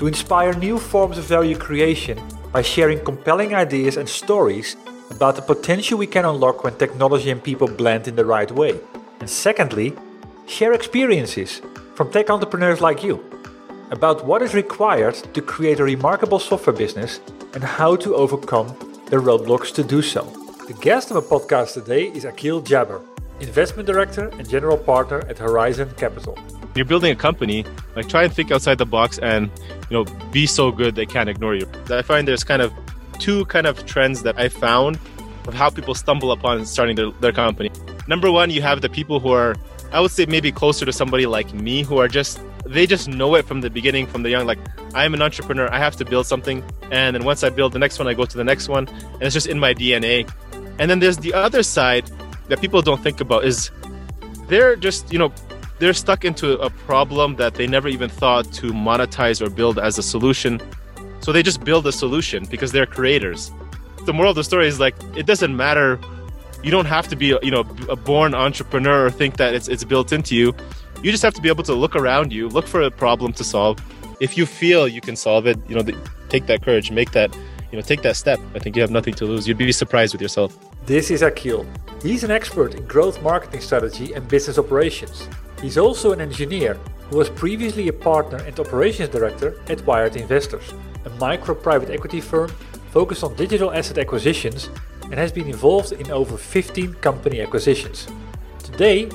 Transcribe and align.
to 0.00 0.06
inspire 0.06 0.54
new 0.54 0.78
forms 0.78 1.18
of 1.18 1.24
value 1.24 1.54
creation 1.54 2.18
by 2.52 2.62
sharing 2.62 2.98
compelling 3.04 3.54
ideas 3.54 3.98
and 3.98 4.08
stories 4.08 4.74
about 5.10 5.36
the 5.36 5.42
potential 5.42 5.98
we 5.98 6.06
can 6.06 6.24
unlock 6.24 6.64
when 6.64 6.74
technology 6.78 7.28
and 7.30 7.44
people 7.44 7.68
blend 7.68 8.08
in 8.08 8.16
the 8.16 8.24
right 8.24 8.50
way. 8.50 8.80
And 9.20 9.28
secondly, 9.28 9.92
share 10.46 10.72
experiences 10.72 11.60
from 11.94 12.10
tech 12.10 12.30
entrepreneurs 12.30 12.80
like 12.80 13.04
you 13.04 13.22
about 13.90 14.24
what 14.24 14.40
is 14.40 14.54
required 14.54 15.16
to 15.34 15.42
create 15.42 15.80
a 15.80 15.84
remarkable 15.84 16.38
software 16.38 16.74
business 16.74 17.20
and 17.52 17.62
how 17.62 17.94
to 17.96 18.14
overcome 18.14 18.68
the 19.10 19.18
roadblocks 19.18 19.70
to 19.74 19.84
do 19.84 20.00
so. 20.00 20.22
The 20.66 20.78
guest 20.80 21.10
of 21.10 21.16
my 21.16 21.36
podcast 21.36 21.74
today 21.74 22.04
is 22.06 22.24
Akil 22.24 22.62
Jabber, 22.62 23.02
investment 23.40 23.86
director 23.86 24.28
and 24.38 24.48
general 24.48 24.78
partner 24.78 25.18
at 25.28 25.36
Horizon 25.36 25.90
Capital 25.98 26.38
you're 26.76 26.86
building 26.86 27.10
a 27.10 27.16
company, 27.16 27.64
like 27.96 28.08
try 28.08 28.24
and 28.24 28.32
think 28.32 28.50
outside 28.50 28.78
the 28.78 28.86
box 28.86 29.18
and 29.18 29.50
you 29.88 29.96
know 29.96 30.04
be 30.30 30.46
so 30.46 30.70
good 30.70 30.94
they 30.94 31.06
can't 31.06 31.28
ignore 31.28 31.54
you. 31.54 31.68
I 31.90 32.02
find 32.02 32.26
there's 32.26 32.44
kind 32.44 32.62
of 32.62 32.72
two 33.18 33.44
kind 33.46 33.66
of 33.66 33.84
trends 33.86 34.22
that 34.22 34.38
I 34.38 34.48
found 34.48 34.98
of 35.46 35.54
how 35.54 35.70
people 35.70 35.94
stumble 35.94 36.32
upon 36.32 36.64
starting 36.66 36.96
their, 36.96 37.10
their 37.20 37.32
company. 37.32 37.70
Number 38.06 38.30
one, 38.30 38.50
you 38.50 38.62
have 38.62 38.80
the 38.80 38.88
people 38.88 39.20
who 39.20 39.30
are 39.32 39.56
I 39.92 40.00
would 40.00 40.10
say 40.12 40.26
maybe 40.26 40.52
closer 40.52 40.84
to 40.86 40.92
somebody 40.92 41.26
like 41.26 41.52
me 41.52 41.82
who 41.82 41.98
are 41.98 42.08
just 42.08 42.40
they 42.64 42.86
just 42.86 43.08
know 43.08 43.34
it 43.34 43.46
from 43.46 43.60
the 43.60 43.70
beginning, 43.70 44.06
from 44.06 44.22
the 44.22 44.30
young, 44.30 44.46
like 44.46 44.58
I 44.94 45.04
am 45.04 45.14
an 45.14 45.22
entrepreneur, 45.22 45.72
I 45.72 45.78
have 45.78 45.96
to 45.96 46.04
build 46.04 46.26
something. 46.26 46.62
And 46.90 47.16
then 47.16 47.24
once 47.24 47.42
I 47.42 47.50
build 47.50 47.72
the 47.72 47.78
next 47.78 47.98
one, 47.98 48.06
I 48.06 48.14
go 48.14 48.24
to 48.24 48.36
the 48.36 48.44
next 48.44 48.68
one. 48.68 48.86
And 48.88 49.22
it's 49.22 49.34
just 49.34 49.46
in 49.46 49.58
my 49.58 49.74
DNA. 49.74 50.30
And 50.78 50.90
then 50.90 51.00
there's 51.00 51.18
the 51.18 51.34
other 51.34 51.62
side 51.62 52.10
that 52.48 52.60
people 52.60 52.82
don't 52.82 53.02
think 53.02 53.20
about 53.20 53.44
is 53.44 53.70
they're 54.48 54.76
just, 54.76 55.12
you 55.12 55.18
know, 55.18 55.32
they're 55.80 55.94
stuck 55.94 56.26
into 56.26 56.58
a 56.60 56.68
problem 56.70 57.36
that 57.36 57.54
they 57.54 57.66
never 57.66 57.88
even 57.88 58.10
thought 58.10 58.52
to 58.52 58.66
monetize 58.70 59.40
or 59.44 59.48
build 59.48 59.78
as 59.78 59.96
a 59.96 60.02
solution. 60.02 60.60
So 61.20 61.32
they 61.32 61.42
just 61.42 61.64
build 61.64 61.86
a 61.86 61.92
solution 61.92 62.44
because 62.44 62.70
they're 62.70 62.86
creators. 62.86 63.50
The 64.04 64.12
moral 64.12 64.30
of 64.30 64.36
the 64.36 64.44
story 64.44 64.68
is 64.68 64.78
like 64.78 64.94
it 65.16 65.26
doesn't 65.26 65.56
matter. 65.56 65.98
You 66.62 66.70
don't 66.70 66.84
have 66.84 67.08
to 67.08 67.16
be, 67.16 67.34
you 67.42 67.50
know, 67.50 67.64
a 67.88 67.96
born 67.96 68.34
entrepreneur 68.34 69.06
or 69.06 69.10
think 69.10 69.38
that 69.38 69.54
it's 69.54 69.68
it's 69.68 69.82
built 69.82 70.12
into 70.12 70.36
you. 70.36 70.54
You 71.02 71.10
just 71.10 71.22
have 71.22 71.32
to 71.34 71.40
be 71.40 71.48
able 71.48 71.64
to 71.64 71.74
look 71.74 71.96
around 71.96 72.30
you, 72.30 72.48
look 72.48 72.66
for 72.66 72.82
a 72.82 72.90
problem 72.90 73.32
to 73.34 73.44
solve. 73.44 73.78
If 74.20 74.36
you 74.36 74.44
feel 74.44 74.86
you 74.86 75.00
can 75.00 75.16
solve 75.16 75.46
it, 75.46 75.58
you 75.66 75.74
know, 75.74 75.84
take 76.28 76.44
that 76.46 76.62
courage, 76.62 76.90
make 76.90 77.12
that, 77.12 77.34
you 77.72 77.76
know, 77.78 77.80
take 77.80 78.02
that 78.02 78.16
step. 78.16 78.38
I 78.54 78.58
think 78.58 78.76
you 78.76 78.82
have 78.82 78.90
nothing 78.90 79.14
to 79.14 79.24
lose. 79.24 79.48
You'd 79.48 79.56
be 79.56 79.72
surprised 79.72 80.12
with 80.12 80.20
yourself. 80.20 80.58
This 80.84 81.10
is 81.10 81.22
Akil. 81.22 81.64
He's 82.02 82.22
an 82.22 82.30
expert 82.30 82.74
in 82.74 82.84
growth 82.86 83.22
marketing 83.22 83.62
strategy 83.62 84.12
and 84.12 84.28
business 84.28 84.58
operations. 84.58 85.26
He's 85.60 85.76
also 85.76 86.12
an 86.12 86.20
engineer 86.20 86.74
who 87.10 87.18
was 87.18 87.28
previously 87.28 87.88
a 87.88 87.92
partner 87.92 88.38
and 88.38 88.58
operations 88.58 89.10
director 89.10 89.60
at 89.68 89.84
Wired 89.84 90.16
Investors, 90.16 90.72
a 91.04 91.10
micro 91.10 91.54
private 91.54 91.90
equity 91.90 92.20
firm 92.20 92.48
focused 92.92 93.22
on 93.22 93.34
digital 93.34 93.72
asset 93.72 93.98
acquisitions 93.98 94.70
and 95.04 95.14
has 95.14 95.32
been 95.32 95.48
involved 95.48 95.92
in 95.92 96.10
over 96.10 96.36
15 96.36 96.94
company 96.94 97.40
acquisitions. 97.42 98.06
Today, 98.62 99.10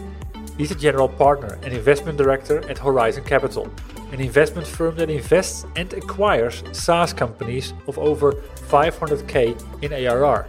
he's 0.57 0.71
a 0.71 0.75
general 0.75 1.09
partner 1.09 1.57
and 1.63 1.73
investment 1.73 2.17
director 2.17 2.67
at 2.69 2.77
Horizon 2.77 3.23
Capital, 3.23 3.67
an 4.11 4.21
investment 4.21 4.67
firm 4.67 4.95
that 4.97 5.09
invests 5.09 5.65
and 5.75 5.91
acquires 5.93 6.63
SaaS 6.73 7.11
companies 7.11 7.73
of 7.87 7.97
over 7.97 8.33
500k 8.69 9.83
in 9.83 9.93
ARR. 9.93 10.47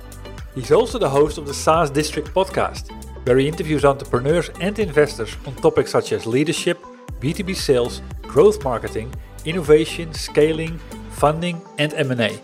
He's 0.54 0.72
also 0.72 0.98
the 0.98 1.08
host 1.08 1.38
of 1.38 1.46
the 1.46 1.54
SaaS 1.54 1.90
District 1.90 2.28
podcast, 2.34 2.90
where 3.26 3.38
he 3.38 3.48
interviews 3.48 3.84
entrepreneurs 3.84 4.50
and 4.60 4.78
investors 4.78 5.36
on 5.46 5.54
topics 5.56 5.90
such 5.90 6.12
as 6.12 6.26
leadership, 6.26 6.78
B2B 7.18 7.56
sales, 7.56 8.00
growth 8.22 8.62
marketing, 8.62 9.12
innovation, 9.44 10.14
scaling, 10.14 10.78
funding, 11.10 11.60
and 11.78 11.92
M&A. 11.94 12.38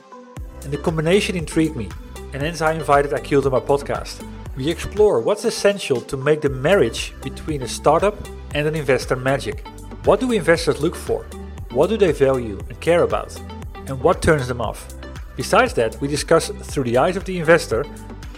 And 0.64 0.72
the 0.72 0.78
combination 0.78 1.36
intrigued 1.36 1.76
me, 1.76 1.88
and 2.32 2.42
hence 2.42 2.60
I 2.60 2.72
invited 2.72 3.12
Akil 3.12 3.42
to 3.42 3.50
my 3.50 3.60
podcast. 3.60 4.26
We 4.56 4.68
explore 4.68 5.20
what's 5.20 5.44
essential 5.44 6.00
to 6.00 6.16
make 6.16 6.40
the 6.40 6.50
marriage 6.50 7.14
between 7.22 7.62
a 7.62 7.68
startup 7.68 8.16
and 8.52 8.66
an 8.66 8.74
investor 8.74 9.14
magic. 9.14 9.64
What 10.02 10.18
do 10.18 10.32
investors 10.32 10.82
look 10.82 10.96
for? 10.96 11.24
What 11.70 11.90
do 11.90 11.96
they 11.96 12.10
value 12.10 12.58
and 12.68 12.80
care 12.80 13.04
about? 13.04 13.40
And 13.86 14.00
what 14.00 14.20
turns 14.20 14.48
them 14.48 14.60
off? 14.60 14.92
Besides 15.36 15.74
that, 15.74 16.00
we 16.00 16.08
discuss 16.08 16.48
through 16.48 16.84
the 16.84 16.98
eyes 16.98 17.16
of 17.16 17.24
the 17.24 17.38
investor 17.38 17.84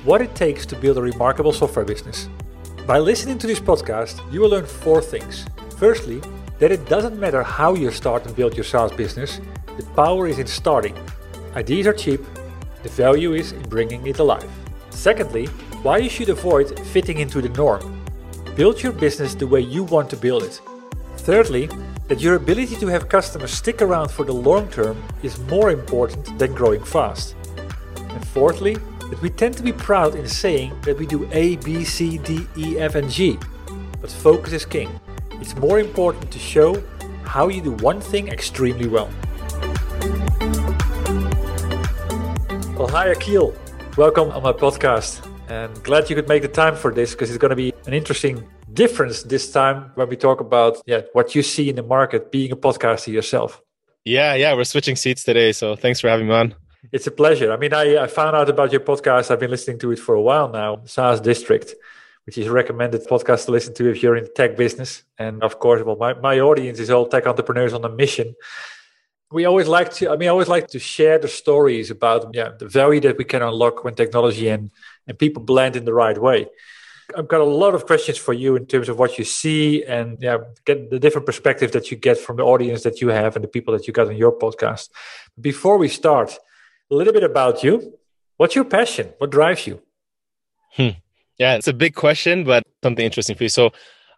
what 0.05 0.21
it 0.21 0.35
takes 0.35 0.67
to 0.67 0.77
build 0.77 0.99
a 0.99 1.03
remarkable 1.03 1.53
software 1.53 1.85
business. 1.85 2.29
By 2.87 2.99
listening 2.99 3.39
to 3.39 3.47
this 3.47 3.59
podcast, 3.59 4.21
you 4.31 4.41
will 4.41 4.51
learn 4.51 4.67
four 4.67 5.01
things. 5.01 5.47
Firstly, 5.79 6.21
that 6.59 6.71
it 6.71 6.87
doesn't 6.87 7.19
matter 7.19 7.43
how 7.43 7.75
you 7.75 7.91
start 7.91 8.27
and 8.27 8.37
build 8.37 8.55
your 8.55 8.65
SaaS 8.65 8.93
business, 8.93 9.41
the 9.79 9.85
power 9.97 10.27
is 10.29 10.39
in 10.39 10.47
starting. 10.47 10.95
Ideas 11.57 11.87
are 11.87 11.95
cheap, 11.95 12.21
the 12.83 12.91
value 12.91 13.33
is 13.33 13.53
in 13.53 13.63
bringing 13.63 14.07
it 14.07 14.19
alive. 14.19 14.51
Secondly, 14.91 15.47
why 15.83 15.99
you 15.99 16.11
should 16.11 16.29
avoid 16.29 16.79
fitting 16.81 17.19
into 17.19 17.41
the 17.41 17.49
norm. 17.49 18.05
Build 18.57 18.83
your 18.83 18.93
business 18.93 19.35
the 19.35 19.47
way 19.47 19.61
you 19.61 19.85
want 19.85 20.11
to 20.11 20.17
build 20.17 20.43
it. 20.43 20.61
Thirdly, 21.17 21.71
that 22.09 22.21
your 22.21 22.35
ability 22.35 22.77
to 22.77 22.87
have 22.89 23.09
customers 23.09 23.53
stick 23.53 23.81
around 23.81 24.11
for 24.11 24.27
the 24.27 24.35
long 24.35 24.69
term 24.69 25.03
is 25.23 25.39
more 25.39 25.71
important 25.71 26.39
than 26.39 26.55
growing 26.55 26.85
fast. 26.85 27.35
And 27.97 28.29
fourthly, 28.29 28.77
that 29.15 29.23
we 29.23 29.31
tend 29.31 29.57
to 29.57 29.63
be 29.63 29.73
proud 29.73 30.17
in 30.17 30.27
saying 30.27 30.75
that 30.83 30.99
we 30.99 31.07
do 31.07 31.29
A, 31.31 31.55
B, 31.59 31.85
C, 31.85 32.19
D, 32.19 32.49
E, 32.57 32.79
F, 32.81 32.97
and 32.97 33.09
G. 33.09 33.39
But 34.01 34.11
focus 34.11 34.53
is 34.53 34.67
king. 34.67 34.91
It's 35.35 35.55
more 35.55 35.79
important 35.79 36.33
to 36.33 36.39
show 36.41 36.83
how 37.25 37.47
you 37.47 37.63
do 37.63 37.73
one 37.75 38.01
thing 38.01 38.27
extremely 38.27 38.89
well. 38.89 39.09
Well, 42.77 42.89
hi 42.89 43.11
Akil. 43.11 43.55
Welcome 43.97 44.31
on 44.31 44.43
my 44.43 44.53
podcast. 44.53 45.25
And 45.49 45.71
glad 45.85 46.11
you 46.11 46.17
could 46.17 46.29
make 46.29 46.43
the 46.43 46.49
time 46.49 46.75
for 46.75 46.93
this 46.93 47.13
because 47.13 47.31
it's 47.31 47.39
going 47.39 47.51
to 47.51 47.57
be 47.57 47.73
an 47.87 47.95
interesting 47.95 48.43
difference 48.73 49.23
this 49.23 49.53
time 49.53 49.93
when 49.95 50.09
we 50.09 50.17
talk 50.17 50.41
about 50.41 50.83
yeah 50.87 51.03
what 51.13 51.37
you 51.37 51.43
see 51.43 51.69
in 51.69 51.77
the 51.77 51.85
market 51.85 52.33
being 52.33 52.51
a 52.51 52.57
podcaster 52.57 53.13
yourself. 53.13 53.63
Yeah, 54.05 54.35
yeah, 54.35 54.55
we're 54.55 54.65
switching 54.65 54.97
seats 54.97 55.23
today, 55.23 55.53
so 55.53 55.77
thanks 55.77 56.01
for 56.01 56.09
having 56.09 56.27
me 56.27 56.35
on. 56.35 56.55
It's 56.93 57.07
a 57.07 57.11
pleasure. 57.11 57.53
I 57.53 57.57
mean, 57.57 57.73
I, 57.73 58.05
I 58.05 58.07
found 58.07 58.37
out 58.37 58.49
about 58.49 58.73
your 58.73 58.81
podcast. 58.81 59.31
I've 59.31 59.41
been 59.41 59.51
listening 59.51 59.79
to 59.81 59.93
it 59.93 59.99
for 59.99 60.15
a 60.15 60.21
while 60.21 60.49
now, 60.49 60.83
SaaS 60.85 61.21
District, 61.21 61.75
which 62.27 62.39
is 62.39 62.47
a 62.47 62.53
recommended 62.53 63.07
podcast 63.07 63.47
to 63.47 63.53
listen 63.53 63.75
to 63.75 63.91
if 63.91 64.03
you're 64.03 64.17
in 64.17 64.25
the 64.25 64.31
tech 64.31 64.57
business. 64.57 65.03
And 65.19 65.43
of 65.43 65.59
course, 65.59 65.83
well, 65.83 65.97
my, 65.97 66.15
my 66.15 66.41
audience 66.41 66.79
is 66.79 66.91
all 66.91 67.07
tech 67.07 67.27
entrepreneurs 67.27 67.73
on 67.73 67.85
a 67.85 67.89
mission. 67.89 68.35
We 69.33 69.47
always 69.47 69.67
like 69.67 69.93
to, 69.95 70.11
I 70.11 70.17
mean, 70.17 70.29
I 70.29 70.31
always 70.31 70.49
like 70.49 70.69
to 70.69 70.79
share 70.79 71.19
the 71.19 71.29
stories 71.29 71.91
about 71.91 72.35
yeah, 72.35 72.51
the 72.59 72.69
value 72.69 73.01
that 73.01 73.19
we 73.19 73.25
can 73.25 73.43
unlock 73.43 73.83
when 73.83 73.95
technology 73.95 74.49
and, 74.49 74.71
and 75.07 75.19
people 75.19 75.43
blend 75.43 75.77
in 75.77 75.85
the 75.85 75.95
right 75.95 76.17
way. 76.17 76.47
I've 77.17 77.29
got 77.29 77.41
a 77.41 77.45
lot 77.45 77.75
of 77.75 77.87
questions 77.87 78.17
for 78.17 78.33
you 78.33 78.57
in 78.57 78.67
terms 78.67 78.89
of 78.89 78.99
what 78.99 79.19
you 79.19 79.25
see 79.25 79.85
and 79.85 80.19
yeah, 80.21 80.39
get 80.65 80.91
the 80.91 80.99
different 80.99 81.27
perspective 81.27 81.73
that 81.73 81.91
you 81.91 81.97
get 81.97 82.19
from 82.19 82.37
the 82.37 82.45
audience 82.45 82.83
that 82.83 83.01
you 83.01 83.09
have 83.09 83.37
and 83.37 83.45
the 83.45 83.49
people 83.49 83.73
that 83.75 83.87
you 83.87 83.93
got 83.93 84.09
on 84.09 84.17
your 84.17 84.33
podcast. 84.39 84.89
Before 85.41 85.77
we 85.77 85.89
start, 85.89 86.39
a 86.91 86.95
little 86.95 87.13
bit 87.13 87.25
about 87.25 87.63
you. 87.63 87.99
What's 88.37 88.55
your 88.55 88.65
passion? 88.65 89.13
What 89.19 89.31
drives 89.31 89.67
you? 89.67 89.81
Hmm. 90.73 90.91
Yeah, 91.39 91.55
it's 91.55 91.69
a 91.69 91.73
big 91.73 91.95
question, 91.95 92.45
but 92.45 92.63
something 92.83 93.05
interesting 93.05 93.37
for 93.37 93.45
you. 93.45 93.49
So, 93.49 93.73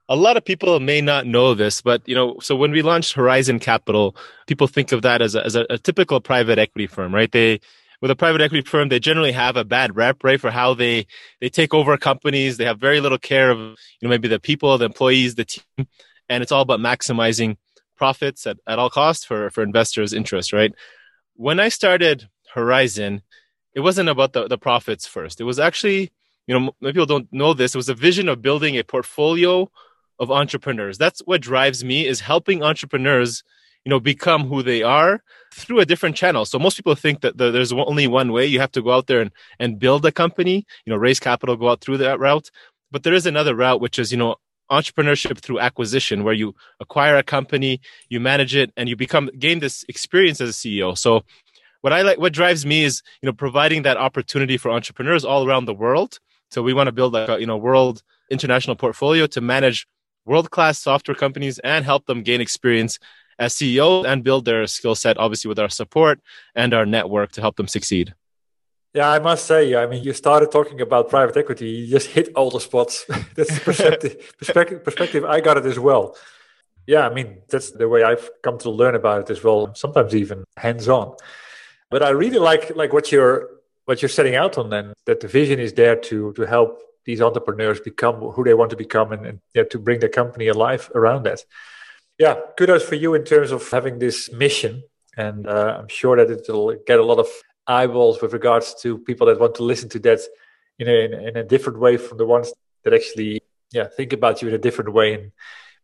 a 0.09 0.17
lot 0.17 0.37
of 0.37 0.45
people 0.45 0.79
may 0.79 1.01
not 1.01 1.27
know 1.27 1.55
this, 1.55 1.83
but 1.83 2.03
you 2.07 2.15
know, 2.15 2.37
so 2.41 2.55
when 2.55 2.71
we 2.71 2.83
launched 2.83 3.15
Horizon 3.15 3.59
Capital, 3.59 4.17
people 4.47 4.69
think 4.69 4.93
of 4.93 5.03
that 5.03 5.21
as 5.21 5.35
a, 5.35 5.45
as 5.45 5.57
a, 5.57 5.67
a, 5.69 5.79
typical 5.79 6.21
private 6.21 6.61
equity 6.61 6.87
firm, 6.87 7.13
right? 7.13 7.31
They, 7.33 7.61
with 8.01 8.13
a 8.13 8.17
private 8.17 8.41
equity 8.41 8.63
firm, 8.63 8.89
they 8.89 9.01
generally 9.01 9.33
have 9.33 9.57
a 9.57 9.65
bad 9.65 9.97
rep, 9.97 10.23
right, 10.23 10.41
for 10.41 10.51
how 10.51 10.75
they 10.75 11.07
they 11.41 11.49
take 11.49 11.75
over 11.75 11.97
companies. 11.97 12.57
They 12.57 12.67
have 12.67 12.79
very 12.79 13.01
little 13.01 13.19
care 13.19 13.51
of, 13.51 13.59
you 13.59 13.75
know, 14.03 14.11
maybe 14.11 14.29
the 14.29 14.39
people, 14.39 14.77
the 14.79 14.85
employees, 14.85 15.35
the 15.35 15.47
team, 15.47 15.89
and 16.29 16.43
it's 16.43 16.53
all 16.53 16.63
about 16.63 16.81
maximizing 16.81 17.57
profits 17.97 18.47
at, 18.47 18.59
at 18.67 18.79
all 18.79 18.91
costs 18.91 19.25
for 19.25 19.51
for 19.51 19.63
investors' 19.63 20.13
interest, 20.13 20.53
right? 20.53 20.73
When 21.35 21.59
I 21.59 21.69
started 21.69 22.29
Horizon, 22.57 23.23
it 23.75 23.81
wasn't 23.81 24.09
about 24.09 24.33
the, 24.33 24.49
the 24.49 24.57
profits 24.57 25.07
first. 25.07 25.41
It 25.41 25.45
was 25.45 25.61
actually, 25.61 26.11
you 26.47 26.59
know, 26.59 26.73
many 26.81 26.95
people 26.95 27.07
don't 27.07 27.29
know 27.31 27.53
this. 27.53 27.75
It 27.75 27.79
was 27.79 27.91
a 27.91 27.95
vision 27.95 28.29
of 28.31 28.41
building 28.41 28.79
a 28.79 28.83
portfolio 28.83 29.71
of 30.19 30.31
entrepreneurs. 30.31 30.97
That's 30.97 31.21
what 31.27 31.43
drives 31.43 31.85
me 31.85 32.07
is 32.07 32.21
helping 32.21 32.63
entrepreneurs, 32.63 33.45
you 33.85 33.91
know, 33.91 34.01
become 34.01 34.49
who 34.49 34.63
they 34.63 34.83
are 34.83 35.23
through 35.55 35.81
a 35.81 35.85
different 35.85 36.17
channel. 36.17 36.47
So 36.47 36.59
most 36.59 36.77
people 36.77 36.95
think 36.95 37.21
that 37.21 37.37
there's 37.37 37.75
only 37.75 38.07
one 38.07 38.33
way. 38.33 38.47
You 38.47 38.61
have 38.61 38.73
to 38.73 38.83
go 38.83 38.93
out 38.93 39.07
there 39.07 39.21
and, 39.21 39.31
and 39.61 39.79
build 39.79 40.07
a 40.07 40.11
company, 40.11 40.65
you 40.87 40.91
know, 40.91 40.97
raise 40.99 41.21
capital, 41.21 41.57
go 41.57 41.69
out 41.69 41.83
through 41.83 41.99
that 41.99 42.19
route. 42.19 42.51
But 42.91 43.03
there 43.03 43.13
is 43.13 43.27
another 43.27 43.55
route, 43.55 43.83
which 43.83 43.99
is, 43.99 44.11
you 44.11 44.17
know, 44.17 44.37
entrepreneurship 44.71 45.39
through 45.39 45.61
acquisition, 45.61 46.25
where 46.25 46.35
you 46.35 46.55
acquire 46.81 47.17
a 47.17 47.23
company, 47.23 47.81
you 48.09 48.19
manage 48.19 48.57
it, 48.57 48.73
and 48.77 48.89
you 48.89 48.97
become 48.97 49.31
gain 49.39 49.59
this 49.61 49.85
experience 49.89 50.41
as 50.41 50.51
a 50.51 50.53
CEO. 50.53 50.97
So 50.97 51.23
what 51.87 51.93
I 51.93 52.03
like, 52.03 52.19
what 52.19 52.33
drives 52.33 52.67
me 52.67 52.83
is, 52.83 53.01
you 53.23 53.29
know, 53.29 53.33
providing 53.33 53.83
that 53.83 53.97
opportunity 53.97 54.57
for 54.57 54.73
entrepreneurs 54.73 55.25
all 55.25 55.47
around 55.47 55.67
the 55.67 55.73
world. 55.73 56.19
So 56.51 56.61
we 56.61 56.75
want 56.75 56.89
to 56.89 56.93
build 56.93 57.13
like 57.13 57.29
a, 57.29 57.39
you 57.39 57.47
know, 57.47 57.57
world 57.57 58.03
international 58.29 58.75
portfolio 58.75 59.29
to 59.29 59.41
manage 59.41 59.87
world 60.25 60.51
class 60.51 60.81
software 60.81 61.15
companies 61.15 61.61
and 61.61 61.85
help 61.85 62.07
them 62.07 62.25
gain 62.25 62.41
experience 62.41 62.99
as 63.39 63.55
CEO 63.55 64.05
and 64.05 64.25
build 64.25 64.47
their 64.47 64.67
skill 64.67 64.97
set, 64.97 65.17
obviously, 65.17 65.49
with 65.49 65.61
our 65.61 65.69
support 65.69 66.19
and 66.57 66.75
our 66.75 66.85
network 66.85 67.31
to 67.31 67.41
help 67.41 67.55
them 67.55 67.69
succeed. 67.69 68.17
Yeah, 68.93 69.09
I 69.09 69.21
must 69.21 69.47
say, 69.47 69.77
I 69.77 69.87
mean, 69.87 70.03
you 70.03 70.13
started 70.13 70.51
talking 70.51 70.81
about 70.81 71.09
private 71.09 71.37
equity, 71.37 71.69
you 71.69 71.87
just 71.87 72.09
hit 72.09 72.31
all 72.35 72.51
the 72.51 72.59
spots. 72.59 73.05
that's 73.37 73.55
the 73.55 73.61
perspective, 73.61 74.35
perspective, 74.39 74.83
perspective. 74.83 75.25
I 75.25 75.41
got 75.41 75.57
it 75.57 75.67
as 75.67 75.79
well. 75.79 76.17
Yeah, 76.89 77.07
I 77.07 77.15
mean, 77.15 77.43
that's 77.49 77.71
the 77.71 77.89
way 77.89 78.03
I've 78.03 78.29
come 78.43 78.59
to 78.59 78.71
learn 78.71 78.97
about 78.97 79.21
it 79.21 79.31
as 79.31 79.45
well, 79.45 79.73
sometimes 79.77 80.17
even 80.17 80.43
hands 80.57 80.89
on. 80.89 81.15
But 81.91 82.03
I 82.03 82.11
really 82.11 82.39
like 82.39 82.75
like 82.77 82.93
what 82.93 83.13
you're 83.13 83.49
what 83.85 84.03
you're 84.03 84.09
setting 84.09 84.35
out 84.35 84.59
on 84.59 84.71
then, 84.71 84.95
that 85.05 85.21
the 85.21 85.29
vision 85.29 85.61
is 85.61 85.73
there 85.75 85.97
to 85.97 86.33
to 86.35 86.43
help 86.43 86.81
these 87.05 87.23
entrepreneurs 87.23 87.81
become 87.81 88.17
who 88.17 88.45
they 88.45 88.55
want 88.55 88.71
to 88.71 88.77
become 88.77 89.13
and, 89.13 89.25
and 89.27 89.41
yeah, 89.55 89.63
to 89.71 89.79
bring 89.79 90.01
their 90.01 90.09
company 90.09 90.49
alive 90.49 90.91
around 90.95 91.23
that. 91.25 91.45
Yeah, 92.19 92.35
kudos 92.59 92.83
for 92.83 92.97
you 92.97 93.15
in 93.15 93.25
terms 93.25 93.53
of 93.53 93.69
having 93.71 93.99
this 93.99 94.33
mission. 94.33 94.83
And 95.17 95.47
uh, 95.47 95.79
I'm 95.79 95.89
sure 95.89 96.17
that 96.17 96.31
it 96.31 96.53
will 96.53 96.77
get 96.87 96.99
a 96.99 97.05
lot 97.05 97.19
of 97.19 97.29
eyeballs 97.67 98.21
with 98.21 98.33
regards 98.33 98.75
to 98.83 98.99
people 98.99 99.27
that 99.29 99.41
want 99.41 99.55
to 99.57 99.63
listen 99.63 99.89
to 99.91 99.99
that 100.01 100.21
in 100.79 100.89
a, 100.89 101.29
in 101.29 101.37
a 101.37 101.45
different 101.45 101.79
way 101.79 101.97
from 101.97 102.19
the 102.19 102.27
ones 102.27 102.53
that 102.85 102.93
actually 102.93 103.41
yeah 103.73 103.87
think 103.97 104.13
about 104.13 104.43
you 104.43 104.49
in 104.49 104.55
a 104.55 104.59
different 104.59 104.93
way 104.93 105.15
and 105.15 105.33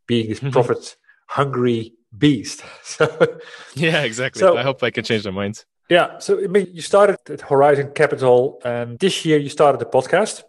being 0.06 0.28
this 0.28 0.40
mm-hmm. 0.40 0.50
profit 0.50 0.96
hungry 1.28 1.94
beast. 2.16 2.62
so, 2.82 3.38
yeah, 3.74 4.02
exactly. 4.02 4.40
So, 4.40 4.56
I 4.56 4.62
hope 4.62 4.82
I 4.82 4.90
can 4.90 5.04
change 5.04 5.22
their 5.22 5.32
minds. 5.32 5.64
Yeah. 5.92 6.18
So 6.20 6.42
I 6.42 6.46
mean, 6.46 6.68
you 6.72 6.80
started 6.80 7.18
at 7.28 7.42
Horizon 7.42 7.92
Capital, 7.94 8.58
and 8.64 8.98
this 8.98 9.26
year 9.26 9.38
you 9.38 9.50
started 9.50 9.78
the 9.78 9.84
podcast. 9.84 10.42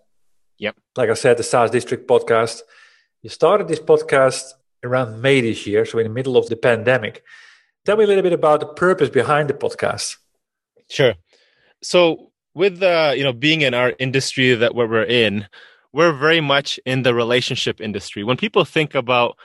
Yep. 0.58 0.78
Like 0.96 1.10
I 1.10 1.16
said, 1.16 1.36
the 1.36 1.44
SaaS 1.44 1.70
District 1.70 2.08
podcast. 2.08 2.62
You 3.22 3.30
started 3.30 3.68
this 3.68 3.82
podcast 3.82 4.44
around 4.86 5.22
May 5.22 5.42
this 5.42 5.68
year, 5.68 5.84
so 5.84 6.00
in 6.00 6.06
the 6.06 6.14
middle 6.14 6.38
of 6.38 6.48
the 6.48 6.56
pandemic. 6.56 7.24
Tell 7.84 7.98
me 7.98 8.06
a 8.06 8.08
little 8.08 8.24
bit 8.24 8.32
about 8.32 8.62
the 8.62 8.68
purpose 8.68 9.10
behind 9.10 9.50
the 9.50 9.54
podcast. 9.54 10.16
Sure. 10.90 11.16
So 11.82 12.32
with 12.54 12.82
uh, 12.82 13.12
you 13.14 13.26
know 13.26 13.34
being 13.34 13.64
in 13.64 13.74
our 13.74 13.92
industry 14.00 14.56
that 14.56 14.76
we're 14.76 15.04
in, 15.04 15.46
we're 15.92 16.14
very 16.14 16.40
much 16.40 16.80
in 16.86 17.04
the 17.04 17.14
relationship 17.14 17.82
industry. 17.82 18.24
When 18.24 18.38
people 18.38 18.64
think 18.64 18.96
about 18.96 19.36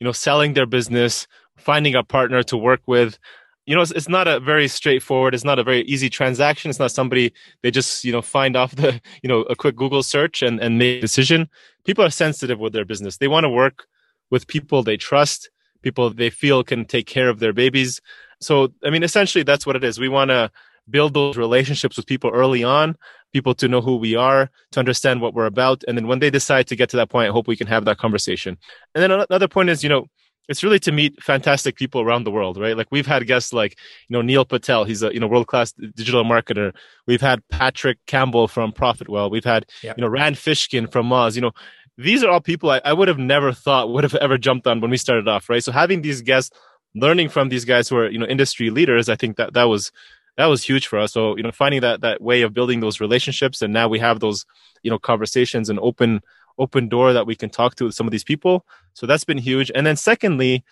you 0.00 0.04
know 0.04 0.10
selling 0.26 0.54
their 0.54 0.66
business, 0.66 1.28
finding 1.56 1.94
a 1.94 2.02
partner 2.02 2.42
to 2.42 2.56
work 2.56 2.80
with, 2.88 3.20
you 3.66 3.74
know, 3.74 3.80
it's, 3.80 3.90
it's, 3.92 4.08
not 4.08 4.28
a 4.28 4.40
very 4.40 4.68
straightforward. 4.68 5.34
It's 5.34 5.44
not 5.44 5.58
a 5.58 5.64
very 5.64 5.82
easy 5.82 6.10
transaction. 6.10 6.68
It's 6.68 6.78
not 6.78 6.90
somebody 6.90 7.32
they 7.62 7.70
just 7.70 8.04
you 8.04 8.12
know 8.12 8.22
find 8.22 8.56
off 8.56 8.76
the 8.76 9.00
you 9.22 9.28
know 9.28 9.42
a 9.42 9.56
quick 9.56 9.76
Google 9.76 10.02
search 10.02 10.42
and 10.42 10.60
and 10.60 10.78
make 10.78 10.98
a 10.98 11.00
decision. 11.02 11.48
People 11.84 12.04
are 12.04 12.10
sensitive 12.10 12.58
with 12.58 12.72
their 12.72 12.84
business. 12.84 13.16
They 13.16 13.28
want 13.28 13.44
to 13.44 13.50
work 13.50 13.86
with 14.30 14.46
people 14.46 14.82
they 14.82 14.96
trust, 14.96 15.50
people 15.82 16.10
they 16.10 16.30
feel 16.30 16.64
can 16.64 16.84
take 16.84 17.06
care 17.06 17.28
of 17.28 17.38
their 17.38 17.52
babies. 17.52 18.00
So 18.40 18.72
I 18.84 18.90
mean, 18.90 19.02
essentially, 19.02 19.44
that's 19.44 19.66
what 19.66 19.76
it 19.76 19.84
is. 19.84 19.98
We 19.98 20.08
want 20.08 20.30
to 20.30 20.50
build 20.90 21.14
those 21.14 21.38
relationships 21.38 21.96
with 21.96 22.06
people 22.06 22.30
early 22.30 22.62
on, 22.62 22.96
people 23.32 23.54
to 23.54 23.68
know 23.68 23.80
who 23.80 23.96
we 23.96 24.14
are, 24.14 24.50
to 24.72 24.80
understand 24.80 25.22
what 25.22 25.32
we're 25.32 25.46
about, 25.46 25.82
and 25.88 25.96
then 25.96 26.06
when 26.06 26.18
they 26.18 26.28
decide 26.28 26.66
to 26.66 26.76
get 26.76 26.90
to 26.90 26.98
that 26.98 27.08
point, 27.08 27.28
I 27.28 27.32
hope 27.32 27.48
we 27.48 27.56
can 27.56 27.68
have 27.68 27.86
that 27.86 27.96
conversation. 27.96 28.58
And 28.94 29.02
then 29.02 29.10
another 29.10 29.48
point 29.48 29.70
is, 29.70 29.82
you 29.82 29.88
know 29.88 30.08
it's 30.48 30.62
really 30.62 30.78
to 30.80 30.92
meet 30.92 31.22
fantastic 31.22 31.76
people 31.76 32.00
around 32.00 32.24
the 32.24 32.30
world, 32.30 32.58
right? 32.58 32.76
Like 32.76 32.88
we've 32.90 33.06
had 33.06 33.26
guests 33.26 33.52
like, 33.52 33.78
you 34.08 34.14
know, 34.14 34.22
Neil 34.22 34.44
Patel, 34.44 34.84
he's 34.84 35.02
a, 35.02 35.12
you 35.12 35.20
know, 35.20 35.26
world-class 35.26 35.72
digital 35.72 36.24
marketer. 36.24 36.74
We've 37.06 37.20
had 37.20 37.46
Patrick 37.48 37.98
Campbell 38.06 38.48
from 38.48 38.72
Profitwell. 38.72 39.30
We've 39.30 39.44
had, 39.44 39.66
yep. 39.82 39.96
you 39.96 40.02
know, 40.02 40.08
Rand 40.08 40.36
Fishkin 40.36 40.90
from 40.90 41.08
Moz, 41.08 41.34
you 41.34 41.40
know, 41.40 41.52
these 41.96 42.22
are 42.24 42.30
all 42.30 42.40
people 42.40 42.70
I, 42.70 42.80
I 42.84 42.92
would 42.92 43.08
have 43.08 43.18
never 43.18 43.52
thought 43.52 43.90
would 43.90 44.04
have 44.04 44.14
ever 44.16 44.36
jumped 44.36 44.66
on 44.66 44.80
when 44.80 44.90
we 44.90 44.96
started 44.96 45.28
off, 45.28 45.48
right? 45.48 45.62
So 45.62 45.72
having 45.72 46.02
these 46.02 46.22
guests, 46.22 46.54
learning 46.94 47.28
from 47.28 47.48
these 47.48 47.64
guys 47.64 47.88
who 47.88 47.96
are, 47.96 48.10
you 48.10 48.18
know, 48.18 48.26
industry 48.26 48.70
leaders, 48.70 49.08
I 49.08 49.16
think 49.16 49.36
that 49.36 49.54
that 49.54 49.64
was, 49.64 49.92
that 50.36 50.46
was 50.46 50.62
huge 50.62 50.88
for 50.88 50.98
us. 50.98 51.12
So, 51.12 51.36
you 51.36 51.42
know, 51.42 51.52
finding 51.52 51.80
that, 51.80 52.00
that 52.02 52.20
way 52.20 52.42
of 52.42 52.52
building 52.52 52.80
those 52.80 53.00
relationships 53.00 53.62
and 53.62 53.72
now 53.72 53.88
we 53.88 53.98
have 54.00 54.20
those, 54.20 54.44
you 54.82 54.90
know, 54.90 54.98
conversations 54.98 55.70
and 55.70 55.78
open, 55.80 56.20
open 56.58 56.88
door 56.88 57.12
that 57.12 57.26
we 57.26 57.34
can 57.34 57.50
talk 57.50 57.74
to 57.76 57.90
some 57.90 58.06
of 58.06 58.10
these 58.10 58.24
people. 58.24 58.64
So 58.94 59.06
that's 59.06 59.24
been 59.24 59.38
huge. 59.38 59.70
And 59.74 59.86
then 59.86 59.96
secondly, 59.96 60.64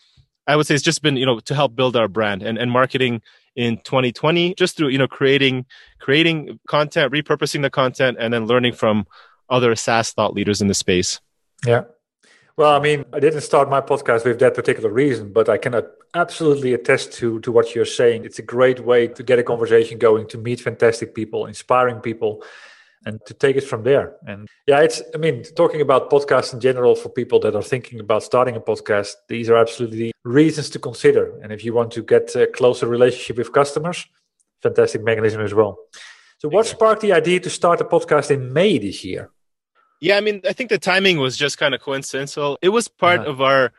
I 0.46 0.56
would 0.56 0.66
say 0.66 0.74
it's 0.74 0.84
just 0.84 1.02
been, 1.02 1.16
you 1.16 1.26
know, 1.26 1.40
to 1.40 1.54
help 1.54 1.76
build 1.76 1.96
our 1.96 2.08
brand 2.08 2.42
and, 2.42 2.58
and 2.58 2.70
marketing 2.70 3.22
in 3.54 3.76
2020, 3.78 4.54
just 4.54 4.76
through, 4.76 4.88
you 4.88 4.98
know, 4.98 5.06
creating, 5.06 5.66
creating 6.00 6.58
content, 6.66 7.12
repurposing 7.12 7.62
the 7.62 7.70
content, 7.70 8.16
and 8.18 8.32
then 8.32 8.46
learning 8.46 8.72
from 8.72 9.06
other 9.48 9.76
SaaS 9.76 10.12
thought 10.12 10.34
leaders 10.34 10.60
in 10.60 10.68
the 10.68 10.74
space. 10.74 11.20
Yeah. 11.66 11.84
Well, 12.56 12.74
I 12.74 12.80
mean, 12.80 13.04
I 13.12 13.20
didn't 13.20 13.40
start 13.42 13.70
my 13.70 13.80
podcast 13.80 14.24
with 14.24 14.38
that 14.40 14.54
particular 14.54 14.90
reason, 14.90 15.32
but 15.32 15.48
I 15.48 15.56
can 15.56 15.80
absolutely 16.14 16.74
attest 16.74 17.12
to 17.14 17.40
to 17.40 17.50
what 17.50 17.74
you're 17.74 17.86
saying. 17.86 18.24
It's 18.24 18.38
a 18.38 18.42
great 18.42 18.80
way 18.80 19.08
to 19.08 19.22
get 19.22 19.38
a 19.38 19.42
conversation 19.42 19.98
going, 19.98 20.26
to 20.28 20.38
meet 20.38 20.60
fantastic 20.60 21.14
people, 21.14 21.46
inspiring 21.46 22.00
people, 22.00 22.42
and 23.04 23.20
to 23.26 23.34
take 23.34 23.56
it 23.56 23.64
from 23.64 23.82
there. 23.82 24.16
And 24.26 24.48
yeah, 24.66 24.80
it's, 24.80 25.02
I 25.14 25.18
mean, 25.18 25.42
talking 25.56 25.80
about 25.80 26.10
podcasts 26.10 26.52
in 26.52 26.60
general 26.60 26.94
for 26.94 27.08
people 27.08 27.40
that 27.40 27.54
are 27.54 27.62
thinking 27.62 28.00
about 28.00 28.22
starting 28.22 28.56
a 28.56 28.60
podcast, 28.60 29.14
these 29.28 29.50
are 29.50 29.56
absolutely 29.56 30.12
reasons 30.24 30.70
to 30.70 30.78
consider. 30.78 31.38
And 31.42 31.52
if 31.52 31.64
you 31.64 31.72
want 31.72 31.90
to 31.92 32.02
get 32.02 32.34
a 32.36 32.46
closer 32.46 32.86
relationship 32.86 33.38
with 33.38 33.52
customers, 33.52 34.06
fantastic 34.62 35.02
mechanism 35.02 35.40
as 35.40 35.52
well. 35.52 35.78
So, 36.38 36.48
what 36.48 36.66
sparked 36.66 37.02
the 37.02 37.12
idea 37.12 37.40
to 37.40 37.50
start 37.50 37.80
a 37.80 37.84
podcast 37.84 38.30
in 38.30 38.52
May 38.52 38.78
this 38.78 39.04
year? 39.04 39.30
Yeah, 40.00 40.16
I 40.16 40.20
mean, 40.20 40.40
I 40.48 40.52
think 40.52 40.70
the 40.70 40.78
timing 40.78 41.18
was 41.18 41.36
just 41.36 41.58
kind 41.58 41.74
of 41.74 41.80
coincidental. 41.80 42.58
It 42.60 42.70
was 42.70 42.88
part 42.88 43.20
uh-huh. 43.20 43.30
of 43.30 43.40
our 43.40 43.72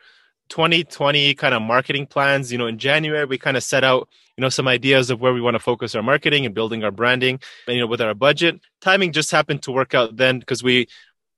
2020 0.47 1.33
kind 1.35 1.53
of 1.53 1.61
marketing 1.61 2.07
plans. 2.07 2.51
You 2.51 2.57
know, 2.57 2.67
in 2.67 2.77
January, 2.77 3.25
we 3.25 3.37
kind 3.37 3.57
of 3.57 3.63
set 3.63 3.83
out, 3.83 4.07
you 4.37 4.41
know, 4.41 4.49
some 4.49 4.67
ideas 4.67 5.09
of 5.09 5.21
where 5.21 5.33
we 5.33 5.41
want 5.41 5.55
to 5.55 5.59
focus 5.59 5.95
our 5.95 6.03
marketing 6.03 6.45
and 6.45 6.55
building 6.55 6.83
our 6.83 6.91
branding. 6.91 7.39
And, 7.67 7.75
you 7.75 7.81
know, 7.81 7.87
with 7.87 8.01
our 8.01 8.13
budget, 8.13 8.59
timing 8.81 9.11
just 9.11 9.31
happened 9.31 9.61
to 9.63 9.71
work 9.71 9.93
out 9.93 10.17
then 10.17 10.39
because 10.39 10.63
we, 10.63 10.87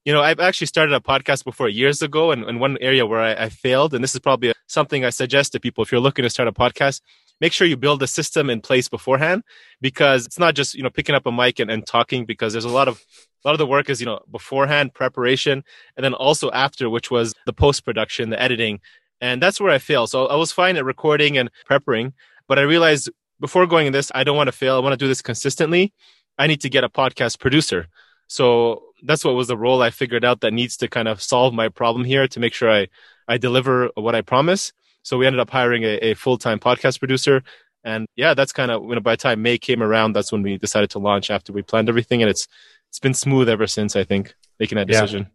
you 0.05 0.13
know, 0.13 0.21
I've 0.21 0.39
actually 0.39 0.67
started 0.67 0.93
a 0.93 0.99
podcast 0.99 1.43
before 1.43 1.67
years 1.67 2.01
ago, 2.01 2.31
and, 2.31 2.43
and 2.43 2.59
one 2.59 2.77
area 2.79 3.05
where 3.05 3.19
I, 3.19 3.45
I 3.45 3.49
failed, 3.49 3.93
and 3.93 4.03
this 4.03 4.13
is 4.13 4.19
probably 4.19 4.53
something 4.67 5.03
I 5.03 5.09
suggest 5.09 5.51
to 5.53 5.59
people 5.59 5.83
if 5.83 5.91
you're 5.91 6.01
looking 6.01 6.23
to 6.23 6.29
start 6.29 6.47
a 6.47 6.51
podcast, 6.51 7.01
make 7.41 7.51
sure 7.51 7.67
you 7.67 7.75
build 7.75 8.01
a 8.03 8.07
system 8.07 8.49
in 8.49 8.61
place 8.61 8.87
beforehand 8.87 9.43
because 9.81 10.25
it's 10.25 10.39
not 10.39 10.55
just 10.55 10.75
you 10.75 10.83
know 10.83 10.89
picking 10.89 11.15
up 11.15 11.25
a 11.25 11.31
mic 11.31 11.59
and, 11.59 11.71
and 11.71 11.85
talking 11.85 12.25
because 12.25 12.53
there's 12.53 12.65
a 12.65 12.69
lot 12.69 12.87
of 12.87 13.03
a 13.43 13.47
lot 13.47 13.53
of 13.53 13.57
the 13.59 13.67
work 13.67 13.89
is 13.89 13.99
you 13.99 14.05
know 14.05 14.19
beforehand 14.31 14.93
preparation 14.93 15.63
and 15.97 16.03
then 16.03 16.13
also 16.13 16.49
after 16.51 16.89
which 16.89 17.11
was 17.11 17.33
the 17.45 17.53
post 17.53 17.83
production 17.83 18.29
the 18.29 18.41
editing 18.41 18.79
and 19.21 19.41
that's 19.41 19.59
where 19.59 19.71
I 19.71 19.77
fail. 19.77 20.07
So 20.07 20.27
I 20.27 20.35
was 20.35 20.51
fine 20.51 20.77
at 20.77 20.85
recording 20.85 21.37
and 21.37 21.49
preparing, 21.65 22.13
but 22.47 22.59
I 22.59 22.63
realized 22.63 23.09
before 23.39 23.67
going 23.67 23.87
in 23.87 23.93
this, 23.93 24.11
I 24.15 24.23
don't 24.23 24.37
want 24.37 24.47
to 24.47 24.51
fail. 24.51 24.75
I 24.75 24.79
want 24.79 24.93
to 24.93 24.97
do 24.97 25.07
this 25.07 25.21
consistently. 25.21 25.93
I 26.37 26.47
need 26.47 26.61
to 26.61 26.69
get 26.69 26.83
a 26.83 26.89
podcast 26.89 27.39
producer. 27.39 27.87
So 28.27 28.83
that's 29.03 29.23
what 29.23 29.35
was 29.35 29.47
the 29.47 29.57
role 29.57 29.81
I 29.81 29.89
figured 29.89 30.25
out 30.25 30.41
that 30.41 30.53
needs 30.53 30.77
to 30.77 30.87
kind 30.87 31.07
of 31.07 31.21
solve 31.21 31.53
my 31.53 31.69
problem 31.69 32.05
here 32.05 32.27
to 32.27 32.39
make 32.39 32.53
sure 32.53 32.71
I, 32.71 32.87
I 33.27 33.37
deliver 33.37 33.89
what 33.95 34.15
I 34.15 34.21
promise. 34.21 34.73
So 35.03 35.17
we 35.17 35.27
ended 35.27 35.39
up 35.39 35.49
hiring 35.49 35.83
a, 35.83 35.97
a 35.97 36.13
full 36.15 36.37
time 36.37 36.59
podcast 36.59 36.99
producer. 36.99 37.43
And 37.83 38.07
yeah, 38.15 38.33
that's 38.33 38.51
kind 38.51 38.71
of 38.71 38.83
you 38.83 38.95
know, 38.95 39.01
by 39.01 39.13
the 39.13 39.17
time 39.17 39.43
May 39.43 39.59
came 39.59 39.83
around, 39.83 40.13
that's 40.13 40.31
when 40.31 40.41
we 40.41 40.57
decided 40.57 40.89
to 40.91 40.99
launch 40.99 41.29
after 41.29 41.53
we 41.53 41.61
planned 41.61 41.89
everything. 41.89 42.21
And 42.23 42.29
it's 42.29 42.47
it's 42.89 42.99
been 42.99 43.13
smooth 43.13 43.47
ever 43.47 43.67
since, 43.67 43.95
I 43.95 44.03
think, 44.03 44.33
making 44.59 44.77
that 44.77 44.87
decision. 44.87 45.23
Yeah. 45.23 45.29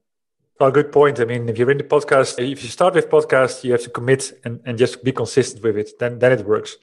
Well, 0.61 0.71
good 0.71 0.93
point. 0.93 1.19
I 1.21 1.25
mean, 1.25 1.49
if 1.49 1.57
you're 1.57 1.71
in 1.71 1.79
the 1.79 1.85
podcast, 1.85 2.39
if 2.39 2.63
you 2.63 2.69
start 2.69 2.93
with 2.93 3.09
podcast, 3.09 3.65
you 3.65 3.73
have 3.73 3.81
to 3.81 3.89
commit 3.89 4.39
and, 4.45 4.61
and 4.67 4.77
just 4.77 5.03
be 5.03 5.11
consistent 5.11 5.65
with 5.65 5.79
it. 5.79 5.99
Then 5.99 6.19
then 6.19 6.33
it 6.33 6.45
works. 6.45 6.77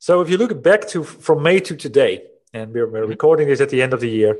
So 0.00 0.20
if 0.22 0.28
you 0.28 0.36
look 0.36 0.60
back 0.60 0.88
to 0.88 1.04
from 1.04 1.40
May 1.40 1.60
to 1.60 1.76
today, 1.76 2.24
and 2.52 2.74
we're, 2.74 2.90
we're 2.90 3.06
recording 3.06 3.46
this 3.46 3.60
at 3.60 3.70
the 3.70 3.80
end 3.80 3.94
of 3.94 4.00
the 4.00 4.10
year, 4.10 4.36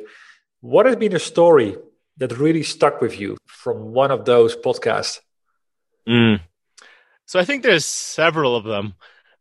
what 0.63 0.87
has 0.87 0.97
been 0.97 1.15
a 1.15 1.21
story 1.21 1.77
that 2.17 2.37
really 2.37 2.65
stuck 2.65 3.01
with 3.01 3.21
you 3.21 3.37
from 3.47 3.93
one 3.93 4.11
of 4.11 4.25
those 4.25 4.57
podcasts? 4.57 5.21
Mm. 6.09 6.41
So 7.27 7.39
I 7.39 7.45
think 7.45 7.63
there's 7.63 7.87
several 7.87 8.57
of 8.57 8.65
them, 8.65 8.95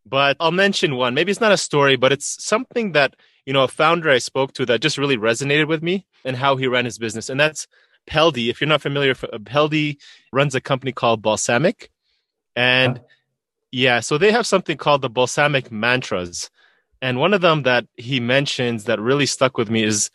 but 0.06 0.36
I'll 0.38 0.52
mention 0.52 0.94
one. 0.94 1.14
Maybe 1.14 1.32
it's 1.32 1.40
not 1.40 1.50
a 1.50 1.56
story, 1.56 1.96
but 1.96 2.12
it's 2.12 2.44
something 2.44 2.92
that 2.92 3.16
you 3.44 3.52
know 3.52 3.64
a 3.64 3.68
founder 3.68 4.08
I 4.08 4.18
spoke 4.18 4.52
to 4.52 4.66
that 4.66 4.82
just 4.82 4.98
really 4.98 5.16
resonated 5.16 5.66
with 5.66 5.82
me 5.82 6.06
and 6.24 6.36
how 6.36 6.54
he 6.54 6.68
ran 6.68 6.84
his 6.84 6.98
business, 6.98 7.28
and 7.28 7.40
that's 7.40 7.66
Peldi. 8.06 8.50
If 8.50 8.60
you're 8.60 8.68
not 8.68 8.82
familiar, 8.82 9.12
uh, 9.12 9.38
Peldi 9.38 9.98
runs 10.32 10.54
a 10.54 10.60
company 10.60 10.92
called 10.92 11.22
Balsamiq. 11.22 11.88
and 12.56 12.98
huh? 12.98 13.04
yeah, 13.70 14.00
so 14.00 14.18
they 14.18 14.32
have 14.32 14.46
something 14.46 14.76
called 14.76 15.02
the 15.02 15.10
Balsamiq 15.10 15.70
mantras, 15.70 16.50
and 17.00 17.18
one 17.18 17.34
of 17.34 17.40
them 17.40 17.62
that 17.62 17.86
he 17.96 18.20
mentions 18.20 18.84
that 18.84 19.00
really 19.00 19.26
stuck 19.26 19.56
with 19.58 19.70
me 19.70 19.82
is 19.82 20.10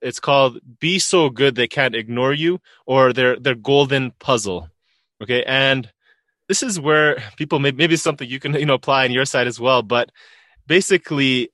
it's 0.00 0.20
called 0.20 0.58
"Be 0.80 0.98
so 0.98 1.30
good 1.30 1.54
they 1.54 1.68
can't 1.68 1.94
ignore 1.94 2.32
you" 2.32 2.60
or 2.86 3.12
their 3.12 3.38
their 3.38 3.54
golden 3.54 4.12
puzzle. 4.18 4.68
Okay, 5.22 5.44
and 5.44 5.90
this 6.48 6.62
is 6.62 6.80
where 6.80 7.22
people 7.36 7.58
maybe, 7.58 7.76
maybe 7.76 7.96
something 7.96 8.28
you 8.28 8.40
can 8.40 8.54
you 8.54 8.66
know 8.66 8.74
apply 8.74 9.04
on 9.04 9.12
your 9.12 9.24
side 9.24 9.46
as 9.46 9.60
well. 9.60 9.82
But 9.82 10.10
basically, 10.66 11.50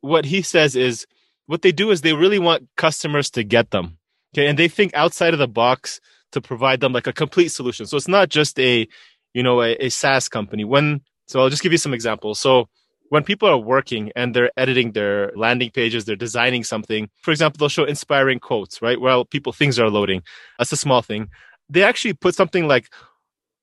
what 0.00 0.24
he 0.24 0.42
says 0.42 0.76
is 0.76 1.06
what 1.46 1.62
they 1.62 1.72
do 1.72 1.90
is 1.90 2.00
they 2.00 2.12
really 2.12 2.38
want 2.38 2.68
customers 2.76 3.30
to 3.30 3.42
get 3.42 3.70
them. 3.70 3.97
Okay, 4.34 4.46
and 4.46 4.58
they 4.58 4.68
think 4.68 4.94
outside 4.94 5.32
of 5.32 5.38
the 5.38 5.48
box 5.48 6.00
to 6.32 6.40
provide 6.40 6.80
them 6.80 6.92
like 6.92 7.06
a 7.06 7.12
complete 7.12 7.48
solution. 7.48 7.86
So 7.86 7.96
it's 7.96 8.08
not 8.08 8.28
just 8.28 8.58
a 8.60 8.86
you 9.34 9.42
know 9.42 9.62
a, 9.62 9.74
a 9.76 9.88
SaaS 9.88 10.28
company. 10.28 10.64
When 10.64 11.00
so 11.26 11.40
I'll 11.40 11.50
just 11.50 11.62
give 11.62 11.72
you 11.72 11.78
some 11.78 11.94
examples. 11.94 12.40
So 12.40 12.68
when 13.10 13.24
people 13.24 13.48
are 13.48 13.58
working 13.58 14.12
and 14.16 14.34
they're 14.34 14.50
editing 14.56 14.92
their 14.92 15.32
landing 15.34 15.70
pages, 15.70 16.04
they're 16.04 16.16
designing 16.16 16.62
something. 16.64 17.08
For 17.22 17.30
example, 17.30 17.58
they'll 17.58 17.68
show 17.70 17.84
inspiring 17.84 18.38
quotes, 18.38 18.82
right? 18.82 19.00
While 19.00 19.24
people 19.24 19.52
things 19.52 19.78
are 19.78 19.88
loading. 19.88 20.22
That's 20.58 20.72
a 20.72 20.76
small 20.76 21.00
thing. 21.02 21.28
They 21.70 21.82
actually 21.82 22.14
put 22.14 22.34
something 22.34 22.66
like, 22.68 22.88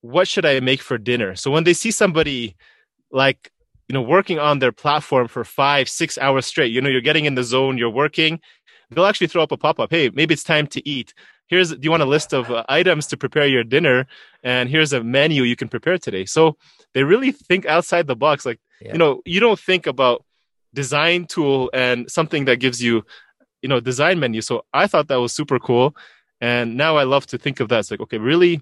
"What 0.01 0.27
should 0.27 0.45
I 0.45 0.59
make 0.59 0.81
for 0.81 0.97
dinner?" 0.97 1.35
So 1.35 1.51
when 1.51 1.63
they 1.63 1.73
see 1.73 1.91
somebody 1.91 2.55
like 3.11 3.51
you 3.87 3.93
know 3.93 4.01
working 4.01 4.39
on 4.39 4.59
their 4.59 4.71
platform 4.71 5.27
for 5.27 5.43
five, 5.43 5.89
six 5.89 6.17
hours 6.17 6.45
straight, 6.45 6.71
you 6.71 6.81
know, 6.81 6.89
you're 6.89 7.01
getting 7.01 7.25
in 7.25 7.35
the 7.35 7.43
zone, 7.43 7.77
you're 7.77 7.89
working. 7.89 8.39
They'll 8.95 9.05
actually 9.05 9.27
throw 9.27 9.43
up 9.43 9.51
a 9.51 9.57
pop 9.57 9.79
up. 9.79 9.91
Hey, 9.91 10.09
maybe 10.09 10.33
it's 10.33 10.43
time 10.43 10.67
to 10.67 10.87
eat. 10.87 11.13
Here's 11.47 11.69
do 11.69 11.79
you 11.81 11.91
want 11.91 12.01
a 12.01 12.07
list 12.07 12.33
of 12.33 12.49
uh, 12.49 12.63
items 12.69 13.05
to 13.07 13.17
prepare 13.17 13.45
your 13.45 13.63
dinner? 13.63 14.07
And 14.43 14.67
here's 14.69 14.93
a 14.93 15.03
menu 15.03 15.43
you 15.43 15.55
can 15.55 15.67
prepare 15.67 15.97
today. 15.99 16.25
So 16.25 16.57
they 16.93 17.03
really 17.03 17.31
think 17.31 17.65
outside 17.67 18.07
the 18.07 18.15
box. 18.15 18.45
Like 18.45 18.59
yeah. 18.81 18.93
you 18.93 18.97
know 18.97 19.21
you 19.25 19.39
don't 19.39 19.59
think 19.59 19.87
about 19.87 20.23
design 20.73 21.25
tool 21.25 21.69
and 21.73 22.09
something 22.11 22.45
that 22.45 22.57
gives 22.57 22.81
you 22.81 23.03
you 23.61 23.69
know 23.69 23.79
design 23.79 24.19
menu 24.19 24.41
so 24.41 24.65
i 24.73 24.85
thought 24.85 25.07
that 25.07 25.15
was 25.15 25.33
super 25.33 25.57
cool 25.57 25.95
and 26.41 26.75
now 26.75 26.97
i 26.97 27.03
love 27.03 27.25
to 27.25 27.37
think 27.37 27.59
of 27.59 27.69
that 27.69 27.79
it's 27.79 27.91
like 27.91 28.01
okay 28.01 28.17
really 28.17 28.61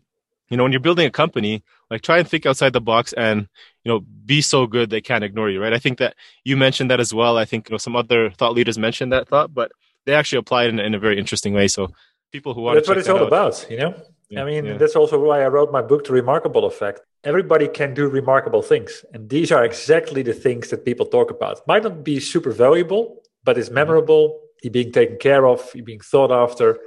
you 0.49 0.57
know 0.57 0.63
when 0.63 0.71
you're 0.71 0.79
building 0.79 1.07
a 1.07 1.11
company 1.11 1.63
like 1.89 2.01
try 2.01 2.19
and 2.19 2.27
think 2.27 2.45
outside 2.45 2.71
the 2.71 2.81
box 2.81 3.13
and 3.13 3.47
you 3.83 3.91
know 3.91 4.01
be 4.25 4.41
so 4.41 4.67
good 4.67 4.89
they 4.89 5.01
can't 5.01 5.23
ignore 5.23 5.49
you 5.49 5.61
right 5.61 5.73
i 5.73 5.79
think 5.79 5.97
that 5.97 6.15
you 6.43 6.55
mentioned 6.55 6.89
that 6.91 6.99
as 6.99 7.13
well 7.13 7.37
i 7.37 7.45
think 7.45 7.67
you 7.67 7.73
know 7.73 7.77
some 7.77 7.95
other 7.95 8.29
thought 8.29 8.53
leaders 8.53 8.77
mentioned 8.77 9.11
that 9.11 9.27
thought 9.27 9.53
but 9.53 9.71
they 10.05 10.13
actually 10.13 10.39
apply 10.39 10.65
it 10.65 10.69
in, 10.69 10.79
in 10.79 10.93
a 10.93 10.99
very 10.99 11.17
interesting 11.17 11.53
way 11.53 11.67
so 11.67 11.89
people 12.31 12.53
who 12.53 12.61
want 12.61 12.75
that's 12.75 12.87
what 12.87 12.97
it's 12.97 13.09
all 13.09 13.17
out, 13.17 13.27
about 13.27 13.67
you 13.69 13.77
know 13.77 13.93
yeah, 14.33 14.41
I 14.41 14.45
mean, 14.45 14.65
yeah. 14.65 14.77
that's 14.77 14.95
also 14.95 15.19
why 15.19 15.43
I 15.43 15.47
wrote 15.47 15.71
my 15.71 15.83
book, 15.83 16.05
The 16.05 16.13
Remarkable 16.13 16.65
Effect. 16.65 17.01
Everybody 17.23 17.67
can 17.67 17.93
do 17.93 18.07
remarkable 18.07 18.63
things. 18.63 19.05
And 19.13 19.29
these 19.29 19.51
are 19.51 19.63
exactly 19.63 20.23
the 20.23 20.33
things 20.33 20.69
that 20.71 20.85
people 20.85 21.05
talk 21.05 21.29
about. 21.29 21.65
Might 21.67 21.83
not 21.83 22.03
be 22.03 22.19
super 22.19 22.51
valuable, 22.51 23.21
but 23.43 23.57
it's 23.59 23.67
mm-hmm. 23.67 23.75
memorable. 23.75 24.41
You're 24.63 24.71
being 24.71 24.91
taken 24.91 25.17
care 25.17 25.45
of, 25.45 25.69
you're 25.75 25.85
being 25.85 25.99
thought 25.99 26.31
after. 26.31 26.79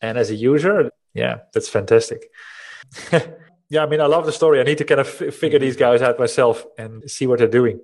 And 0.00 0.16
as 0.16 0.30
a 0.30 0.34
user, 0.34 0.90
yeah, 1.12 1.38
that's 1.52 1.68
fantastic. 1.68 2.30
yeah, 3.68 3.82
I 3.82 3.86
mean, 3.86 4.00
I 4.00 4.06
love 4.06 4.24
the 4.24 4.32
story. 4.32 4.60
I 4.60 4.62
need 4.62 4.78
to 4.78 4.84
kind 4.84 5.00
of 5.00 5.08
f- 5.08 5.34
figure 5.34 5.58
mm-hmm. 5.58 5.66
these 5.66 5.76
guys 5.76 6.00
out 6.00 6.18
myself 6.18 6.64
and 6.78 7.10
see 7.10 7.26
what 7.26 7.38
they're 7.40 7.48
doing. 7.48 7.80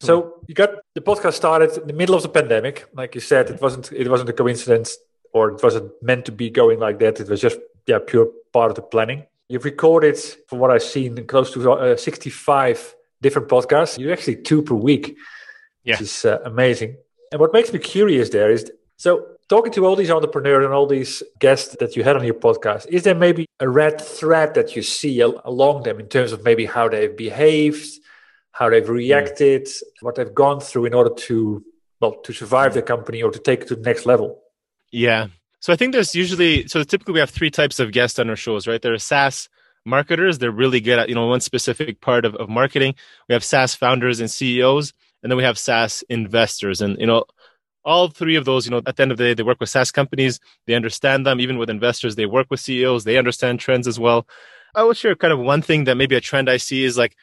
So 0.00 0.42
you 0.46 0.54
got 0.54 0.70
the 0.94 1.00
podcast 1.00 1.34
started 1.34 1.76
in 1.76 1.86
the 1.86 1.92
middle 1.92 2.14
of 2.14 2.22
the 2.22 2.28
pandemic. 2.28 2.86
Like 2.94 3.14
you 3.14 3.20
said, 3.20 3.50
it 3.50 3.60
wasn't 3.60 3.92
it 3.92 4.08
wasn't 4.08 4.30
a 4.30 4.32
coincidence 4.32 4.96
or 5.32 5.50
it 5.50 5.62
wasn't 5.62 5.92
meant 6.02 6.24
to 6.26 6.32
be 6.32 6.50
going 6.50 6.78
like 6.78 6.98
that. 7.00 7.20
It 7.20 7.28
was 7.28 7.40
just 7.40 7.58
yeah, 7.86 7.98
pure 8.04 8.28
part 8.52 8.70
of 8.70 8.76
the 8.76 8.82
planning. 8.82 9.24
You've 9.48 9.64
recorded, 9.64 10.16
from 10.48 10.60
what 10.60 10.70
I've 10.70 10.82
seen, 10.82 11.26
close 11.26 11.52
to 11.52 11.72
uh, 11.72 11.96
65 11.96 12.94
different 13.20 13.48
podcasts. 13.48 13.98
You 13.98 14.12
actually 14.12 14.36
two 14.36 14.62
per 14.62 14.74
week, 14.74 15.16
yeah. 15.84 15.94
which 15.94 16.02
is 16.02 16.24
uh, 16.24 16.38
amazing. 16.44 16.96
And 17.32 17.40
what 17.40 17.52
makes 17.52 17.72
me 17.72 17.78
curious 17.78 18.30
there 18.30 18.50
is 18.50 18.70
so 18.96 19.26
talking 19.48 19.72
to 19.72 19.86
all 19.86 19.96
these 19.96 20.10
entrepreneurs 20.10 20.64
and 20.64 20.72
all 20.72 20.86
these 20.86 21.22
guests 21.40 21.76
that 21.80 21.96
you 21.96 22.04
had 22.04 22.16
on 22.16 22.24
your 22.24 22.34
podcast, 22.34 22.86
is 22.88 23.02
there 23.02 23.14
maybe 23.14 23.46
a 23.58 23.68
red 23.68 24.00
thread 24.00 24.54
that 24.54 24.76
you 24.76 24.82
see 24.82 25.20
al- 25.20 25.40
along 25.44 25.82
them 25.82 25.98
in 25.98 26.06
terms 26.06 26.32
of 26.32 26.44
maybe 26.44 26.64
how 26.64 26.88
they've 26.88 27.16
behaved, 27.16 27.88
how 28.52 28.68
they've 28.68 28.86
hmm. 28.86 28.92
reacted, 28.92 29.66
mm. 29.66 29.82
what 30.00 30.16
they've 30.16 30.34
gone 30.34 30.60
through 30.60 30.86
in 30.86 30.94
order 30.94 31.14
to 31.14 31.64
well 32.00 32.14
to 32.22 32.32
survive 32.32 32.74
the 32.74 32.82
company 32.82 33.22
or 33.22 33.30
to 33.30 33.38
take 33.38 33.62
it 33.62 33.68
to 33.68 33.76
the 33.76 33.82
next 33.82 34.06
level? 34.06 34.40
Yeah, 34.92 35.28
so 35.60 35.74
I 35.74 35.76
think 35.76 35.92
there's 35.92 36.14
usually 36.14 36.66
so 36.68 36.82
typically 36.82 37.14
we 37.14 37.20
have 37.20 37.30
three 37.30 37.50
types 37.50 37.78
of 37.78 37.92
guests 37.92 38.18
on 38.18 38.30
our 38.30 38.36
shows, 38.36 38.66
right? 38.66 38.80
There 38.80 38.94
are 38.94 38.98
SaaS 38.98 39.48
marketers, 39.84 40.38
they're 40.38 40.50
really 40.50 40.80
good 40.80 40.98
at, 40.98 41.08
you 41.08 41.14
know, 41.14 41.26
one 41.26 41.40
specific 41.40 42.00
part 42.00 42.24
of, 42.24 42.34
of 42.36 42.48
marketing. 42.48 42.94
We 43.28 43.34
have 43.34 43.44
SaaS 43.44 43.74
founders 43.74 44.20
and 44.20 44.30
CEOs, 44.30 44.92
and 45.22 45.30
then 45.30 45.36
we 45.36 45.44
have 45.44 45.58
SaaS 45.58 46.02
investors. 46.08 46.80
And 46.80 46.98
you 46.98 47.06
know, 47.06 47.24
all 47.84 48.08
three 48.08 48.36
of 48.36 48.46
those, 48.46 48.64
you 48.66 48.70
know, 48.70 48.80
at 48.86 48.96
the 48.96 49.02
end 49.02 49.12
of 49.12 49.18
the 49.18 49.24
day, 49.24 49.34
they 49.34 49.42
work 49.42 49.60
with 49.60 49.68
SaaS 49.68 49.92
companies, 49.92 50.40
they 50.66 50.74
understand 50.74 51.26
them, 51.26 51.40
even 51.40 51.58
with 51.58 51.68
investors, 51.68 52.16
they 52.16 52.26
work 52.26 52.46
with 52.50 52.60
CEOs, 52.60 53.04
they 53.04 53.18
understand 53.18 53.60
trends 53.60 53.86
as 53.86 54.00
well. 54.00 54.26
I 54.74 54.82
will 54.82 54.94
share 54.94 55.14
kind 55.14 55.32
of 55.32 55.40
one 55.40 55.60
thing 55.60 55.84
that 55.84 55.96
maybe 55.96 56.14
a 56.14 56.20
trend 56.20 56.48
I 56.48 56.56
see 56.56 56.84
is 56.84 56.96
like 56.96 57.16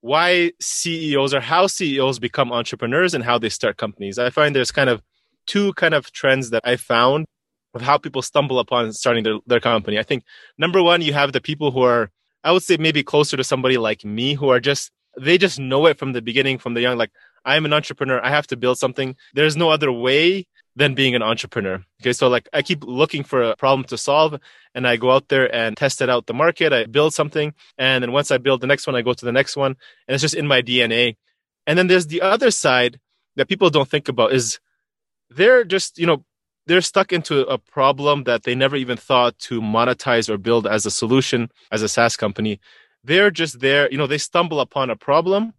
why 0.00 0.52
CEOs 0.60 1.34
or 1.34 1.40
how 1.40 1.66
CEOs 1.66 2.18
become 2.18 2.52
entrepreneurs 2.52 3.14
and 3.14 3.24
how 3.24 3.38
they 3.38 3.48
start 3.48 3.76
companies. 3.76 4.18
I 4.18 4.30
find 4.30 4.54
there's 4.54 4.70
kind 4.70 4.90
of 4.90 5.02
two 5.46 5.72
kind 5.74 5.94
of 5.94 6.12
trends 6.12 6.50
that 6.50 6.62
I 6.64 6.76
found 6.76 7.26
of 7.74 7.82
how 7.82 7.98
people 7.98 8.22
stumble 8.22 8.58
upon 8.58 8.92
starting 8.92 9.24
their, 9.24 9.38
their 9.46 9.60
company. 9.60 9.98
I 9.98 10.02
think 10.02 10.24
number 10.56 10.82
one, 10.82 11.02
you 11.02 11.12
have 11.12 11.32
the 11.32 11.40
people 11.40 11.70
who 11.70 11.82
are, 11.82 12.10
I 12.44 12.52
would 12.52 12.62
say 12.62 12.76
maybe 12.76 13.02
closer 13.02 13.36
to 13.36 13.44
somebody 13.44 13.76
like 13.76 14.04
me 14.04 14.34
who 14.34 14.48
are 14.48 14.60
just, 14.60 14.90
they 15.18 15.36
just 15.36 15.58
know 15.58 15.86
it 15.86 15.98
from 15.98 16.12
the 16.12 16.22
beginning, 16.22 16.58
from 16.58 16.74
the 16.74 16.80
young, 16.80 16.96
like, 16.96 17.10
I'm 17.44 17.64
an 17.64 17.72
entrepreneur. 17.72 18.20
I 18.22 18.30
have 18.30 18.46
to 18.48 18.56
build 18.56 18.78
something. 18.78 19.16
There's 19.34 19.56
no 19.56 19.70
other 19.70 19.90
way 19.90 20.46
than 20.78 20.94
being 20.94 21.16
an 21.16 21.22
entrepreneur. 21.22 21.84
Okay. 22.00 22.12
So 22.12 22.28
like 22.28 22.48
I 22.52 22.62
keep 22.62 22.84
looking 22.84 23.24
for 23.24 23.42
a 23.42 23.56
problem 23.56 23.84
to 23.88 23.98
solve 23.98 24.38
and 24.76 24.86
I 24.86 24.94
go 24.96 25.10
out 25.10 25.28
there 25.28 25.52
and 25.52 25.76
test 25.76 26.00
it 26.00 26.08
out 26.08 26.26
the 26.26 26.34
market. 26.34 26.72
I 26.72 26.84
build 26.84 27.12
something. 27.12 27.52
And 27.76 28.04
then 28.04 28.12
once 28.12 28.30
I 28.30 28.38
build 28.38 28.60
the 28.60 28.68
next 28.68 28.86
one, 28.86 28.94
I 28.94 29.02
go 29.02 29.12
to 29.12 29.24
the 29.24 29.32
next 29.32 29.56
one 29.56 29.72
and 30.06 30.14
it's 30.14 30.22
just 30.22 30.36
in 30.36 30.46
my 30.46 30.62
DNA. 30.62 31.16
And 31.66 31.76
then 31.76 31.88
there's 31.88 32.06
the 32.06 32.22
other 32.22 32.52
side 32.52 33.00
that 33.34 33.48
people 33.48 33.70
don't 33.70 33.88
think 33.88 34.08
about 34.08 34.32
is 34.32 34.60
they're 35.30 35.64
just, 35.64 35.98
you 35.98 36.06
know, 36.06 36.24
they're 36.66 36.80
stuck 36.80 37.12
into 37.12 37.44
a 37.46 37.58
problem 37.58 38.22
that 38.24 38.44
they 38.44 38.54
never 38.54 38.76
even 38.76 38.96
thought 38.96 39.36
to 39.40 39.60
monetize 39.60 40.28
or 40.28 40.38
build 40.38 40.64
as 40.64 40.86
a 40.86 40.92
solution 40.92 41.50
as 41.72 41.82
a 41.82 41.88
SaaS 41.88 42.16
company. 42.16 42.60
They're 43.02 43.32
just 43.32 43.58
there, 43.58 43.90
you 43.90 43.98
know, 43.98 44.06
they 44.06 44.18
stumble 44.18 44.60
upon 44.60 44.90
a 44.90 44.96
problem 44.96 45.54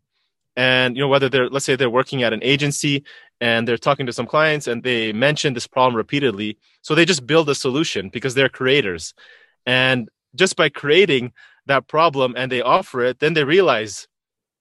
and 0.59 0.97
you 0.97 1.01
know 1.01 1.07
whether 1.07 1.29
they're 1.29 1.49
let's 1.49 1.65
say 1.65 1.75
they're 1.75 1.89
working 1.89 2.21
at 2.23 2.33
an 2.33 2.43
agency 2.43 3.03
and 3.41 3.67
they're 3.67 3.77
talking 3.77 4.05
to 4.05 4.13
some 4.13 4.25
clients 4.25 4.67
and 4.67 4.83
they 4.83 5.13
mention 5.13 5.53
this 5.53 5.67
problem 5.67 5.95
repeatedly 5.95 6.57
so 6.81 6.93
they 6.93 7.05
just 7.05 7.25
build 7.25 7.49
a 7.49 7.55
solution 7.55 8.09
because 8.09 8.33
they're 8.33 8.49
creators 8.49 9.13
and 9.65 10.09
just 10.35 10.55
by 10.55 10.69
creating 10.69 11.31
that 11.65 11.87
problem 11.87 12.33
and 12.37 12.51
they 12.51 12.61
offer 12.61 13.01
it 13.01 13.19
then 13.19 13.33
they 13.33 13.43
realize 13.43 14.07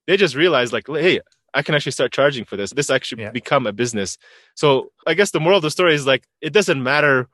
they 0.06 0.16
just 0.16 0.34
realize 0.34 0.72
like 0.72 0.86
hey 0.88 1.20
I 1.54 1.62
can 1.62 1.74
actually 1.74 1.92
start 1.92 2.12
charging 2.12 2.44
for 2.44 2.56
this. 2.56 2.72
This 2.72 2.90
actually 2.90 3.22
yeah. 3.22 3.30
become 3.30 3.66
a 3.66 3.72
business. 3.72 4.18
So 4.54 4.92
I 5.06 5.14
guess 5.14 5.30
the 5.30 5.40
moral 5.40 5.58
of 5.58 5.62
the 5.62 5.70
story 5.70 5.94
is 5.94 6.06
like 6.06 6.24
it 6.40 6.52
doesn't 6.52 6.82
matter. 6.82 7.28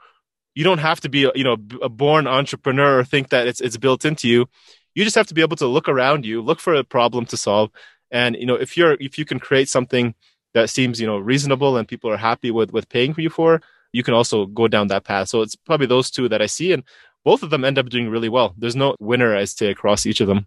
You 0.55 0.65
don't 0.65 0.79
have 0.79 1.01
to 1.01 1.09
be 1.09 1.31
you 1.35 1.45
know 1.45 1.57
a 1.83 1.89
born 1.89 2.27
entrepreneur 2.27 3.01
or 3.01 3.05
think 3.05 3.31
that 3.31 3.47
it's 3.47 3.61
it's 3.61 3.77
built 3.77 4.05
into 4.05 4.29
you. 4.29 4.47
You 4.95 5.05
just 5.05 5.17
have 5.17 5.27
to 5.27 5.35
be 5.35 5.43
able 5.43 5.57
to 5.57 5.67
look 5.67 5.89
around 5.89 6.25
you, 6.25 6.41
look 6.41 6.61
for 6.61 6.75
a 6.75 6.85
problem 6.85 7.27
to 7.27 7.37
solve, 7.37 7.71
and 8.11 8.37
you 8.37 8.47
know 8.47 8.55
if 8.55 8.77
you're 8.77 8.97
if 9.01 9.19
you 9.19 9.25
can 9.25 9.41
create 9.41 9.69
something 9.69 10.15
that 10.54 10.70
seems 10.70 11.00
you 11.00 11.06
know 11.06 11.18
reasonable 11.18 11.76
and 11.76 11.87
people 11.87 12.11
are 12.11 12.16
happy 12.16 12.50
with 12.50 12.73
with 12.73 12.88
paying 12.88 13.12
for 13.12 13.20
you 13.20 13.30
for, 13.30 13.61
you 13.92 14.02
can 14.02 14.14
also 14.14 14.46
go 14.46 14.66
down 14.68 14.88
that 14.88 15.04
path. 15.04 15.28
So 15.28 15.42
it's 15.42 15.54
probably 15.54 15.87
those 15.87 16.11
two 16.11 16.28
that 16.28 16.42
I 16.42 16.46
see, 16.46 16.73
and 16.73 16.82
both 17.25 17.42
of 17.42 17.50
them 17.50 17.64
end 17.64 17.78
up 17.78 17.88
doing 17.88 18.08
really 18.08 18.28
well. 18.28 18.54
There's 18.58 18.76
no 18.76 18.96
winner, 19.00 19.37
I 19.37 19.44
say, 19.44 19.68
across 19.70 20.06
each 20.06 20.20
of 20.20 20.28
them. 20.28 20.46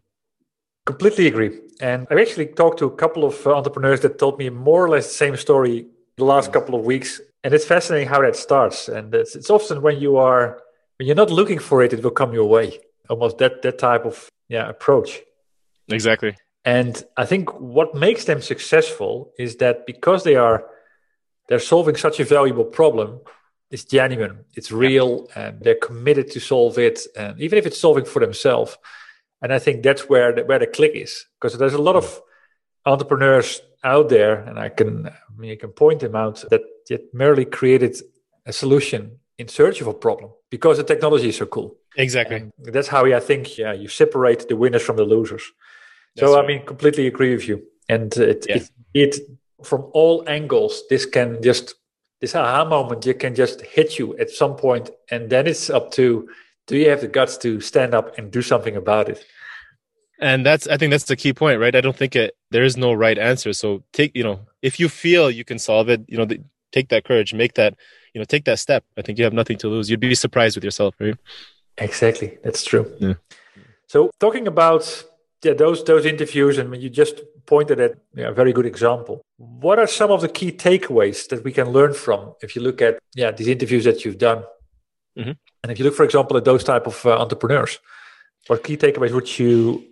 Completely 0.85 1.27
agree. 1.27 1.59
And 1.81 2.07
I've 2.09 2.19
actually 2.19 2.47
talked 2.47 2.79
to 2.79 2.85
a 2.85 2.95
couple 2.95 3.25
of 3.25 3.45
entrepreneurs 3.45 4.01
that 4.01 4.19
told 4.19 4.39
me 4.39 4.49
more 4.49 4.85
or 4.85 4.89
less 4.89 5.07
the 5.07 5.13
same 5.13 5.35
story 5.35 5.85
the 6.15 6.23
last 6.23 6.53
couple 6.53 6.75
of 6.75 6.85
weeks. 6.85 7.19
And 7.43 7.53
it's 7.53 7.65
fascinating 7.65 8.07
how 8.07 8.21
that 8.21 8.35
starts. 8.35 8.87
And 8.87 9.13
it's, 9.13 9.35
it's 9.35 9.49
often 9.49 9.81
when 9.81 9.99
you 9.99 10.17
are 10.17 10.61
when 10.97 11.07
you're 11.07 11.15
not 11.15 11.29
looking 11.29 11.59
for 11.59 11.83
it, 11.83 11.93
it 11.93 12.03
will 12.03 12.11
come 12.11 12.33
your 12.33 12.45
way. 12.45 12.79
Almost 13.09 13.37
that 13.39 13.61
that 13.61 13.77
type 13.77 14.05
of 14.05 14.29
yeah 14.49 14.69
approach. 14.69 15.21
Exactly. 15.89 16.35
And 16.67 17.01
I 17.15 17.25
think 17.25 17.57
what 17.61 17.95
makes 17.95 18.25
them 18.25 18.41
successful 18.41 19.31
is 19.39 19.55
that 19.57 19.85
because 19.85 20.25
they 20.25 20.35
are 20.35 20.65
they're 21.47 21.59
solving 21.59 21.95
such 21.95 22.19
a 22.19 22.25
valuable 22.25 22.65
problem, 22.65 23.21
it's 23.71 23.85
genuine, 23.85 24.43
it's 24.53 24.69
real, 24.69 25.27
yeah. 25.29 25.47
and 25.47 25.61
they're 25.61 25.81
committed 25.81 26.29
to 26.31 26.41
solve 26.41 26.77
it. 26.77 26.99
And 27.15 27.39
even 27.39 27.57
if 27.57 27.65
it's 27.65 27.79
solving 27.79 28.03
for 28.03 28.19
themselves, 28.19 28.77
and 29.41 29.53
I 29.53 29.59
think 29.59 29.81
that's 29.81 30.09
where 30.09 30.33
the, 30.35 30.43
where 30.43 30.59
the 30.59 30.67
click 30.67 30.91
is 30.93 31.25
because 31.39 31.57
there's 31.57 31.73
a 31.81 31.87
lot 31.89 31.95
of 31.95 32.21
entrepreneurs 32.85 33.61
out 33.85 34.09
there, 34.09 34.35
and 34.41 34.59
I 34.59 34.67
can 34.67 35.07
I 35.07 35.13
mean, 35.37 35.51
you 35.51 35.57
can 35.57 35.71
point 35.71 36.01
them 36.01 36.17
out 36.17 36.43
that 36.49 36.63
merely 37.13 37.45
created 37.45 37.95
a 38.45 38.51
solution 38.51 39.19
in 39.37 39.47
search 39.47 39.79
of 39.79 39.87
a 39.87 39.93
problem 39.93 40.31
because 40.49 40.75
the 40.75 40.83
technology 40.83 41.29
is 41.29 41.37
so 41.37 41.45
cool. 41.45 41.77
Exactly. 41.95 42.35
And 42.35 42.51
that's 42.75 42.89
how 42.89 43.05
I 43.05 43.21
think 43.21 43.57
yeah 43.57 43.71
you 43.71 43.87
separate 43.87 44.49
the 44.49 44.57
winners 44.57 44.83
from 44.83 44.97
the 44.97 45.05
losers. 45.05 45.43
That's 46.17 46.31
so 46.31 46.35
right. 46.35 46.43
I 46.43 46.47
mean, 46.47 46.65
completely 46.65 47.07
agree 47.07 47.33
with 47.33 47.47
you. 47.47 47.63
And 47.87 48.15
it, 48.17 48.45
yeah. 48.49 48.57
it, 48.57 48.69
it 48.93 49.15
from 49.63 49.89
all 49.93 50.27
angles, 50.27 50.83
this 50.89 51.05
can 51.05 51.41
just 51.41 51.75
this 52.19 52.35
aha 52.35 52.65
moment 52.65 53.05
you 53.05 53.13
can 53.13 53.35
just 53.35 53.61
hit 53.61 53.99
you 53.99 54.17
at 54.17 54.29
some 54.31 54.55
point, 54.55 54.89
and 55.11 55.29
then 55.29 55.47
it's 55.47 55.69
up 55.69 55.91
to 55.91 56.27
do 56.67 56.77
you 56.77 56.89
have 56.89 57.01
the 57.01 57.07
guts 57.07 57.37
to 57.37 57.61
stand 57.61 57.93
up 57.93 58.17
and 58.17 58.31
do 58.31 58.41
something 58.41 58.75
about 58.75 59.07
it 59.09 59.25
and 60.19 60.45
that's 60.45 60.67
i 60.67 60.77
think 60.77 60.91
that's 60.91 61.05
the 61.05 61.15
key 61.15 61.33
point 61.33 61.59
right 61.59 61.75
i 61.75 61.81
don't 61.81 61.95
think 61.95 62.15
it 62.15 62.35
there 62.51 62.63
is 62.63 62.77
no 62.77 62.93
right 62.93 63.17
answer 63.17 63.53
so 63.53 63.83
take 63.93 64.15
you 64.15 64.23
know 64.23 64.39
if 64.61 64.79
you 64.79 64.89
feel 64.89 65.31
you 65.31 65.43
can 65.43 65.59
solve 65.59 65.89
it 65.89 66.01
you 66.07 66.17
know 66.17 66.25
the, 66.25 66.41
take 66.71 66.89
that 66.89 67.03
courage 67.03 67.33
make 67.33 67.53
that 67.53 67.75
you 68.13 68.19
know 68.19 68.25
take 68.25 68.45
that 68.45 68.59
step 68.59 68.83
i 68.97 69.01
think 69.01 69.17
you 69.17 69.23
have 69.23 69.33
nothing 69.33 69.57
to 69.57 69.67
lose 69.67 69.89
you'd 69.89 69.99
be 69.99 70.15
surprised 70.15 70.55
with 70.55 70.63
yourself 70.63 70.95
right 70.99 71.15
exactly 71.77 72.37
that's 72.43 72.63
true 72.63 72.91
yeah. 72.99 73.13
so 73.87 74.09
talking 74.19 74.47
about 74.47 75.03
yeah, 75.47 75.53
those 75.53 75.83
those 75.91 76.05
interviews 76.13 76.57
and 76.57 76.67
you 76.83 76.89
just 76.89 77.15
pointed 77.45 77.79
at 77.79 77.91
yeah, 78.13 78.29
a 78.33 78.35
very 78.41 78.53
good 78.57 78.65
example. 78.73 79.15
What 79.37 79.77
are 79.79 79.87
some 79.87 80.11
of 80.11 80.19
the 80.21 80.31
key 80.37 80.51
takeaways 80.51 81.17
that 81.29 81.43
we 81.45 81.51
can 81.57 81.67
learn 81.77 81.93
from 81.93 82.21
if 82.45 82.49
you 82.55 82.61
look 82.67 82.81
at 82.87 82.93
yeah 83.21 83.31
these 83.31 83.47
interviews 83.55 83.83
that 83.89 84.03
you've 84.03 84.21
done? 84.29 84.43
Mm-hmm. 85.19 85.31
and 85.63 85.71
if 85.71 85.79
you 85.79 85.85
look 85.85 85.95
for 85.95 86.03
example 86.03 86.37
at 86.37 86.45
those 86.45 86.63
type 86.63 86.85
of 86.85 87.03
uh, 87.03 87.17
entrepreneurs 87.23 87.79
what 88.45 88.63
key 88.63 88.77
takeaways 88.77 89.13
would 89.17 89.29
you 89.39 89.83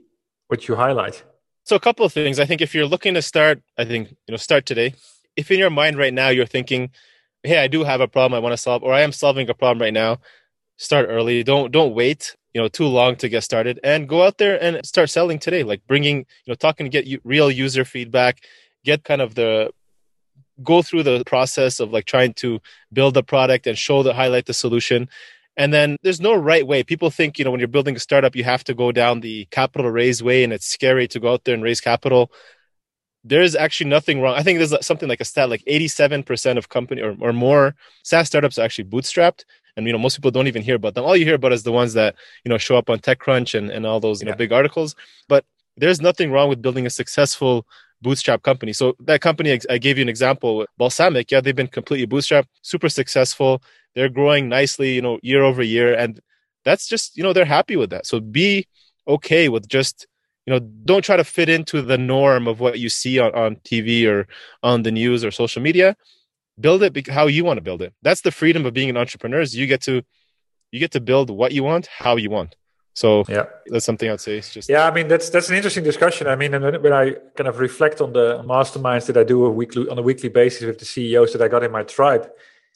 would 0.49 0.67
you 0.67 0.75
highlight? 0.75 1.23
So 1.63 1.75
a 1.75 1.79
couple 1.79 2.05
of 2.05 2.13
things. 2.13 2.39
I 2.39 2.45
think 2.45 2.61
if 2.61 2.75
you're 2.75 2.91
looking 2.93 3.13
to 3.15 3.23
start 3.31 3.57
i 3.81 3.85
think 3.85 4.03
you 4.25 4.31
know 4.33 4.37
start 4.49 4.63
today. 4.71 4.89
If 5.35 5.51
in 5.51 5.59
your 5.63 5.73
mind 5.81 5.97
right 5.97 6.15
now 6.21 6.29
you're 6.35 6.53
thinking 6.57 6.81
hey 7.49 7.59
i 7.65 7.67
do 7.75 7.83
have 7.83 8.01
a 8.01 8.07
problem 8.15 8.33
i 8.37 8.41
want 8.45 8.53
to 8.53 8.61
solve 8.67 8.83
or 8.83 8.93
i 8.99 9.01
am 9.01 9.13
solving 9.23 9.49
a 9.49 9.53
problem 9.61 9.81
right 9.85 9.97
now 10.03 10.11
start 10.77 11.07
early 11.09 11.43
don't 11.43 11.71
don't 11.71 11.93
wait 11.93 12.35
you 12.53 12.61
know 12.61 12.67
too 12.67 12.87
long 12.87 13.15
to 13.15 13.29
get 13.29 13.43
started 13.43 13.79
and 13.83 14.09
go 14.09 14.23
out 14.23 14.37
there 14.37 14.61
and 14.61 14.85
start 14.85 15.09
selling 15.09 15.39
today 15.39 15.63
like 15.63 15.85
bringing 15.87 16.17
you 16.17 16.49
know 16.49 16.55
talking 16.55 16.85
to 16.85 16.89
get 16.89 17.21
real 17.23 17.51
user 17.51 17.85
feedback 17.85 18.41
get 18.83 19.03
kind 19.03 19.21
of 19.21 19.35
the 19.35 19.71
go 20.63 20.81
through 20.81 21.03
the 21.03 21.23
process 21.25 21.79
of 21.79 21.91
like 21.91 22.05
trying 22.05 22.33
to 22.33 22.59
build 22.93 23.13
the 23.13 23.23
product 23.23 23.67
and 23.67 23.77
show 23.77 24.03
the 24.03 24.13
highlight 24.13 24.45
the 24.45 24.53
solution 24.53 25.07
and 25.57 25.73
then 25.73 25.97
there's 26.01 26.21
no 26.21 26.35
right 26.35 26.65
way 26.67 26.83
people 26.83 27.09
think 27.09 27.37
you 27.37 27.45
know 27.45 27.51
when 27.51 27.59
you're 27.59 27.67
building 27.67 27.95
a 27.95 27.99
startup 27.99 28.35
you 28.35 28.43
have 28.43 28.63
to 28.63 28.73
go 28.73 28.91
down 28.91 29.19
the 29.19 29.45
capital 29.51 29.89
raise 29.89 30.23
way 30.23 30.43
and 30.43 30.53
it's 30.53 30.67
scary 30.67 31.07
to 31.07 31.19
go 31.19 31.33
out 31.33 31.43
there 31.43 31.53
and 31.53 31.63
raise 31.63 31.81
capital 31.81 32.31
there's 33.25 33.55
actually 33.55 33.89
nothing 33.89 34.21
wrong. 34.21 34.35
I 34.35 34.43
think 34.43 34.59
there's 34.59 34.85
something 34.85 35.09
like 35.09 35.19
a 35.19 35.25
stat 35.25 35.49
like 35.49 35.63
87% 35.65 36.57
of 36.57 36.69
company 36.69 37.01
or, 37.01 37.15
or 37.19 37.33
more 37.33 37.75
SaaS 38.03 38.27
startups 38.27 38.59
are 38.59 38.61
actually 38.61 38.85
bootstrapped. 38.85 39.45
And 39.77 39.85
you 39.85 39.93
know, 39.93 39.99
most 39.99 40.15
people 40.15 40.31
don't 40.31 40.47
even 40.47 40.61
hear 40.61 40.75
about 40.75 40.93
them. 40.93 41.03
All 41.03 41.17
you 41.17 41.25
hear 41.25 41.35
about 41.35 41.53
is 41.53 41.63
the 41.63 41.71
ones 41.71 41.93
that, 41.93 42.15
you 42.43 42.49
know, 42.49 42.57
show 42.57 42.77
up 42.77 42.89
on 42.89 42.99
TechCrunch 42.99 43.57
and, 43.57 43.69
and 43.69 43.85
all 43.85 43.99
those, 43.99 44.21
you 44.21 44.27
yeah. 44.27 44.31
know, 44.31 44.37
big 44.37 44.51
articles. 44.51 44.95
But 45.27 45.45
there's 45.77 46.01
nothing 46.01 46.31
wrong 46.31 46.49
with 46.49 46.61
building 46.61 46.85
a 46.85 46.89
successful 46.89 47.65
bootstrap 48.01 48.43
company. 48.43 48.73
So 48.73 48.95
that 49.01 49.21
company 49.21 49.59
I 49.69 49.77
gave 49.77 49.97
you 49.97 50.01
an 50.01 50.09
example, 50.09 50.65
Balsamiq. 50.79 51.31
yeah, 51.31 51.41
they've 51.41 51.55
been 51.55 51.67
completely 51.67 52.07
bootstrapped, 52.07 52.47
super 52.61 52.89
successful. 52.89 53.61
They're 53.95 54.09
growing 54.09 54.49
nicely, 54.49 54.93
you 54.93 55.01
know, 55.01 55.19
year 55.21 55.43
over 55.43 55.63
year. 55.63 55.93
And 55.93 56.19
that's 56.63 56.87
just, 56.87 57.17
you 57.17 57.23
know, 57.23 57.33
they're 57.33 57.45
happy 57.45 57.75
with 57.75 57.89
that. 57.89 58.05
So 58.05 58.19
be 58.19 58.67
okay 59.07 59.49
with 59.49 59.67
just 59.67 60.07
you 60.45 60.53
know 60.53 60.59
don't 60.59 61.03
try 61.03 61.15
to 61.15 61.23
fit 61.23 61.49
into 61.49 61.81
the 61.81 61.97
norm 61.97 62.47
of 62.47 62.59
what 62.59 62.79
you 62.79 62.89
see 62.89 63.19
on, 63.19 63.33
on 63.33 63.55
tv 63.57 64.07
or 64.07 64.27
on 64.63 64.83
the 64.83 64.91
news 64.91 65.23
or 65.23 65.31
social 65.31 65.61
media 65.61 65.95
build 66.59 66.83
it 66.83 67.07
how 67.07 67.27
you 67.27 67.43
want 67.43 67.57
to 67.57 67.61
build 67.61 67.81
it. 67.81 67.93
That's 68.01 68.21
the 68.21 68.31
freedom 68.31 68.65
of 68.65 68.73
being 68.73 68.89
an 68.89 68.97
entrepreneur 68.97 69.41
is 69.41 69.55
you 69.55 69.67
get 69.67 69.81
to 69.83 70.03
you 70.71 70.79
get 70.79 70.91
to 70.91 71.01
build 71.01 71.29
what 71.29 71.51
you 71.51 71.63
want 71.63 71.87
how 71.87 72.15
you 72.15 72.29
want. 72.29 72.55
So 72.93 73.25
yeah. 73.27 73.47
that's 73.67 73.83
something 73.83 74.09
i'd 74.09 74.21
say 74.21 74.37
it's 74.37 74.53
just 74.53 74.69
yeah 74.69 74.87
i 74.87 74.91
mean 74.91 75.09
that's 75.09 75.29
that's 75.29 75.49
an 75.49 75.55
interesting 75.57 75.83
discussion. 75.83 76.27
I 76.27 76.37
mean 76.37 76.53
and 76.53 76.81
when 76.81 76.93
i 76.93 77.11
kind 77.35 77.49
of 77.49 77.59
reflect 77.59 77.99
on 77.99 78.13
the 78.13 78.41
masterminds 78.43 79.05
that 79.07 79.17
i 79.17 79.23
do 79.25 79.43
a 79.43 79.49
weekly 79.49 79.89
on 79.89 79.99
a 79.99 80.01
weekly 80.01 80.29
basis 80.29 80.63
with 80.63 80.79
the 80.79 80.85
ceos 80.85 81.33
that 81.33 81.41
i 81.41 81.49
got 81.49 81.61
in 81.65 81.73
my 81.73 81.83
tribe 81.83 82.31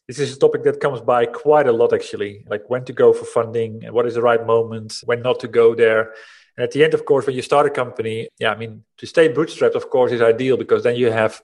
this 0.09 0.17
is 0.17 0.35
a 0.35 0.39
topic 0.39 0.63
that 0.63 0.79
comes 0.79 1.01
by 1.01 1.27
quite 1.27 1.67
a 1.67 1.71
lot 1.71 1.93
actually. 1.93 2.43
Like 2.49 2.67
when 2.67 2.83
to 2.85 2.93
go 2.93 3.13
for 3.13 3.25
funding 3.25 3.85
and 3.85 3.93
what 3.93 4.07
is 4.07 4.15
the 4.15 4.23
right 4.23 4.43
moment 4.43 5.01
when 5.05 5.21
not 5.21 5.39
to 5.41 5.47
go 5.47 5.75
there. 5.75 6.13
And 6.57 6.63
at 6.63 6.71
the 6.71 6.83
end, 6.83 6.95
of 6.95 7.05
course, 7.05 7.27
when 7.27 7.35
you 7.35 7.43
start 7.43 7.67
a 7.67 7.69
company, 7.69 8.27
yeah, 8.39 8.51
I 8.51 8.55
mean, 8.55 8.83
to 8.97 9.05
stay 9.05 9.29
bootstrapped, 9.31 9.75
of 9.75 9.91
course, 9.91 10.11
is 10.11 10.19
ideal 10.19 10.57
because 10.57 10.81
then 10.81 10.95
you 10.95 11.11
have, 11.11 11.39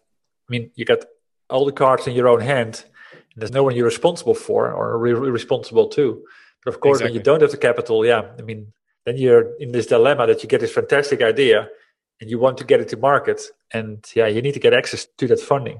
I 0.50 0.50
mean, 0.50 0.72
you 0.74 0.84
got 0.84 1.06
all 1.50 1.66
the 1.66 1.72
cards 1.72 2.08
in 2.08 2.16
your 2.16 2.28
own 2.28 2.42
hand. 2.42 2.86
And 3.14 3.42
there's 3.42 3.52
no 3.52 3.64
one 3.64 3.76
you're 3.76 3.86
responsible 3.86 4.34
for 4.34 4.72
or 4.72 4.98
re- 4.98 5.14
responsible 5.14 5.88
to. 5.90 6.24
But 6.64 6.74
of 6.74 6.82
course, 6.82 6.98
exactly. 6.98 7.12
when 7.12 7.20
you 7.20 7.24
don't 7.24 7.42
have 7.42 7.52
the 7.52 7.58
capital, 7.58 8.06
yeah, 8.06 8.32
I 8.40 8.42
mean, 8.42 8.74
then 9.06 9.18
you're 9.18 9.56
in 9.58 9.72
this 9.72 9.86
dilemma 9.86 10.28
that 10.28 10.42
you 10.42 10.50
get 10.50 10.62
this 10.62 10.72
fantastic 10.74 11.22
idea 11.22 11.70
and 12.20 12.30
you 12.30 12.40
want 12.40 12.58
to 12.58 12.64
get 12.64 12.80
it 12.80 12.90
to 12.90 12.98
market. 12.98 13.42
And 13.72 14.04
yeah, 14.16 14.28
you 14.28 14.42
need 14.42 14.54
to 14.54 14.60
get 14.60 14.74
access 14.74 15.08
to 15.18 15.28
that 15.28 15.40
funding. 15.40 15.80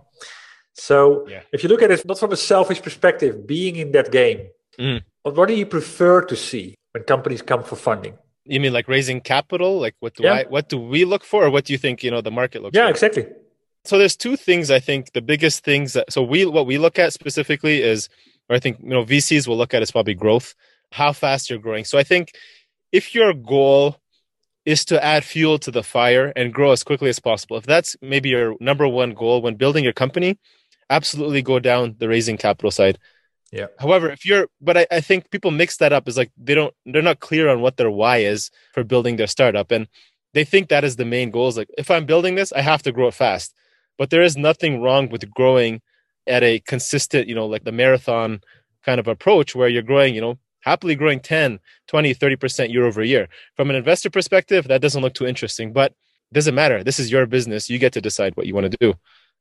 So 0.74 1.28
yeah. 1.28 1.42
if 1.52 1.64
you 1.64 1.70
look 1.70 1.82
at 1.82 1.90
it 1.90 2.06
not 2.06 2.20
from 2.20 2.32
a 2.32 2.38
selfish 2.38 2.82
perspective, 2.82 3.48
being 3.48 3.78
in 3.78 3.92
that 3.94 4.12
game, 4.12 4.50
mm. 4.78 5.02
what 5.24 5.48
do 5.48 5.56
you 5.56 5.66
prefer 5.66 6.22
to 6.22 6.36
see 6.36 6.76
when 6.92 7.04
companies 7.04 7.42
come 7.42 7.64
for 7.64 7.76
funding? 7.76 8.18
You 8.44 8.60
mean 8.60 8.74
like 8.74 8.88
raising 8.88 9.22
capital? 9.22 9.80
Like 9.80 9.96
what 10.02 10.16
do 10.16 10.24
yeah. 10.24 10.34
I 10.34 10.44
what 10.44 10.70
do 10.70 10.78
we 10.78 11.06
look 11.06 11.24
for 11.24 11.46
or 11.46 11.50
what 11.50 11.66
do 11.66 11.74
you 11.74 11.80
think, 11.80 12.04
you 12.04 12.12
know, 12.12 12.22
the 12.22 12.30
market 12.30 12.62
looks 12.62 12.76
for? 12.76 12.80
yeah, 12.80 12.86
for? 12.86 12.92
exactly. 12.92 13.26
So 13.86 13.98
there's 13.98 14.16
two 14.16 14.36
things 14.36 14.72
I 14.72 14.80
think 14.80 15.14
the 15.14 15.22
biggest 15.22 15.64
things 15.64 15.94
that 15.94 16.12
so 16.12 16.24
we 16.24 16.46
what 16.46 16.66
we 16.66 16.78
look 16.78 17.00
at 17.00 17.14
specifically 17.14 17.82
is 17.82 18.10
or 18.50 18.56
I 18.56 18.60
think 18.60 18.80
you 18.82 18.90
know 18.90 19.04
VCs 19.06 19.48
will 19.48 19.58
look 19.58 19.74
at 19.74 19.82
is 19.82 19.92
probably 19.92 20.16
growth, 20.16 20.56
how 20.92 21.14
fast 21.14 21.50
you're 21.50 21.60
growing. 21.60 21.86
So 21.86 21.98
I 21.98 22.04
think 22.04 22.34
if 22.92 23.16
your 23.16 23.34
goal 23.34 23.98
is 24.66 24.84
to 24.86 25.04
add 25.04 25.24
fuel 25.24 25.60
to 25.60 25.72
the 25.72 25.84
fire 25.84 26.34
and 26.36 26.54
grow 26.54 26.72
as 26.72 26.84
quickly 26.84 27.10
as 27.10 27.20
possible. 27.20 27.56
If 27.58 27.66
that's 27.66 27.96
maybe 28.02 28.30
your 28.30 28.56
number 28.60 28.88
one 28.88 29.14
goal 29.14 29.42
when 29.42 29.56
building 29.56 29.84
your 29.84 29.94
company, 29.94 30.40
absolutely 30.90 31.42
go 31.42 31.60
down 31.60 31.96
the 32.00 32.10
raising 32.10 32.38
capital 32.38 32.72
side. 32.72 32.98
Yeah. 33.52 33.68
However, 33.80 34.10
if 34.10 34.26
you're, 34.26 34.48
but 34.60 34.78
I, 34.78 34.88
I 34.92 35.02
think 35.02 35.30
people 35.30 35.52
mix 35.52 35.78
that 35.78 35.94
up 35.94 36.08
is 36.08 36.18
like 36.18 36.32
they 36.36 36.56
don't, 36.56 36.74
they're 36.86 37.04
not 37.04 37.20
clear 37.20 37.48
on 37.48 37.62
what 37.62 37.78
their 37.78 37.92
why 37.92 38.18
is 38.18 38.50
for 38.74 38.84
building 38.84 39.18
their 39.18 39.28
startup. 39.28 39.72
And 39.72 39.88
they 40.34 40.44
think 40.44 40.70
that 40.70 40.84
is 40.84 40.96
the 40.96 41.06
main 41.06 41.30
goal 41.30 41.48
is 41.48 41.58
like, 41.58 41.70
if 41.78 41.92
I'm 41.92 42.06
building 42.06 42.36
this, 42.36 42.52
I 42.52 42.62
have 42.62 42.82
to 42.84 42.92
grow 42.92 43.08
it 43.08 43.14
fast. 43.14 43.54
But 43.98 44.10
there 44.10 44.22
is 44.22 44.38
nothing 44.38 44.82
wrong 44.82 45.10
with 45.10 45.30
growing 45.32 45.82
at 46.28 46.44
a 46.44 46.60
consistent, 46.60 47.28
you 47.28 47.36
know, 47.36 47.46
like 47.46 47.64
the 47.64 47.72
marathon 47.72 48.42
kind 48.84 49.00
of 49.00 49.08
approach 49.08 49.56
where 49.56 49.70
you're 49.70 49.82
growing, 49.82 50.16
you 50.16 50.22
know, 50.22 50.38
happily 50.62 50.96
growing 50.96 51.20
10, 51.20 51.60
20, 51.88 52.16
30% 52.16 52.72
year 52.72 52.86
over 52.86 53.04
year. 53.04 53.28
From 53.56 53.70
an 53.70 53.76
investor 53.76 54.10
perspective, 54.10 54.68
that 54.68 54.82
doesn't 54.82 55.02
look 55.02 55.14
too 55.14 55.28
interesting, 55.28 55.72
but 55.72 55.94
doesn't 56.34 56.56
matter. 56.56 56.84
This 56.84 57.00
is 57.00 57.12
your 57.12 57.26
business. 57.28 57.70
You 57.70 57.78
get 57.78 57.94
to 57.94 58.02
decide 58.02 58.36
what 58.36 58.48
you 58.48 58.56
want 58.56 58.72
to 58.72 58.78
do. 58.80 58.94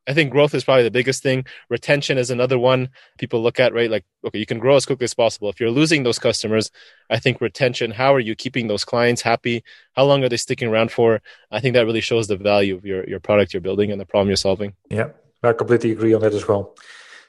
I 0.07 0.13
think 0.13 0.31
growth 0.31 0.55
is 0.55 0.65
probably 0.65 0.83
the 0.83 0.91
biggest 0.91 1.23
thing. 1.23 1.47
Retention 1.71 2.19
is 2.19 2.31
another 2.31 2.59
one 2.59 2.91
people 3.19 3.43
look 3.43 3.59
at, 3.59 3.73
right? 3.73 3.91
Like, 3.91 4.05
okay, 4.27 4.39
you 4.39 4.47
can 4.47 4.59
grow 4.59 4.77
as 4.77 4.85
quickly 4.85 5.05
as 5.05 5.15
possible. 5.15 5.49
If 5.49 5.61
you're 5.61 5.71
losing 5.71 6.03
those 6.03 6.19
customers, 6.19 6.71
I 7.11 7.19
think 7.19 7.41
retention, 7.41 7.91
how 7.91 8.15
are 8.15 8.21
you 8.21 8.35
keeping 8.35 8.69
those 8.69 8.85
clients 8.85 9.23
happy? 9.23 9.65
How 9.95 10.05
long 10.05 10.23
are 10.23 10.29
they 10.29 10.37
sticking 10.37 10.69
around 10.69 10.93
for? 10.93 11.23
I 11.51 11.61
think 11.61 11.75
that 11.75 11.87
really 11.87 12.03
shows 12.03 12.29
the 12.29 12.37
value 12.37 12.77
of 12.77 12.85
your, 12.85 13.09
your 13.09 13.21
product 13.21 13.55
you're 13.55 13.61
building 13.61 13.91
and 13.91 14.01
the 14.01 14.07
problem 14.07 14.29
you're 14.29 14.37
solving. 14.37 14.75
Yeah, 14.91 15.09
I 15.43 15.53
completely 15.53 15.93
agree 15.93 16.13
on 16.13 16.21
that 16.21 16.35
as 16.35 16.47
well. 16.47 16.75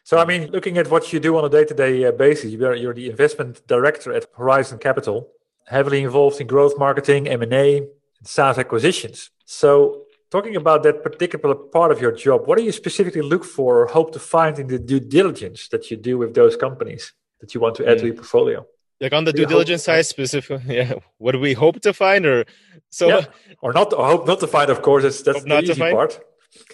So, 0.04 0.20
I 0.20 0.26
mean, 0.26 0.52
looking 0.52 0.78
at 0.78 0.92
what 0.92 1.12
you 1.14 1.20
do 1.20 1.36
on 1.38 1.46
a 1.46 1.50
day 1.50 1.66
to 1.66 1.74
day 1.74 2.12
basis, 2.12 2.52
you're, 2.52 2.76
you're 2.76 2.94
the 2.94 3.10
investment 3.10 3.66
director 3.68 4.14
at 4.14 4.28
Horizon 4.38 4.78
Capital, 4.78 5.30
heavily 5.66 6.04
involved 6.04 6.40
in 6.40 6.48
growth 6.48 6.78
marketing, 6.78 7.28
M&A, 7.28 7.78
and 7.78 7.88
SaaS 8.24 8.60
acquisitions. 8.60 9.32
So, 9.46 10.05
Talking 10.32 10.56
about 10.56 10.84
that 10.84 11.04
particular 11.04 11.56
part 11.56 11.92
of 11.92 12.02
your 12.02 12.12
job, 12.12 12.48
what 12.48 12.58
do 12.58 12.64
you 12.64 12.72
specifically 12.72 13.22
look 13.22 13.46
for 13.46 13.82
or 13.82 13.86
hope 13.86 14.12
to 14.14 14.20
find 14.20 14.58
in 14.60 14.68
the 14.68 14.80
due 14.80 15.00
diligence 15.00 15.68
that 15.70 15.92
you 15.92 15.98
do 15.98 16.18
with 16.18 16.34
those 16.34 16.58
companies 16.58 17.14
that 17.42 17.54
you 17.54 17.62
want 17.62 17.76
to 17.76 17.88
add 17.88 17.98
mm. 17.98 18.02
to 18.02 18.06
your 18.08 18.16
portfolio? 18.16 18.66
Like 19.00 19.14
on 19.14 19.26
the 19.26 19.34
due 19.34 19.46
diligence 19.46 19.84
side, 19.84 20.06
specifically, 20.06 20.64
yeah. 20.78 20.94
What 21.18 21.34
do 21.34 21.40
we 21.40 21.54
hope 21.54 21.82
to 21.82 21.94
find, 21.94 22.26
or 22.26 22.46
so, 22.90 23.08
yeah. 23.08 23.26
or 23.62 23.74
not? 23.74 23.94
Or 23.94 24.06
hope 24.06 24.26
not 24.26 24.40
to 24.40 24.48
find. 24.48 24.70
Of 24.70 24.82
course, 24.82 25.04
that's 25.04 25.22
that's 25.22 25.44
the 25.44 25.62
easy 25.62 25.80
part. 25.80 26.20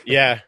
yeah. 0.05 0.41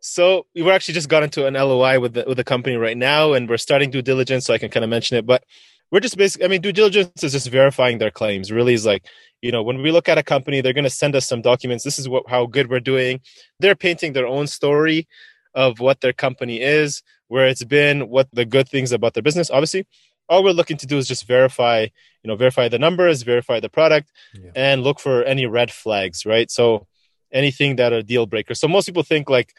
So 0.00 0.46
we 0.54 0.62
were 0.62 0.72
actually 0.72 0.94
just 0.94 1.08
got 1.08 1.22
into 1.22 1.46
an 1.46 1.54
LOI 1.54 2.00
with 2.00 2.14
the 2.14 2.24
with 2.26 2.38
the 2.38 2.44
company 2.44 2.76
right 2.76 2.96
now, 2.96 3.34
and 3.34 3.48
we're 3.48 3.58
starting 3.58 3.90
due 3.90 4.02
diligence. 4.02 4.46
So 4.46 4.54
I 4.54 4.58
can 4.58 4.70
kind 4.70 4.84
of 4.84 4.90
mention 4.90 5.18
it, 5.18 5.26
but 5.26 5.44
we're 5.92 6.00
just 6.00 6.16
basically, 6.16 6.46
I 6.46 6.48
mean, 6.48 6.62
due 6.62 6.72
diligence 6.72 7.22
is 7.22 7.32
just 7.32 7.50
verifying 7.50 7.98
their 7.98 8.10
claims. 8.10 8.50
Really 8.50 8.72
is 8.72 8.86
like, 8.86 9.04
you 9.42 9.52
know, 9.52 9.62
when 9.62 9.82
we 9.82 9.92
look 9.92 10.08
at 10.08 10.16
a 10.16 10.22
company, 10.22 10.60
they're 10.62 10.72
going 10.72 10.84
to 10.84 10.90
send 10.90 11.14
us 11.14 11.28
some 11.28 11.42
documents. 11.42 11.84
This 11.84 11.98
is 11.98 12.08
what 12.08 12.24
how 12.28 12.46
good 12.46 12.70
we're 12.70 12.80
doing. 12.80 13.20
They're 13.60 13.76
painting 13.76 14.14
their 14.14 14.26
own 14.26 14.46
story 14.46 15.06
of 15.54 15.80
what 15.80 16.00
their 16.00 16.14
company 16.14 16.62
is, 16.62 17.02
where 17.28 17.46
it's 17.46 17.62
been, 17.62 18.08
what 18.08 18.28
the 18.32 18.46
good 18.46 18.68
things 18.68 18.90
about 18.90 19.12
their 19.12 19.22
business. 19.22 19.50
Obviously, 19.50 19.86
all 20.30 20.42
we're 20.42 20.52
looking 20.52 20.78
to 20.78 20.86
do 20.86 20.96
is 20.96 21.06
just 21.06 21.26
verify, 21.26 21.82
you 22.22 22.28
know, 22.28 22.36
verify 22.36 22.68
the 22.68 22.78
numbers, 22.78 23.22
verify 23.22 23.60
the 23.60 23.68
product, 23.68 24.10
yeah. 24.32 24.50
and 24.56 24.82
look 24.82 24.98
for 24.98 25.22
any 25.24 25.44
red 25.44 25.70
flags, 25.70 26.24
right? 26.24 26.50
So 26.50 26.86
anything 27.30 27.76
that 27.76 27.92
are 27.92 28.02
deal 28.02 28.24
breakers. 28.24 28.60
So 28.60 28.66
most 28.66 28.86
people 28.86 29.02
think 29.02 29.28
like 29.28 29.52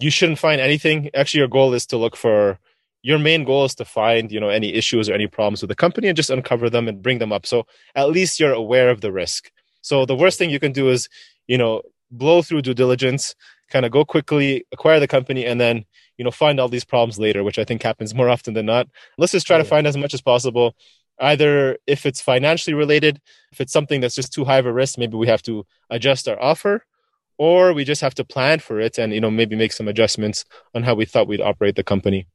you 0.00 0.10
shouldn't 0.10 0.40
find 0.40 0.60
anything. 0.60 1.10
Actually, 1.14 1.38
your 1.38 1.48
goal 1.48 1.74
is 1.74 1.86
to 1.86 1.96
look 1.96 2.16
for 2.16 2.58
your 3.04 3.18
main 3.18 3.44
goal 3.44 3.66
is 3.66 3.74
to 3.76 3.84
find 3.84 4.32
you 4.32 4.40
know 4.40 4.48
any 4.48 4.74
issues 4.74 5.08
or 5.08 5.14
any 5.14 5.28
problems 5.28 5.60
with 5.62 5.68
the 5.68 5.76
company 5.76 6.08
and 6.08 6.16
just 6.16 6.30
uncover 6.30 6.68
them 6.68 6.88
and 6.88 7.02
bring 7.02 7.18
them 7.18 7.32
up. 7.32 7.46
So 7.46 7.66
at 7.94 8.10
least 8.10 8.40
you're 8.40 8.52
aware 8.52 8.88
of 8.88 9.02
the 9.02 9.12
risk. 9.12 9.52
So 9.82 10.06
the 10.06 10.16
worst 10.16 10.38
thing 10.38 10.50
you 10.50 10.58
can 10.58 10.72
do 10.72 10.88
is 10.88 11.08
you 11.46 11.58
know 11.58 11.82
blow 12.10 12.42
through 12.42 12.62
due 12.62 12.74
diligence 12.74 13.34
kind 13.70 13.84
of 13.84 13.92
go 13.92 14.04
quickly 14.04 14.64
acquire 14.72 15.00
the 15.00 15.08
company 15.08 15.44
and 15.44 15.60
then 15.60 15.84
you 16.16 16.24
know 16.24 16.30
find 16.30 16.58
all 16.58 16.68
these 16.68 16.84
problems 16.84 17.18
later 17.18 17.42
which 17.42 17.58
i 17.58 17.64
think 17.64 17.82
happens 17.82 18.14
more 18.14 18.28
often 18.28 18.54
than 18.54 18.66
not. 18.66 18.86
Let's 19.18 19.32
just 19.32 19.46
try 19.46 19.58
to 19.58 19.64
find 19.64 19.86
as 19.86 19.96
much 19.96 20.14
as 20.14 20.22
possible 20.22 20.74
either 21.20 21.76
if 21.86 22.06
it's 22.06 22.20
financially 22.20 22.74
related 22.74 23.20
if 23.52 23.60
it's 23.60 23.72
something 23.72 24.00
that's 24.00 24.14
just 24.14 24.32
too 24.32 24.44
high 24.44 24.58
of 24.58 24.66
a 24.66 24.72
risk 24.72 24.98
maybe 24.98 25.16
we 25.16 25.26
have 25.26 25.42
to 25.42 25.66
adjust 25.90 26.26
our 26.26 26.40
offer 26.40 26.84
or 27.36 27.72
we 27.72 27.84
just 27.84 28.00
have 28.00 28.14
to 28.14 28.24
plan 28.24 28.58
for 28.60 28.80
it 28.80 28.98
and 28.98 29.12
you 29.12 29.20
know 29.20 29.30
maybe 29.30 29.56
make 29.56 29.72
some 29.72 29.88
adjustments 29.88 30.44
on 30.74 30.82
how 30.82 30.94
we 30.94 31.04
thought 31.04 31.28
we'd 31.28 31.40
operate 31.40 31.76
the 31.76 31.84
company 31.84 32.26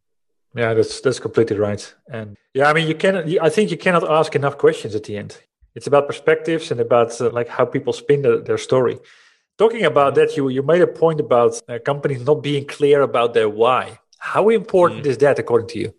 yeah, 0.56 0.74
that's 0.74 1.02
that's 1.02 1.20
completely 1.20 1.58
right. 1.58 1.96
And 2.12 2.36
yeah, 2.54 2.70
I 2.70 2.74
mean, 2.74 2.88
you 2.88 2.96
cannot. 2.96 3.26
I 3.42 3.50
think 3.50 3.72
you 3.72 3.78
cannot 3.78 4.10
ask 4.10 4.36
enough 4.36 4.58
questions 4.58 4.96
at 4.96 5.04
the 5.04 5.18
end. 5.18 5.38
It's 5.76 5.88
about 5.88 6.08
perspectives 6.08 6.72
and 6.72 6.80
about 6.80 7.20
uh, 7.22 7.30
like 7.30 7.48
how 7.48 7.66
people 7.66 7.94
spin 7.94 8.22
the, 8.24 8.42
their 8.42 8.58
story. 8.58 9.00
Talking 9.58 9.86
about 9.86 10.16
that, 10.16 10.36
you 10.36 10.50
you 10.50 10.64
made 10.64 10.82
a 10.82 10.88
point 10.88 11.20
about 11.20 11.62
uh, 11.70 11.78
companies 11.86 12.26
not 12.26 12.42
being 12.42 12.66
clear 12.66 13.02
about 13.02 13.34
their 13.34 13.50
why. 13.50 14.00
How 14.18 14.50
important 14.50 15.04
mm. 15.04 15.08
is 15.08 15.18
that, 15.20 15.38
according 15.40 15.70
to 15.70 15.80
you? 15.80 15.94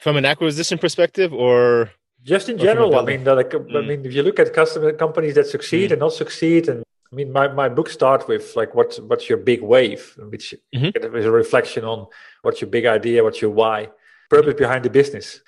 From 0.00 0.16
an 0.16 0.24
acquisition 0.24 0.78
perspective, 0.78 1.32
or 1.32 1.90
just 2.22 2.48
in 2.48 2.58
general? 2.58 2.96
I 2.98 3.04
mean, 3.04 3.24
like, 3.24 3.50
mm. 3.50 3.76
I 3.76 3.80
mean, 3.86 4.06
if 4.06 4.12
you 4.14 4.22
look 4.22 4.38
at 4.38 4.52
customer 4.54 4.92
companies 4.92 5.34
that 5.34 5.46
succeed 5.46 5.90
mm. 5.90 5.94
and 5.94 6.00
not 6.00 6.12
succeed, 6.12 6.68
and 6.68 6.84
I 7.12 7.16
mean, 7.16 7.32
my, 7.32 7.48
my 7.48 7.68
book 7.68 7.88
starts 7.88 8.28
with 8.28 8.54
like, 8.54 8.74
what's 8.74 9.00
what's 9.00 9.28
your 9.28 9.38
big 9.38 9.62
wave, 9.62 10.14
which 10.16 10.54
mm-hmm. 10.74 11.16
is 11.16 11.24
a 11.24 11.30
reflection 11.30 11.84
on 11.84 12.06
what's 12.42 12.60
your 12.60 12.70
big 12.70 12.86
idea, 12.86 13.24
what's 13.24 13.42
your 13.42 13.50
why, 13.50 13.90
purpose 14.28 14.54
behind 14.54 14.84
the 14.84 14.90
business. 14.90 15.40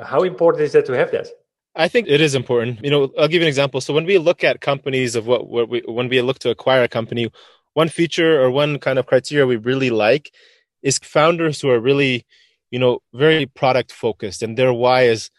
How 0.00 0.22
important 0.22 0.62
is 0.62 0.72
that 0.72 0.86
to 0.86 0.92
have 0.92 1.10
that? 1.10 1.28
I 1.74 1.88
think 1.88 2.08
it 2.08 2.20
is 2.20 2.34
important. 2.34 2.84
You 2.84 2.90
know, 2.90 3.12
I'll 3.18 3.28
give 3.28 3.40
you 3.40 3.46
an 3.46 3.48
example. 3.48 3.80
So 3.80 3.92
when 3.92 4.04
we 4.04 4.18
look 4.18 4.44
at 4.44 4.60
companies 4.60 5.16
of 5.16 5.26
what, 5.26 5.48
what 5.48 5.68
we, 5.68 5.82
when 5.86 6.08
we 6.08 6.20
look 6.22 6.38
to 6.40 6.50
acquire 6.50 6.82
a 6.82 6.88
company, 6.88 7.30
one 7.74 7.88
feature 7.88 8.40
or 8.40 8.50
one 8.50 8.78
kind 8.78 8.98
of 8.98 9.06
criteria 9.06 9.46
we 9.46 9.56
really 9.56 9.90
like 9.90 10.32
is 10.82 10.98
founders 10.98 11.60
who 11.60 11.70
are 11.70 11.80
really, 11.80 12.26
you 12.70 12.78
know, 12.78 13.00
very 13.12 13.46
product 13.46 13.92
focused 13.92 14.42
and 14.42 14.56
their 14.56 14.72
why 14.72 15.02
is 15.02 15.30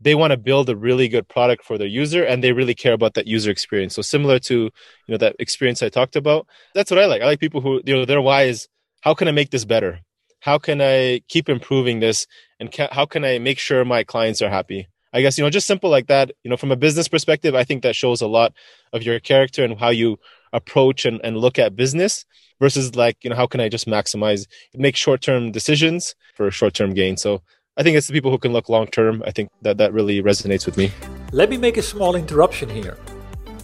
they 0.00 0.14
want 0.14 0.30
to 0.30 0.36
build 0.36 0.68
a 0.68 0.76
really 0.76 1.08
good 1.08 1.28
product 1.28 1.64
for 1.64 1.76
their 1.76 1.86
user 1.86 2.22
and 2.22 2.42
they 2.42 2.52
really 2.52 2.74
care 2.74 2.92
about 2.92 3.14
that 3.14 3.26
user 3.26 3.50
experience. 3.50 3.94
So 3.94 4.02
similar 4.02 4.38
to 4.40 4.54
you 4.64 4.70
know 5.08 5.16
that 5.18 5.36
experience 5.38 5.82
i 5.82 5.88
talked 5.88 6.16
about 6.16 6.46
that's 6.74 6.90
what 6.90 7.00
i 7.00 7.06
like. 7.06 7.22
I 7.22 7.26
like 7.26 7.40
people 7.40 7.60
who 7.60 7.80
you 7.84 7.94
know 7.94 8.04
their 8.04 8.20
why 8.20 8.44
is 8.44 8.68
how 9.00 9.14
can 9.14 9.28
i 9.28 9.32
make 9.32 9.50
this 9.50 9.64
better? 9.64 10.00
How 10.40 10.58
can 10.58 10.80
i 10.80 11.20
keep 11.28 11.48
improving 11.48 12.00
this? 12.00 12.26
And 12.60 12.72
ca- 12.72 12.92
how 12.92 13.06
can 13.06 13.24
i 13.24 13.38
make 13.38 13.58
sure 13.58 13.84
my 13.84 14.04
clients 14.04 14.42
are 14.42 14.50
happy? 14.50 14.88
I 15.12 15.22
guess 15.22 15.38
you 15.38 15.44
know 15.44 15.50
just 15.50 15.66
simple 15.66 15.90
like 15.90 16.06
that 16.08 16.32
you 16.44 16.50
know 16.50 16.56
from 16.56 16.70
a 16.70 16.76
business 16.76 17.08
perspective 17.08 17.54
i 17.54 17.64
think 17.64 17.82
that 17.82 17.96
shows 17.96 18.20
a 18.20 18.26
lot 18.26 18.52
of 18.92 19.02
your 19.02 19.18
character 19.20 19.64
and 19.64 19.78
how 19.80 19.88
you 19.88 20.18
approach 20.52 21.06
and, 21.06 21.18
and 21.24 21.38
look 21.38 21.58
at 21.58 21.74
business 21.74 22.26
versus 22.60 22.94
like 22.94 23.16
you 23.24 23.30
know 23.30 23.36
how 23.36 23.46
can 23.46 23.60
i 23.60 23.68
just 23.68 23.86
maximize 23.86 24.46
make 24.74 24.96
short-term 24.96 25.50
decisions 25.50 26.14
for 26.38 26.50
short-term 26.50 26.94
gain? 26.94 27.16
So 27.16 27.42
I 27.78 27.84
think 27.84 27.96
it's 27.96 28.08
the 28.08 28.12
people 28.12 28.32
who 28.32 28.38
can 28.38 28.52
look 28.52 28.68
long 28.68 28.88
term. 28.88 29.22
I 29.24 29.30
think 29.30 29.50
that 29.62 29.78
that 29.78 29.92
really 29.92 30.20
resonates 30.20 30.66
with 30.66 30.76
me. 30.76 30.90
Let 31.30 31.48
me 31.48 31.56
make 31.56 31.76
a 31.76 31.82
small 31.82 32.16
interruption 32.16 32.68
here. 32.68 32.98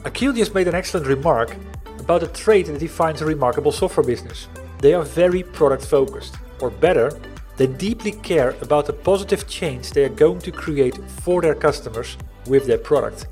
Akil 0.05 0.33
just 0.33 0.55
made 0.55 0.69
an 0.69 0.75
excellent 0.77 1.09
remark 1.09 1.57
about 1.99 2.23
a 2.23 2.29
trait 2.29 2.67
that 2.67 2.79
defines 2.79 3.23
a 3.23 3.27
remarkable 3.27 3.73
software 3.73 4.07
business. 4.07 4.47
They 4.79 4.95
are 4.95 5.03
very 5.03 5.43
product 5.43 5.85
focused, 5.85 6.37
or 6.61 6.71
better, 6.71 7.11
they 7.57 7.67
deeply 7.67 8.13
care 8.13 8.51
about 8.61 8.87
the 8.87 8.93
positive 8.93 9.49
change 9.49 9.91
they 9.91 10.05
are 10.05 10.11
going 10.11 10.39
to 10.41 10.53
create 10.53 10.97
for 11.23 11.43
their 11.43 11.57
customers 11.57 12.17
with 12.47 12.67
their 12.67 12.79
product. 12.79 13.27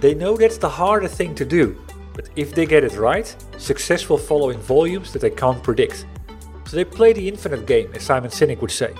They 0.00 0.14
know 0.14 0.34
that's 0.34 0.56
the 0.56 0.68
harder 0.68 1.08
thing 1.08 1.34
to 1.34 1.44
do, 1.44 1.78
but 2.14 2.30
if 2.36 2.54
they 2.54 2.64
get 2.64 2.84
it 2.84 2.96
right, 2.96 3.36
success 3.58 4.08
will 4.08 4.16
follow 4.16 4.48
in 4.48 4.60
volumes 4.60 5.12
that 5.12 5.20
they 5.20 5.30
can't 5.30 5.62
predict. 5.62 6.06
So 6.64 6.76
they 6.76 6.84
play 6.84 7.12
the 7.12 7.28
infinite 7.28 7.66
game, 7.66 7.90
as 7.94 8.04
Simon 8.04 8.30
Sinek 8.30 8.62
would 8.62 8.70
say. 8.70 8.94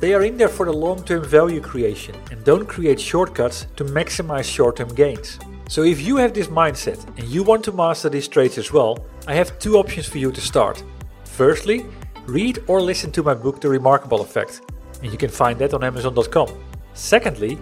They 0.00 0.14
are 0.14 0.22
in 0.22 0.36
there 0.36 0.48
for 0.48 0.66
the 0.66 0.72
long 0.72 1.02
term 1.02 1.24
value 1.24 1.60
creation 1.60 2.14
and 2.30 2.44
don't 2.44 2.66
create 2.66 3.00
shortcuts 3.00 3.66
to 3.74 3.84
maximize 3.84 4.44
short 4.44 4.76
term 4.76 4.94
gains. 4.94 5.40
So, 5.68 5.82
if 5.82 6.00
you 6.00 6.16
have 6.16 6.32
this 6.32 6.46
mindset 6.46 7.04
and 7.18 7.26
you 7.28 7.42
want 7.42 7.64
to 7.64 7.72
master 7.72 8.08
these 8.08 8.28
traits 8.28 8.58
as 8.58 8.72
well, 8.72 9.04
I 9.26 9.34
have 9.34 9.58
two 9.58 9.76
options 9.76 10.06
for 10.06 10.18
you 10.18 10.30
to 10.30 10.40
start. 10.40 10.84
Firstly, 11.24 11.84
read 12.26 12.60
or 12.68 12.80
listen 12.80 13.10
to 13.12 13.24
my 13.24 13.34
book, 13.34 13.60
The 13.60 13.68
Remarkable 13.68 14.20
Effect, 14.20 14.62
and 15.02 15.10
you 15.10 15.18
can 15.18 15.30
find 15.30 15.58
that 15.58 15.74
on 15.74 15.82
Amazon.com. 15.82 16.48
Secondly, 16.94 17.58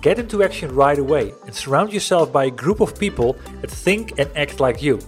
get 0.00 0.20
into 0.20 0.44
action 0.44 0.72
right 0.72 0.98
away 0.98 1.34
and 1.44 1.54
surround 1.54 1.92
yourself 1.92 2.32
by 2.32 2.44
a 2.44 2.50
group 2.50 2.80
of 2.80 2.98
people 2.98 3.36
that 3.60 3.70
think 3.70 4.18
and 4.18 4.30
act 4.36 4.60
like 4.60 4.80
you. 4.80 5.00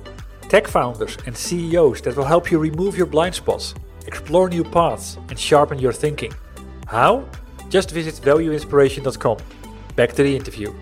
Tech 0.48 0.66
founders 0.66 1.16
and 1.26 1.36
CEOs 1.36 2.02
that 2.02 2.16
will 2.16 2.24
help 2.24 2.50
you 2.50 2.58
remove 2.58 2.96
your 2.96 3.06
blind 3.06 3.36
spots, 3.36 3.74
explore 4.06 4.48
new 4.48 4.64
paths, 4.64 5.16
and 5.28 5.38
sharpen 5.38 5.78
your 5.78 5.92
thinking. 5.92 6.32
How? 6.92 7.24
Just 7.70 7.90
visit 7.90 8.16
valueinspiration.com. 8.22 9.38
Back 9.96 10.12
to 10.12 10.22
the 10.22 10.36
interview. 10.36 10.74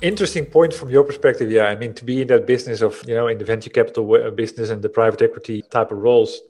Interesting 0.00 0.46
point 0.46 0.72
from 0.72 0.88
your 0.88 1.04
perspective. 1.04 1.50
Yeah, 1.50 1.66
I 1.66 1.76
mean, 1.76 1.92
to 1.92 2.06
be 2.06 2.22
in 2.22 2.28
that 2.28 2.46
business 2.46 2.80
of, 2.80 3.02
you 3.06 3.14
know, 3.14 3.28
in 3.28 3.36
the 3.36 3.44
venture 3.44 3.68
capital 3.68 4.14
uh, 4.14 4.30
business 4.30 4.70
and 4.70 4.80
the 4.80 4.88
private 4.88 5.20
equity 5.20 5.60
type 5.70 5.92
of 5.92 5.98
roles, 5.98 6.40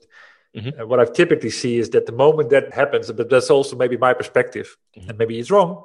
mm-hmm. 0.55 0.79
uh, 0.79 0.85
what 0.85 1.01
I 1.01 1.05
typically 1.05 1.49
see 1.49 1.79
is 1.79 1.89
that 1.89 2.05
the 2.05 2.13
moment 2.13 2.49
that 2.51 2.73
happens, 2.73 3.11
but 3.11 3.29
that's 3.29 3.49
also 3.49 3.75
maybe 3.75 3.97
my 3.97 4.13
perspective, 4.13 4.77
mm-hmm. 4.97 5.09
and 5.09 5.19
maybe 5.19 5.37
it's 5.37 5.51
wrong, 5.51 5.83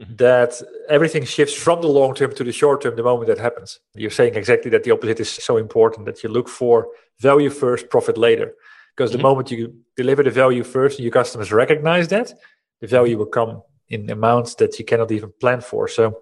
mm-hmm. 0.00 0.14
that 0.14 0.52
everything 0.88 1.24
shifts 1.24 1.54
from 1.54 1.80
the 1.80 1.88
long 1.88 2.14
term 2.14 2.32
to 2.36 2.44
the 2.44 2.52
short 2.52 2.80
term 2.82 2.94
the 2.94 3.02
moment 3.02 3.26
that 3.26 3.38
happens. 3.38 3.80
You're 3.96 4.12
saying 4.12 4.36
exactly 4.36 4.70
that 4.70 4.84
the 4.84 4.92
opposite 4.92 5.18
is 5.18 5.30
so 5.30 5.56
important 5.56 6.06
that 6.06 6.22
you 6.22 6.28
look 6.28 6.48
for 6.48 6.90
value 7.18 7.50
first, 7.50 7.90
profit 7.90 8.16
later 8.16 8.54
because 9.00 9.12
the 9.12 9.16
mm-hmm. 9.16 9.28
moment 9.28 9.50
you 9.50 9.74
deliver 9.96 10.22
the 10.22 10.30
value 10.30 10.62
first 10.62 10.98
and 10.98 11.04
your 11.04 11.12
customers 11.12 11.50
recognize 11.50 12.08
that 12.08 12.34
the 12.82 12.86
value 12.86 13.16
will 13.16 13.32
come 13.38 13.62
in 13.88 14.10
amounts 14.10 14.56
that 14.56 14.78
you 14.78 14.84
cannot 14.84 15.10
even 15.10 15.32
plan 15.40 15.62
for 15.62 15.88
so 15.88 16.20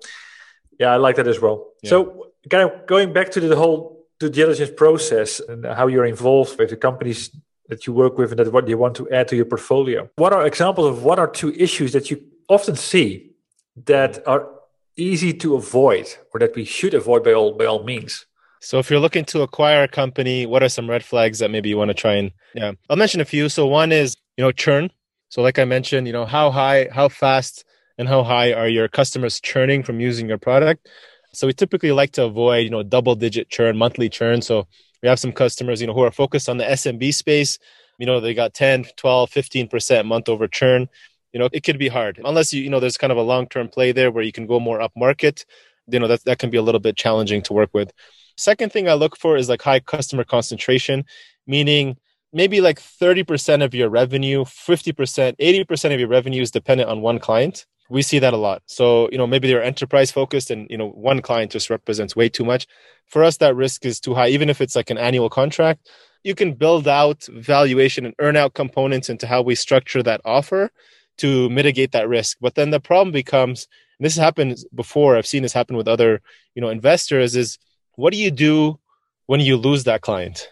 yeah 0.79 0.93
i 0.93 0.97
like 0.97 1.17
that 1.17 1.27
as 1.27 1.41
well 1.41 1.73
yeah. 1.83 1.91
so 1.91 2.29
kind 2.49 2.62
of 2.71 2.87
going 2.87 3.12
back 3.12 3.33
to 3.33 3.41
the 3.41 3.57
whole 3.57 4.07
due 4.21 4.31
diligence 4.31 4.71
process 4.71 5.41
and 5.41 5.67
how 5.67 5.88
you're 5.88 6.11
involved 6.17 6.57
with 6.57 6.71
the 6.71 6.77
companies 6.77 7.21
that 7.69 7.85
you 7.85 7.93
work 7.93 8.17
with 8.17 8.31
and 8.31 8.38
that 8.38 8.53
what 8.53 8.69
you 8.69 8.79
want 8.79 8.95
to 8.95 9.11
add 9.11 9.27
to 9.27 9.35
your 9.35 9.49
portfolio 9.53 10.09
what 10.14 10.33
are 10.33 10.47
examples 10.47 10.87
of 10.87 11.03
what 11.03 11.19
are 11.19 11.27
two 11.27 11.53
issues 11.67 11.93
that 11.93 12.12
you 12.12 12.17
often 12.49 12.77
see 12.77 13.33
that 13.75 14.12
are 14.25 14.49
easy 14.97 15.33
to 15.33 15.57
avoid 15.57 16.07
or 16.33 16.38
that 16.38 16.55
we 16.55 16.64
should 16.64 16.95
avoid 16.95 17.25
by 17.25 17.33
all 17.33 17.51
by 17.59 17.64
all 17.64 17.83
means 17.83 18.25
so 18.61 18.79
if 18.79 18.90
you're 18.90 19.01
looking 19.01 19.25
to 19.27 19.42
acquire 19.42 19.85
a 19.85 19.88
company, 19.88 20.47
what 20.47 20.62
are 20.62 20.68
some 20.68 20.88
red 20.88 21.05
flags 21.05 21.38
that 21.38 21.51
maybe 21.51 21.68
you 21.68 21.77
want 21.77 21.88
to 21.88 21.94
try 21.94 22.14
and 22.14 22.33
yeah. 22.55 22.73
I'll 22.88 22.97
mention 22.97 23.21
a 23.21 23.25
few. 23.25 23.49
So 23.49 23.66
one 23.66 23.92
is, 23.92 24.16
you 24.37 24.44
know, 24.44 24.53
churn. 24.53 24.90
So 25.29 25.42
like 25.42 25.59
I 25.59 25.64
mentioned, 25.64 26.07
you 26.07 26.12
know, 26.12 26.25
how 26.25 26.51
high, 26.51 26.88
how 26.92 27.09
fast 27.09 27.64
and 27.99 28.09
how 28.09 28.23
high 28.23 28.53
are 28.53 28.68
your 28.68 28.88
customers 28.88 29.40
churning 29.40 29.83
from 29.83 30.01
using 30.01 30.29
your 30.29 30.38
product? 30.38 30.88
So 31.35 31.47
we 31.47 31.53
typically 31.53 31.92
like 31.92 32.12
to 32.12 32.25
avoid, 32.25 32.64
you 32.64 32.71
know, 32.71 32.83
double 32.83 33.14
digit 33.14 33.49
churn, 33.51 33.77
monthly 33.77 34.09
churn. 34.09 34.42
So 34.42 34.66
we 35.03 35.09
have 35.09 35.18
some 35.18 35.33
customers, 35.33 35.81
you 35.81 35.87
know, 35.87 35.94
who 35.94 36.03
are 36.03 36.11
focused 36.11 36.49
on 36.49 36.57
the 36.57 36.64
SMB 36.64 37.14
space. 37.14 37.59
You 37.99 38.07
know, 38.07 38.21
they 38.21 38.35
got 38.35 38.55
10, 38.55 38.87
12, 38.97 39.31
15% 39.31 40.07
month 40.07 40.29
over 40.29 40.49
churn. 40.49 40.88
You 41.33 41.40
know, 41.40 41.49
it 41.53 41.62
could 41.62 41.79
be 41.79 41.88
hard 41.88 42.21
unless 42.25 42.53
you, 42.53 42.62
you 42.62 42.71
know, 42.71 42.81
there's 42.81 42.97
kind 42.97 43.12
of 43.12 43.18
a 43.18 43.23
long 43.23 43.49
term 43.49 43.68
play 43.68 43.92
there 43.92 44.11
where 44.11 44.25
you 44.25 44.33
can 44.33 44.47
go 44.47 44.59
more 44.59 44.81
up 44.81 44.92
market. 44.97 45.44
You 45.87 46.01
know, 46.01 46.09
that, 46.09 46.25
that 46.25 46.38
can 46.38 46.51
be 46.51 46.57
a 46.57 46.62
little 46.62 46.81
bit 46.81 46.97
challenging 46.97 47.42
to 47.42 47.53
work 47.53 47.71
with. 47.73 47.92
Second 48.38 48.72
thing 48.72 48.88
I 48.88 48.94
look 48.94 49.16
for 49.16 49.37
is 49.37 49.48
like 49.48 49.61
high 49.61 49.81
customer 49.81 50.22
concentration, 50.22 51.05
meaning 51.46 51.96
maybe 52.33 52.61
like 52.61 52.81
30% 52.81 53.64
of 53.64 53.74
your 53.74 53.88
revenue, 53.88 54.44
50%, 54.44 55.37
80% 55.37 55.92
of 55.92 55.98
your 55.98 56.09
revenue 56.09 56.40
is 56.40 56.53
dependent 56.53 56.88
on 56.88 57.01
one 57.01 57.18
client. 57.18 57.66
We 57.90 58.03
see 58.03 58.20
that 58.20 58.35
a 58.35 58.37
lot. 58.37 58.62
So, 58.66 59.09
you 59.11 59.18
know, 59.18 59.27
maybe 59.27 59.48
they're 59.48 59.62
enterprise 59.62 60.12
focused 60.12 60.51
and, 60.51 60.68
you 60.70 60.77
know, 60.77 60.90
one 60.90 61.20
client 61.20 61.51
just 61.51 61.68
represents 61.68 62.14
way 62.14 62.29
too 62.29 62.44
much. 62.44 62.66
For 63.07 63.24
us, 63.24 63.38
that 63.38 63.57
risk 63.57 63.85
is 63.85 63.98
too 63.98 64.14
high. 64.14 64.29
Even 64.29 64.51
if 64.51 64.61
it's 64.61 64.77
like 64.77 64.90
an 64.90 64.98
annual 64.98 65.31
contract, 65.31 65.88
you 66.22 66.35
can 66.35 66.55
build 66.55 66.87
out 66.87 67.27
valuation 67.33 68.05
and 68.05 68.14
earn 68.20 68.37
out 68.37 68.55
components 68.55 69.09
into 69.09 69.27
how 69.27 69.42
we 69.42 69.55
structure 69.55 70.03
that 70.03 70.20
offer 70.24 70.70
to 71.18 71.51
mitigate 71.51 71.92
that 71.92 72.09
risk. 72.09 72.37
But 72.40 72.55
then 72.55 72.70
the 72.70 72.79
problem 72.79 73.11
becomes, 73.11 73.66
and 73.98 74.05
this 74.05 74.14
has 74.14 74.22
happened 74.22 74.59
before, 74.74 75.16
I've 75.16 75.27
seen 75.27 75.42
this 75.42 75.53
happen 75.55 75.77
with 75.77 75.88
other, 75.88 76.20
you 76.55 76.62
know, 76.62 76.68
investors 76.68 77.35
is 77.35 77.59
what 77.98 78.12
do 78.12 78.18
you 78.18 78.30
do 78.30 78.78
when 79.26 79.40
you 79.40 79.56
lose 79.56 79.82
that 79.84 80.02
client? 80.02 80.48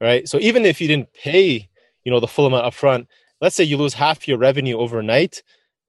Right. 0.00 0.26
So 0.26 0.38
even 0.40 0.64
if 0.64 0.80
you 0.80 0.88
didn't 0.88 1.12
pay, 1.12 1.68
you 2.04 2.10
know, 2.10 2.20
the 2.20 2.26
full 2.26 2.46
amount 2.46 2.64
upfront, 2.64 3.06
let's 3.42 3.54
say 3.54 3.64
you 3.64 3.76
lose 3.76 3.92
half 3.92 4.26
your 4.26 4.38
revenue 4.38 4.78
overnight, 4.78 5.42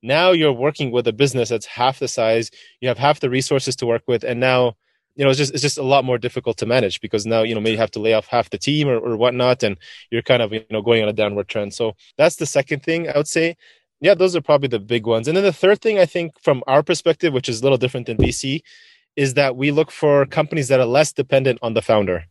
now 0.04 0.32
you're 0.32 0.52
working 0.52 0.92
with 0.92 1.08
a 1.08 1.14
business 1.14 1.48
that's 1.48 1.66
half 1.66 2.00
the 2.00 2.10
size, 2.10 2.52
you 2.82 2.90
have 2.90 2.98
half 2.98 3.22
the 3.22 3.30
resources 3.30 3.74
to 3.78 3.86
work 3.86 4.04
with, 4.06 4.26
and 4.26 4.42
now 4.42 4.76
you 5.16 5.24
know 5.24 5.30
it's 5.30 5.38
just 5.38 5.54
it's 5.54 5.62
just 5.62 5.78
a 5.78 5.84
lot 5.84 6.04
more 6.04 6.18
difficult 6.18 6.58
to 6.58 6.66
manage 6.66 7.00
because 7.00 7.26
now 7.26 7.42
you 7.44 7.56
know 7.56 7.62
maybe 7.62 7.74
you 7.74 7.78
have 7.78 7.92
to 7.92 8.00
lay 8.00 8.14
off 8.14 8.28
half 8.28 8.50
the 8.50 8.58
team 8.58 8.90
or, 8.90 8.98
or 8.98 9.16
whatnot, 9.16 9.64
and 9.64 9.78
you're 10.10 10.22
kind 10.22 10.42
of 10.42 10.52
you 10.52 10.66
know 10.72 10.82
going 10.82 11.02
on 11.02 11.08
a 11.08 11.14
downward 11.14 11.48
trend. 11.48 11.74
So 11.74 11.96
that's 12.18 12.36
the 12.36 12.46
second 12.46 12.84
thing 12.84 13.08
I 13.08 13.16
would 13.16 13.28
say. 13.28 13.56
Yeah, 14.02 14.16
those 14.16 14.36
are 14.36 14.42
probably 14.42 14.68
the 14.68 14.80
big 14.80 15.06
ones. 15.06 15.28
And 15.28 15.38
then 15.38 15.44
the 15.44 15.54
third 15.54 15.80
thing 15.80 16.00
I 16.00 16.08
think 16.08 16.34
from 16.42 16.64
our 16.66 16.82
perspective, 16.82 17.34
which 17.34 17.48
is 17.48 17.62
a 17.62 17.64
little 17.64 17.78
different 17.78 18.08
than 18.08 18.18
VC, 18.18 18.62
is 19.16 19.34
that 19.36 19.56
we 19.56 19.72
look 19.72 19.92
for 19.92 20.26
companies 20.26 20.68
that 20.70 20.80
are 20.80 20.86
less 20.86 21.12
dependent 21.14 21.60
on 21.62 21.74
the 21.74 21.82
founder. 21.82 22.26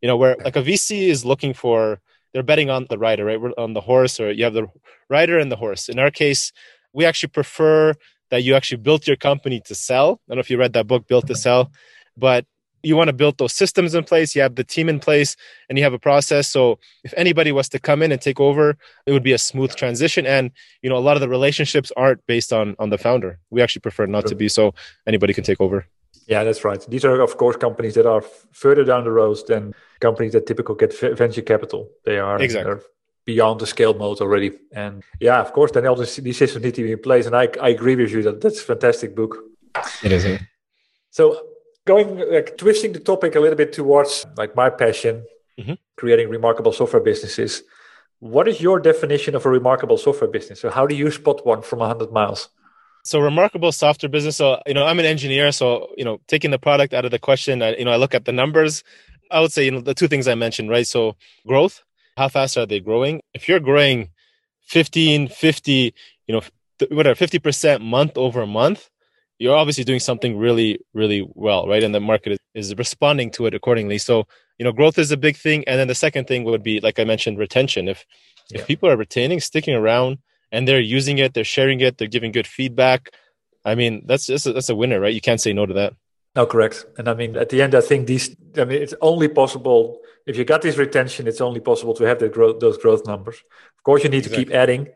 You 0.00 0.08
know, 0.08 0.16
where 0.16 0.36
like 0.44 0.56
a 0.56 0.62
VC 0.62 1.08
is 1.08 1.24
looking 1.24 1.54
for 1.54 2.00
they're 2.32 2.42
betting 2.42 2.68
on 2.68 2.86
the 2.90 2.98
rider, 2.98 3.24
right? 3.24 3.40
We're 3.40 3.52
on 3.56 3.72
the 3.72 3.80
horse, 3.80 4.18
or 4.20 4.30
you 4.30 4.44
have 4.44 4.54
the 4.54 4.66
rider 5.08 5.38
and 5.38 5.50
the 5.50 5.56
horse. 5.56 5.88
In 5.88 5.98
our 5.98 6.10
case, 6.10 6.52
we 6.92 7.04
actually 7.04 7.28
prefer 7.28 7.94
that 8.30 8.42
you 8.42 8.54
actually 8.54 8.78
built 8.78 9.06
your 9.06 9.16
company 9.16 9.60
to 9.66 9.74
sell. 9.74 10.20
I 10.26 10.30
don't 10.30 10.36
know 10.36 10.40
if 10.40 10.50
you 10.50 10.58
read 10.58 10.72
that 10.72 10.86
book, 10.86 11.06
Built 11.06 11.28
to 11.28 11.36
Sell, 11.36 11.70
but 12.16 12.44
you 12.82 12.96
want 12.96 13.08
to 13.08 13.12
build 13.12 13.38
those 13.38 13.52
systems 13.52 13.94
in 13.94 14.04
place. 14.04 14.34
You 14.34 14.42
have 14.42 14.56
the 14.56 14.64
team 14.64 14.88
in 14.88 15.00
place 15.00 15.36
and 15.68 15.78
you 15.78 15.84
have 15.84 15.92
a 15.94 15.98
process. 15.98 16.48
So 16.48 16.78
if 17.02 17.14
anybody 17.16 17.50
was 17.52 17.68
to 17.70 17.78
come 17.78 18.02
in 18.02 18.12
and 18.12 18.20
take 18.20 18.40
over, 18.40 18.76
it 19.06 19.12
would 19.12 19.22
be 19.22 19.32
a 19.32 19.38
smooth 19.38 19.74
transition. 19.74 20.26
And, 20.26 20.50
you 20.82 20.90
know, 20.90 20.96
a 20.96 20.98
lot 20.98 21.16
of 21.16 21.20
the 21.20 21.28
relationships 21.28 21.90
aren't 21.96 22.24
based 22.26 22.52
on, 22.52 22.76
on 22.78 22.90
the 22.90 22.98
founder. 22.98 23.38
We 23.50 23.62
actually 23.62 23.80
prefer 23.80 24.06
not 24.06 24.26
to 24.26 24.34
be 24.34 24.48
so 24.48 24.74
anybody 25.06 25.32
can 25.32 25.44
take 25.44 25.60
over. 25.60 25.86
Yeah, 26.26 26.44
that's 26.44 26.64
right. 26.64 26.80
These 26.88 27.04
are, 27.04 27.20
of 27.20 27.36
course, 27.36 27.56
companies 27.56 27.94
that 27.94 28.06
are 28.06 28.22
further 28.52 28.84
down 28.84 29.04
the 29.04 29.10
road 29.10 29.38
than 29.46 29.74
companies 30.00 30.32
that 30.32 30.46
typically 30.46 30.76
get 30.76 30.98
venture 31.16 31.42
capital. 31.42 31.90
They 32.04 32.18
are 32.18 32.40
exactly 32.40 32.80
beyond 33.24 33.60
the 33.60 33.66
scale 33.66 33.94
mode 33.94 34.20
already. 34.20 34.52
And 34.72 35.02
yeah, 35.20 35.40
of 35.40 35.52
course, 35.52 35.72
then 35.72 35.86
all 35.86 35.96
these, 35.96 36.36
systems 36.36 36.64
need 36.64 36.74
to 36.74 36.82
be 36.82 36.92
in 36.92 36.98
place. 36.98 37.26
And 37.26 37.36
I, 37.36 37.48
I 37.60 37.70
agree 37.70 37.96
with 37.96 38.10
you 38.10 38.22
that 38.22 38.40
that's 38.40 38.60
a 38.60 38.64
fantastic 38.64 39.14
book. 39.14 39.38
It 40.02 40.12
is. 40.12 40.24
Yeah. 40.24 40.38
So 41.10 41.40
going 41.86 42.18
like 42.30 42.56
twisting 42.56 42.92
the 42.92 43.00
topic 43.00 43.34
a 43.34 43.40
little 43.40 43.56
bit 43.56 43.72
towards 43.72 44.26
like 44.36 44.54
my 44.54 44.70
passion, 44.70 45.24
mm-hmm. 45.58 45.74
creating 45.96 46.28
remarkable 46.28 46.72
software 46.72 47.02
businesses. 47.02 47.62
What 48.20 48.48
is 48.48 48.60
your 48.60 48.80
definition 48.80 49.34
of 49.34 49.44
a 49.44 49.50
remarkable 49.50 49.98
software 49.98 50.30
business? 50.30 50.60
So 50.60 50.70
how 50.70 50.86
do 50.86 50.94
you 50.94 51.10
spot 51.10 51.44
one 51.44 51.62
from 51.62 51.80
100 51.80 52.10
miles? 52.12 52.48
So 53.04 53.20
remarkable 53.20 53.70
software 53.70 54.10
business. 54.10 54.36
So 54.36 54.60
you 54.66 54.74
know, 54.74 54.86
I'm 54.86 54.98
an 54.98 55.06
engineer. 55.06 55.52
So 55.52 55.88
you 55.96 56.04
know, 56.04 56.20
taking 56.26 56.50
the 56.50 56.58
product 56.58 56.92
out 56.94 57.04
of 57.04 57.10
the 57.10 57.18
question, 57.18 57.62
I, 57.62 57.76
you 57.76 57.84
know, 57.84 57.92
I 57.92 57.96
look 57.96 58.14
at 58.14 58.24
the 58.24 58.32
numbers. 58.32 58.82
I 59.30 59.40
would 59.40 59.52
say 59.52 59.64
you 59.64 59.70
know 59.70 59.80
the 59.80 59.94
two 59.94 60.08
things 60.08 60.26
I 60.26 60.34
mentioned, 60.34 60.70
right? 60.70 60.86
So 60.86 61.16
growth. 61.46 61.82
How 62.16 62.28
fast 62.28 62.56
are 62.56 62.66
they 62.66 62.78
growing? 62.78 63.22
If 63.34 63.48
you're 63.48 63.58
growing 63.58 64.10
15, 64.66 65.28
50, 65.28 65.94
you 66.28 66.34
know, 66.34 66.42
whatever, 66.90 67.18
50% 67.18 67.80
month 67.80 68.16
over 68.16 68.46
month, 68.46 68.88
you're 69.38 69.56
obviously 69.56 69.84
doing 69.84 70.00
something 70.00 70.38
really, 70.38 70.78
really 70.92 71.28
well, 71.34 71.66
right? 71.66 71.82
And 71.82 71.94
the 71.94 72.00
market 72.00 72.32
is, 72.32 72.38
is 72.54 72.78
responding 72.78 73.30
to 73.32 73.46
it 73.46 73.54
accordingly. 73.54 73.98
So, 73.98 74.26
you 74.58 74.64
know, 74.64 74.72
growth 74.72 74.98
is 74.98 75.10
a 75.10 75.16
big 75.16 75.36
thing. 75.36 75.64
And 75.66 75.78
then 75.78 75.88
the 75.88 75.94
second 75.94 76.28
thing 76.28 76.44
would 76.44 76.62
be, 76.62 76.80
like 76.80 77.00
I 77.00 77.04
mentioned, 77.04 77.38
retention. 77.38 77.88
If 77.88 78.06
yeah. 78.50 78.60
if 78.60 78.66
people 78.66 78.88
are 78.88 78.96
retaining, 78.96 79.40
sticking 79.40 79.74
around, 79.74 80.18
and 80.54 80.66
they're 80.66 80.80
using 80.80 81.18
it, 81.18 81.34
they're 81.34 81.44
sharing 81.44 81.80
it, 81.80 81.98
they're 81.98 82.08
giving 82.08 82.32
good 82.32 82.46
feedback. 82.46 83.10
I 83.64 83.74
mean, 83.74 84.02
that's 84.06 84.26
just 84.26 84.46
a, 84.46 84.52
that's 84.52 84.68
a 84.68 84.76
winner, 84.76 85.00
right? 85.00 85.14
You 85.14 85.20
can't 85.20 85.40
say 85.40 85.52
no 85.52 85.66
to 85.66 85.74
that. 85.74 85.94
No, 86.36 86.46
correct. 86.46 86.86
And 86.98 87.08
I 87.08 87.14
mean, 87.14 87.36
at 87.36 87.48
the 87.48 87.62
end, 87.62 87.74
I 87.74 87.80
think 87.80 88.06
these. 88.06 88.34
I 88.56 88.64
mean, 88.64 88.82
it's 88.82 88.94
only 89.00 89.28
possible 89.28 90.00
if 90.26 90.36
you 90.36 90.44
got 90.44 90.62
this 90.62 90.76
retention. 90.76 91.26
It's 91.26 91.40
only 91.40 91.60
possible 91.60 91.94
to 91.94 92.04
have 92.04 92.18
that 92.18 92.32
growth, 92.32 92.60
those 92.60 92.78
growth 92.78 93.06
numbers. 93.06 93.36
Of 93.78 93.84
course, 93.84 94.02
you 94.02 94.10
need 94.10 94.18
exactly. 94.18 94.44
to 94.44 94.50
keep 94.50 94.54
adding 94.54 94.88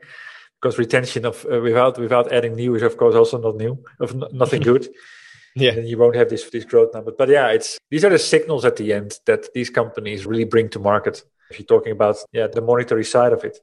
because 0.60 0.78
retention 0.78 1.24
of 1.24 1.46
uh, 1.50 1.60
without 1.60 1.98
without 1.98 2.32
adding 2.32 2.54
new 2.54 2.74
is 2.74 2.82
of 2.82 2.96
course 2.96 3.14
also 3.14 3.38
not 3.38 3.56
new 3.56 3.78
of 4.00 4.10
n- 4.12 4.24
nothing 4.32 4.62
good 4.62 4.88
yeah 5.54 5.72
and 5.72 5.88
you 5.88 5.98
won't 5.98 6.16
have 6.16 6.28
this 6.28 6.48
this 6.50 6.64
growth 6.64 6.92
number 6.94 7.12
but 7.16 7.28
yeah 7.28 7.48
it's 7.48 7.78
these 7.90 8.04
are 8.04 8.10
the 8.10 8.18
signals 8.18 8.64
at 8.64 8.76
the 8.76 8.92
end 8.92 9.18
that 9.26 9.52
these 9.54 9.70
companies 9.70 10.26
really 10.26 10.44
bring 10.44 10.68
to 10.68 10.78
market 10.78 11.22
if 11.50 11.58
you're 11.58 11.66
talking 11.66 11.92
about 11.92 12.16
yeah 12.32 12.46
the 12.46 12.60
monetary 12.60 13.04
side 13.04 13.32
of 13.32 13.44
it 13.44 13.58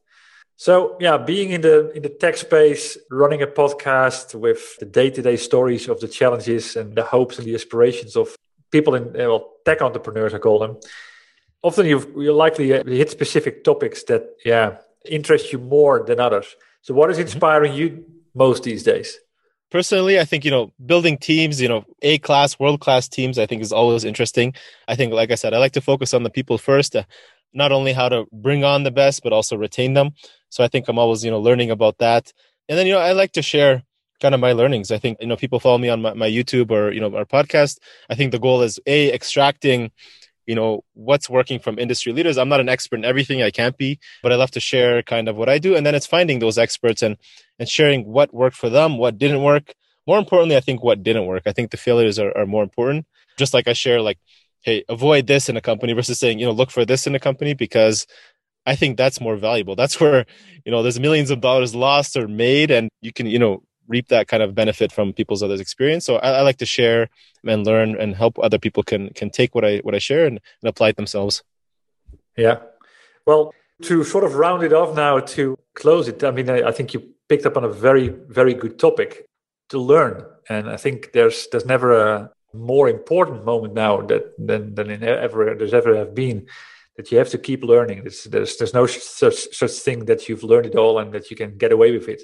so 0.58 0.98
yeah 1.00 1.18
being 1.18 1.52
in 1.52 1.62
the 1.62 1.92
in 1.92 2.02
the 2.02 2.10
tech 2.10 2.38
space 2.38 2.98
running 3.12 3.42
a 3.42 3.48
podcast 3.48 4.34
with 4.36 4.78
the 4.80 4.86
day-to-day 4.86 5.36
stories 5.36 5.88
of 5.88 6.00
the 6.00 6.08
challenges 6.08 6.76
and 6.76 6.96
the 6.96 7.04
hopes 7.04 7.38
and 7.38 7.48
the 7.48 7.56
aspirations 7.56 8.16
of 8.16 8.36
people 8.72 8.96
in 8.96 9.04
uh, 9.10 9.28
well 9.30 9.54
tech 9.66 9.82
entrepreneurs 9.82 10.34
i 10.34 10.38
call 10.38 10.60
them 10.60 10.78
often 11.62 11.86
you 11.86 12.00
you 12.18 12.34
likely 12.34 12.74
uh, 12.74 12.84
hit 12.86 13.10
specific 13.10 13.64
topics 13.64 14.04
that 14.04 14.24
yeah 14.46 14.78
interest 15.06 15.52
you 15.52 15.60
more 15.60 16.04
than 16.04 16.20
others 16.20 16.56
so, 16.86 16.94
what 16.94 17.10
is 17.10 17.18
inspiring 17.18 17.74
you 17.74 18.06
most 18.36 18.62
these 18.62 18.84
days? 18.84 19.20
Personally, 19.72 20.20
I 20.20 20.24
think, 20.24 20.46
you 20.46 20.52
know, 20.52 20.72
building 20.86 21.18
teams, 21.18 21.60
you 21.60 21.68
know, 21.68 21.84
A 22.04 22.20
class, 22.20 22.60
world 22.60 22.80
class 22.80 23.08
teams, 23.08 23.40
I 23.40 23.48
think 23.48 23.64
is 23.64 23.72
always 23.72 24.04
interesting. 24.04 24.54
I 24.88 24.96
think, 24.96 25.12
like 25.12 25.32
I 25.32 25.36
said, 25.36 25.56
I 25.56 25.58
like 25.58 25.72
to 25.72 25.82
focus 25.82 26.14
on 26.14 26.22
the 26.22 26.30
people 26.30 26.60
first, 26.60 26.96
uh, 26.96 27.02
not 27.54 27.72
only 27.72 27.94
how 27.94 28.10
to 28.10 28.26
bring 28.32 28.64
on 28.64 28.84
the 28.84 28.92
best, 28.92 29.24
but 29.24 29.34
also 29.34 29.56
retain 29.58 29.94
them. 29.94 30.12
So, 30.50 30.64
I 30.64 30.68
think 30.68 30.88
I'm 30.88 31.00
always, 31.00 31.24
you 31.24 31.32
know, 31.32 31.40
learning 31.40 31.72
about 31.72 31.98
that. 32.00 32.32
And 32.68 32.78
then, 32.78 32.88
you 32.88 32.94
know, 32.94 33.00
I 33.00 33.12
like 33.12 33.34
to 33.34 33.42
share 33.42 33.84
kind 34.22 34.34
of 34.34 34.42
my 34.42 34.54
learnings. 34.54 34.92
I 34.92 34.98
think, 34.98 35.18
you 35.22 35.28
know, 35.28 35.36
people 35.36 35.60
follow 35.60 35.78
me 35.78 35.90
on 35.90 36.02
my, 36.02 36.14
my 36.14 36.30
YouTube 36.30 36.72
or, 36.72 36.92
you 36.92 37.00
know, 37.00 37.16
our 37.16 37.26
podcast. 37.26 37.78
I 38.10 38.16
think 38.16 38.32
the 38.32 38.40
goal 38.40 38.62
is 38.62 38.80
A, 38.86 39.14
extracting 39.14 39.92
you 40.46 40.56
know 40.56 40.84
what's 40.94 41.30
working 41.30 41.60
from 41.60 41.80
industry 41.80 42.14
leaders 42.14 42.38
i'm 42.38 42.50
not 42.50 42.60
an 42.60 42.70
expert 42.70 42.98
in 42.98 43.06
everything 43.06 43.42
i 43.42 43.52
can't 43.52 43.78
be 43.78 44.00
but 44.22 44.32
i 44.32 44.36
love 44.36 44.52
to 44.52 44.60
share 44.60 45.02
kind 45.02 45.28
of 45.28 45.36
what 45.36 45.50
i 45.50 45.58
do 45.58 45.76
and 45.76 45.86
then 45.86 45.96
it's 45.96 46.06
finding 46.06 46.40
those 46.40 46.58
experts 46.58 47.02
and 47.02 47.18
and 47.60 47.68
sharing 47.68 48.06
what 48.06 48.34
worked 48.34 48.56
for 48.56 48.70
them 48.70 48.98
what 48.98 49.18
didn't 49.18 49.44
work 49.44 49.74
more 50.08 50.20
importantly 50.20 50.56
i 50.56 50.60
think 50.60 50.84
what 50.84 51.04
didn't 51.04 51.26
work 51.26 51.44
i 51.46 51.52
think 51.52 51.72
the 51.72 51.78
failures 51.78 52.20
are, 52.20 52.36
are 52.38 52.46
more 52.46 52.64
important 52.64 53.06
just 53.38 53.54
like 53.54 53.68
i 53.68 53.74
share 53.74 54.02
like 54.02 54.20
hey 54.66 54.84
avoid 54.90 55.28
this 55.28 55.48
in 55.48 55.56
a 55.56 55.62
company 55.62 55.94
versus 55.94 56.20
saying 56.20 56.40
you 56.40 56.46
know 56.46 56.52
look 56.52 56.72
for 56.72 56.84
this 56.84 57.08
in 57.08 57.16
a 57.16 57.20
company 57.20 57.54
because 57.54 58.06
i 58.66 58.76
think 58.76 58.98
that's 58.98 59.22
more 59.22 59.38
valuable. 59.38 59.76
That's 59.76 60.00
where 60.00 60.26
you 60.66 60.72
know 60.72 60.82
there's 60.84 61.00
millions 61.00 61.30
of 61.30 61.40
dollars 61.40 61.74
lost 61.74 62.18
or 62.18 62.28
made 62.28 62.72
and 62.72 62.90
you 63.02 63.14
can 63.14 63.28
you 63.28 63.40
know 63.40 63.64
reap 63.88 64.08
that 64.08 64.28
kind 64.28 64.42
of 64.42 64.56
benefit 64.56 64.92
from 64.92 65.14
people's 65.14 65.44
others 65.44 65.60
experience. 65.60 66.06
So 66.06 66.16
I, 66.16 66.40
I, 66.40 66.42
like 66.42 66.58
to 66.58 66.66
share 66.66 67.08
and 67.46 67.64
learn 67.64 67.96
and 68.02 68.16
help 68.16 68.40
other 68.40 68.58
people 68.58 68.82
can 68.82 69.10
can 69.10 69.30
take 69.30 69.54
what 69.54 69.64
i 69.64 69.78
what 69.86 69.94
i 69.94 70.00
share 70.00 70.26
and, 70.26 70.40
and 70.62 70.70
apply 70.70 70.90
it 70.90 70.96
themselves. 70.96 71.44
Yeah. 72.36 72.58
Well 73.26 73.54
to 73.84 74.04
sort 74.04 74.24
of 74.24 74.36
round 74.36 74.64
it 74.64 74.74
off 74.74 74.96
now 74.96 75.20
to 75.20 75.58
close 75.74 76.08
it 76.08 76.24
i 76.24 76.32
mean 76.32 76.50
I, 76.50 76.70
I 76.70 76.72
think 76.72 76.94
you 76.94 77.00
picked 77.28 77.46
up 77.46 77.58
on 77.58 77.66
a 77.66 77.74
very 77.88 78.08
very 78.08 78.54
good 78.54 78.80
topic 78.80 79.26
to 79.70 79.78
learn. 79.78 80.26
And 80.50 80.70
i 80.70 80.78
think 80.78 81.12
there's 81.12 81.48
there's 81.52 81.66
never 81.66 81.92
a 81.92 82.32
more 82.58 82.90
important 82.90 83.46
moment 83.46 83.74
now 83.74 84.02
that 84.02 84.34
than 84.38 84.76
than 84.76 84.90
in 84.90 85.04
ever 85.04 85.56
there's 85.56 85.74
ever 85.74 85.96
have 85.96 86.16
been 86.16 86.48
that 86.98 87.12
you 87.12 87.18
have 87.18 87.30
to 87.30 87.38
keep 87.38 87.64
learning 87.64 88.02
there's 88.02 88.24
there's, 88.26 88.58
there's 88.58 88.74
no 88.74 88.86
such 88.86 89.54
such 89.54 89.72
thing 89.72 90.06
that 90.06 90.28
you've 90.28 90.44
learned 90.44 90.66
it 90.66 90.76
all 90.76 91.00
and 91.00 91.14
that 91.14 91.30
you 91.30 91.36
can 91.36 91.58
get 91.58 91.72
away 91.72 91.92
with 91.92 92.08
it 92.08 92.22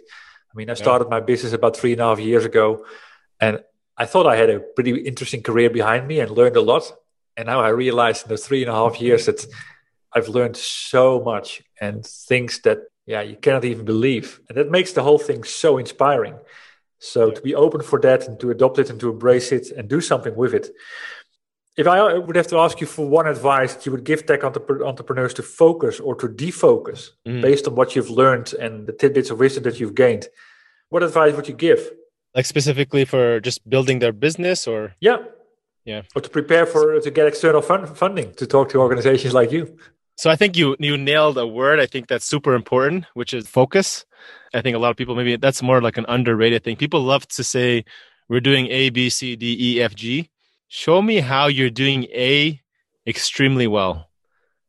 I 0.54 0.58
mean, 0.58 0.70
I 0.70 0.74
started 0.74 1.06
yeah. 1.06 1.12
my 1.12 1.20
business 1.22 1.54
about 1.54 1.78
three 1.78 1.94
and 1.94 2.02
a 2.02 2.06
half 2.06 2.20
years 2.20 2.44
ago, 2.44 2.86
and 3.40 3.64
I 3.98 4.06
thought 4.06 4.28
I 4.28 4.36
had 4.36 4.50
a 4.50 4.60
pretty 4.60 4.92
interesting 5.02 5.42
career 5.42 5.70
behind 5.70 6.08
me 6.08 6.20
and 6.20 6.30
learned 6.30 6.58
a 6.58 6.62
lot. 6.62 6.92
And 7.38 7.48
now 7.48 7.62
I 7.62 7.70
realize 7.70 8.24
in 8.24 8.30
the 8.30 8.38
three 8.38 8.62
and 8.62 8.70
a 8.70 8.74
half 8.74 9.00
years 9.00 9.28
that 9.28 9.46
I've 10.12 10.28
learned 10.28 10.58
so 10.58 11.22
much 11.22 11.62
and 11.80 12.06
things 12.06 12.60
that, 12.62 12.80
yeah, 13.06 13.22
you 13.22 13.38
cannot 13.38 13.64
even 13.64 13.86
believe. 13.86 14.42
And 14.50 14.58
that 14.58 14.70
makes 14.70 14.92
the 14.92 15.04
whole 15.04 15.20
thing 15.20 15.44
so 15.46 15.78
inspiring. 15.78 16.36
So 17.02 17.28
yeah. 17.28 17.34
to 17.34 17.42
be 17.42 17.56
open 17.56 17.82
for 17.82 18.00
that 18.02 18.28
and 18.28 18.40
to 18.40 18.52
adopt 18.52 18.78
it 18.78 18.90
and 18.92 19.00
to 19.00 19.10
embrace 19.10 19.52
it 19.52 19.72
and 19.72 19.90
do 19.90 20.02
something 20.02 20.36
with 20.36 20.54
it. 20.54 20.70
If 21.76 21.88
I 21.88 22.18
would 22.18 22.36
have 22.36 22.48
to 22.48 22.60
ask 22.60 22.80
you 22.80 22.86
for 22.86 23.08
one 23.08 23.28
advice 23.28 23.74
that 23.74 23.86
you 23.86 23.92
would 23.92 24.04
give 24.04 24.26
tech 24.26 24.44
entrepreneurs 24.44 25.34
to 25.36 25.44
focus 25.44 26.00
or 26.00 26.14
to 26.16 26.28
defocus 26.28 27.10
mm. 27.28 27.42
based 27.42 27.68
on 27.68 27.76
what 27.76 27.96
you've 27.96 28.12
learned 28.12 28.54
and 28.54 28.86
the 28.86 28.94
tidbits 28.94 29.32
of 29.32 29.40
wisdom 29.40 29.64
that 29.64 29.80
you've 29.80 29.96
gained, 29.96 30.28
what 30.90 31.02
advice 31.02 31.36
would 31.36 31.48
you 31.48 31.56
give? 31.56 31.90
Like 32.36 32.46
specifically 32.46 33.06
for 33.06 33.40
just 33.40 33.68
building 33.68 33.98
their 34.00 34.14
business 34.14 34.68
or? 34.68 34.94
Yeah. 35.00 35.20
Yeah. 35.86 36.04
Or 36.16 36.22
to 36.22 36.30
prepare 36.30 36.68
for 36.68 37.00
to 37.00 37.10
get 37.10 37.26
external 37.26 37.64
fund, 37.64 37.90
funding 37.98 38.34
to 38.36 38.46
talk 38.46 38.70
to 38.70 38.78
organizations 38.78 39.34
like 39.34 39.52
you. 39.52 39.76
So 40.18 40.30
I 40.30 40.36
think 40.36 40.56
you 40.56 40.76
you 40.78 40.98
nailed 40.98 41.40
a 41.40 41.48
word. 41.48 41.80
I 41.80 41.88
think 41.88 42.08
that's 42.08 42.26
super 42.26 42.54
important, 42.54 43.06
which 43.16 43.34
is 43.34 43.48
focus. 43.48 44.06
I 44.54 44.62
think 44.62 44.76
a 44.76 44.80
lot 44.80 44.92
of 44.92 44.98
people 44.98 45.16
maybe 45.16 45.36
that's 45.36 45.62
more 45.62 45.82
like 45.82 45.98
an 45.98 46.06
underrated 46.08 46.64
thing. 46.64 46.76
People 46.76 47.02
love 47.02 47.28
to 47.30 47.44
say 47.44 47.86
we're 48.30 48.40
doing 48.40 48.68
A, 48.68 48.90
B, 48.90 49.10
C, 49.10 49.36
D, 49.36 49.58
E, 49.60 49.82
F, 49.82 49.96
G 49.96 50.30
show 50.74 51.02
me 51.02 51.20
how 51.20 51.48
you're 51.48 51.70
doing 51.70 52.06
A 52.14 52.62
extremely 53.06 53.68
well. 53.68 54.10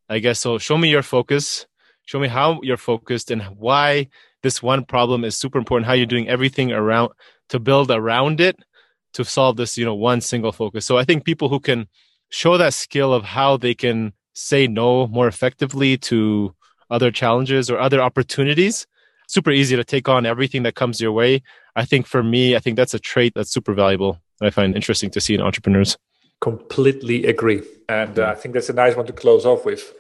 I 0.09 0.19
guess 0.19 0.41
so. 0.41 0.59
Show 0.59 0.77
me 0.77 0.91
your 0.91 1.05
focus. 1.05 1.65
Show 2.07 2.19
me 2.19 2.27
how 2.27 2.59
you're 2.63 2.77
focused 2.77 3.31
and 3.31 3.43
why 3.57 4.09
this 4.43 4.61
one 4.61 4.85
problem 4.85 5.25
is 5.25 5.37
super 5.37 5.59
important. 5.59 5.87
How 5.87 5.93
you're 5.93 6.07
doing 6.07 6.29
everything 6.29 6.73
around 6.73 7.13
to 7.51 7.61
build 7.61 7.93
around 7.93 8.41
it 8.41 8.57
to 9.13 9.25
solve 9.25 9.57
this, 9.57 9.79
you 9.79 9.85
know, 9.85 9.95
one 9.95 10.21
single 10.21 10.51
focus. 10.51 10.85
So 10.85 10.99
I 10.99 11.05
think 11.05 11.25
people 11.25 11.49
who 11.49 11.61
can 11.61 11.87
show 12.31 12.57
that 12.59 12.75
skill 12.75 13.15
of 13.15 13.23
how 13.23 13.57
they 13.57 13.75
can 13.75 14.13
say 14.35 14.67
no 14.67 15.07
more 15.07 15.29
effectively 15.29 15.97
to 15.99 16.53
other 16.91 17.13
challenges 17.13 17.71
or 17.71 17.79
other 17.79 18.01
opportunities, 18.01 18.89
super 19.33 19.51
easy 19.51 19.77
to 19.77 19.85
take 19.85 20.09
on 20.09 20.27
everything 20.27 20.63
that 20.65 20.75
comes 20.75 21.01
your 21.01 21.13
way. 21.13 21.43
I 21.75 21.85
think 21.85 22.07
for 22.07 22.23
me, 22.23 22.55
I 22.55 22.59
think 22.59 22.77
that's 22.77 22.95
a 22.95 22.99
trait 22.99 23.33
that's 23.35 23.51
super 23.51 23.73
valuable. 23.73 24.21
I 24.43 24.51
find 24.51 24.75
interesting 24.75 25.11
to 25.11 25.21
see 25.21 25.35
in 25.35 25.41
entrepreneurs. 25.41 25.97
Completely 26.41 27.25
agree. 27.27 27.63
And 27.89 28.19
uh, 28.19 28.27
I 28.27 28.35
think 28.35 28.55
that's 28.55 28.69
a 28.69 28.75
nice 28.75 28.95
one 28.97 29.07
to 29.07 29.13
close 29.13 29.47
off 29.47 29.65
with 29.65 29.95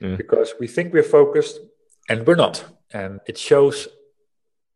yeah. 0.00 0.16
because 0.16 0.54
we 0.58 0.66
think 0.66 0.92
we're 0.92 1.02
focused 1.02 1.60
and 2.08 2.26
we're 2.26 2.34
not. 2.34 2.64
And 2.92 3.20
it 3.26 3.38
shows 3.38 3.88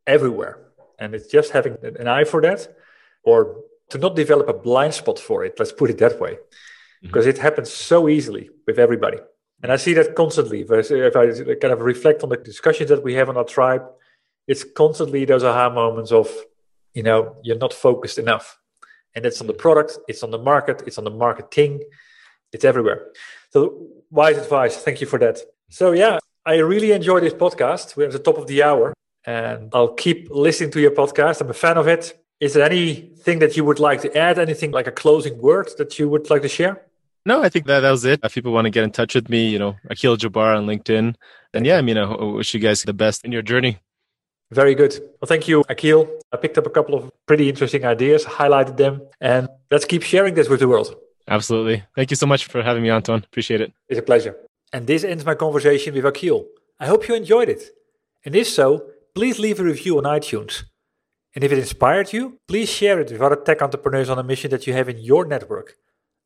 everywhere. 0.07 0.59
And 0.99 1.15
it's 1.15 1.29
just 1.29 1.51
having 1.51 1.77
an 1.83 2.07
eye 2.07 2.25
for 2.25 2.41
that 2.43 2.69
or 3.25 3.57
to 3.91 3.99
not 3.99 4.15
develop 4.15 4.49
a 4.49 4.53
blind 4.53 4.95
spot 4.95 5.19
for 5.19 5.45
it. 5.45 5.59
Let's 5.59 5.73
put 5.73 5.91
it 5.91 5.99
that 5.99 6.21
way. 6.21 6.33
Mm-hmm. 6.33 7.09
Because 7.09 7.27
it 7.27 7.39
happens 7.39 7.73
so 7.73 8.09
easily 8.09 8.51
with 8.67 8.79
everybody. 8.79 9.19
And 9.63 9.73
I 9.73 9.77
see 9.77 9.95
that 9.95 10.15
constantly. 10.15 10.67
If 10.69 11.17
I 11.17 11.55
kind 11.55 11.73
of 11.73 11.81
reflect 11.81 12.23
on 12.23 12.29
the 12.29 12.37
discussions 12.37 12.91
that 12.91 13.03
we 13.03 13.15
have 13.15 13.29
on 13.29 13.37
our 13.37 13.45
tribe, 13.45 13.85
it's 14.47 14.65
constantly 14.65 15.25
those 15.25 15.43
aha 15.45 15.71
moments 15.71 16.13
of, 16.13 16.31
you 16.95 17.03
know, 17.03 17.37
you're 17.43 17.59
not 17.59 17.73
focused 17.73 18.19
enough. 18.19 18.59
And 19.15 19.25
it's 19.25 19.41
on 19.41 19.47
the 19.47 19.55
product, 19.55 19.99
it's 20.09 20.23
on 20.23 20.31
the 20.31 20.39
market, 20.39 20.83
it's 20.87 20.99
on 20.99 21.05
the 21.05 21.11
marketing, 21.11 21.83
it's 22.53 22.65
everywhere. 22.65 23.07
So, 23.51 23.89
wise 24.11 24.37
advice. 24.37 24.77
Thank 24.77 25.01
you 25.01 25.07
for 25.07 25.19
that. 25.19 25.41
So, 25.71 25.93
yeah, 25.93 26.19
I 26.45 26.57
really 26.57 26.93
enjoy 26.93 27.21
this 27.21 27.33
podcast. 27.33 27.97
We're 27.97 28.07
at 28.07 28.13
the 28.13 28.19
top 28.19 28.39
of 28.39 28.47
the 28.47 28.63
hour, 28.63 28.93
and 29.25 29.71
I'll 29.73 29.95
keep 29.95 30.29
listening 30.31 30.71
to 30.73 30.81
your 30.81 30.91
podcast. 30.91 31.41
I'm 31.41 31.51
a 31.51 31.55
fan 31.55 31.79
of 31.79 31.89
it. 31.89 32.23
Is 32.39 32.53
there 32.53 32.67
anything 32.67 33.39
that 33.39 33.57
you 33.57 33.65
would 33.65 33.81
like 33.81 34.03
to 34.03 34.17
add? 34.17 34.39
Anything 34.39 34.71
like 34.71 34.87
a 34.87 34.93
closing 34.93 35.39
word 35.39 35.71
that 35.79 35.99
you 35.99 36.09
would 36.09 36.29
like 36.29 36.43
to 36.43 36.49
share? 36.49 36.86
No, 37.27 37.43
I 37.43 37.49
think 37.49 37.67
that, 37.67 37.81
that 37.81 37.91
was 37.91 38.05
it. 38.05 38.21
If 38.23 38.35
people 38.35 38.53
want 38.53 38.67
to 38.67 38.71
get 38.71 38.85
in 38.85 38.93
touch 38.93 39.17
with 39.17 39.29
me, 39.29 39.49
you 39.49 39.59
know, 39.59 39.75
Akil 39.91 40.17
Jabbar 40.17 40.57
on 40.57 40.65
LinkedIn. 40.67 41.17
And 41.53 41.67
yeah, 41.67 41.77
I 41.77 41.83
mean, 41.83 41.99
I 41.99 42.07
wish 42.25 42.55
you 42.55 42.61
guys 42.61 42.85
the 42.85 42.95
best 42.95 43.25
in 43.25 43.33
your 43.33 43.43
journey. 43.43 43.81
Very 44.53 44.77
good. 44.77 44.97
Well, 45.21 45.27
thank 45.27 45.49
you, 45.49 45.65
Akil. 45.69 46.09
I 46.33 46.37
picked 46.37 46.57
up 46.57 46.67
a 46.67 46.71
couple 46.71 46.95
of 46.95 47.11
pretty 47.27 47.49
interesting 47.49 47.85
ideas, 47.85 48.25
highlighted 48.25 48.77
them, 48.77 49.03
and 49.21 49.49
let's 49.73 49.85
keep 49.85 50.05
sharing 50.05 50.35
this 50.35 50.49
with 50.49 50.61
the 50.61 50.69
world. 50.69 50.95
Absolutely. 51.27 51.83
Thank 51.97 52.13
you 52.13 52.17
so 52.17 52.27
much 52.27 52.47
for 52.47 52.63
having 52.63 52.85
me, 52.85 52.91
Anton. 52.91 53.25
Appreciate 53.25 53.61
it. 53.61 53.73
It's 53.89 53.99
a 53.99 54.03
pleasure. 54.03 54.37
And 54.73 54.87
this 54.87 55.03
ends 55.03 55.25
my 55.25 55.35
conversation 55.35 55.95
with 55.95 56.05
Akil. 56.05 56.47
I 56.79 56.87
hope 56.87 57.09
you 57.09 57.17
enjoyed 57.17 57.49
it. 57.49 57.71
And 58.25 58.37
if 58.37 58.47
so, 58.47 58.87
please 59.17 59.41
leave 59.41 59.59
a 59.59 59.65
review 59.65 59.99
on 59.99 60.05
iTunes. 60.05 60.63
And 61.35 61.43
if 61.43 61.51
it 61.51 61.59
inspired 61.59 62.13
you, 62.13 62.39
please 62.47 62.69
share 62.69 63.01
it 63.01 63.11
with 63.11 63.21
other 63.21 63.35
tech 63.35 63.63
entrepreneurs 63.63 64.09
on 64.09 64.19
a 64.21 64.23
mission 64.23 64.53
that 64.53 64.69
you 64.69 64.75
have 64.75 64.89
in 64.89 64.99
your 64.99 65.25
network. 65.25 65.77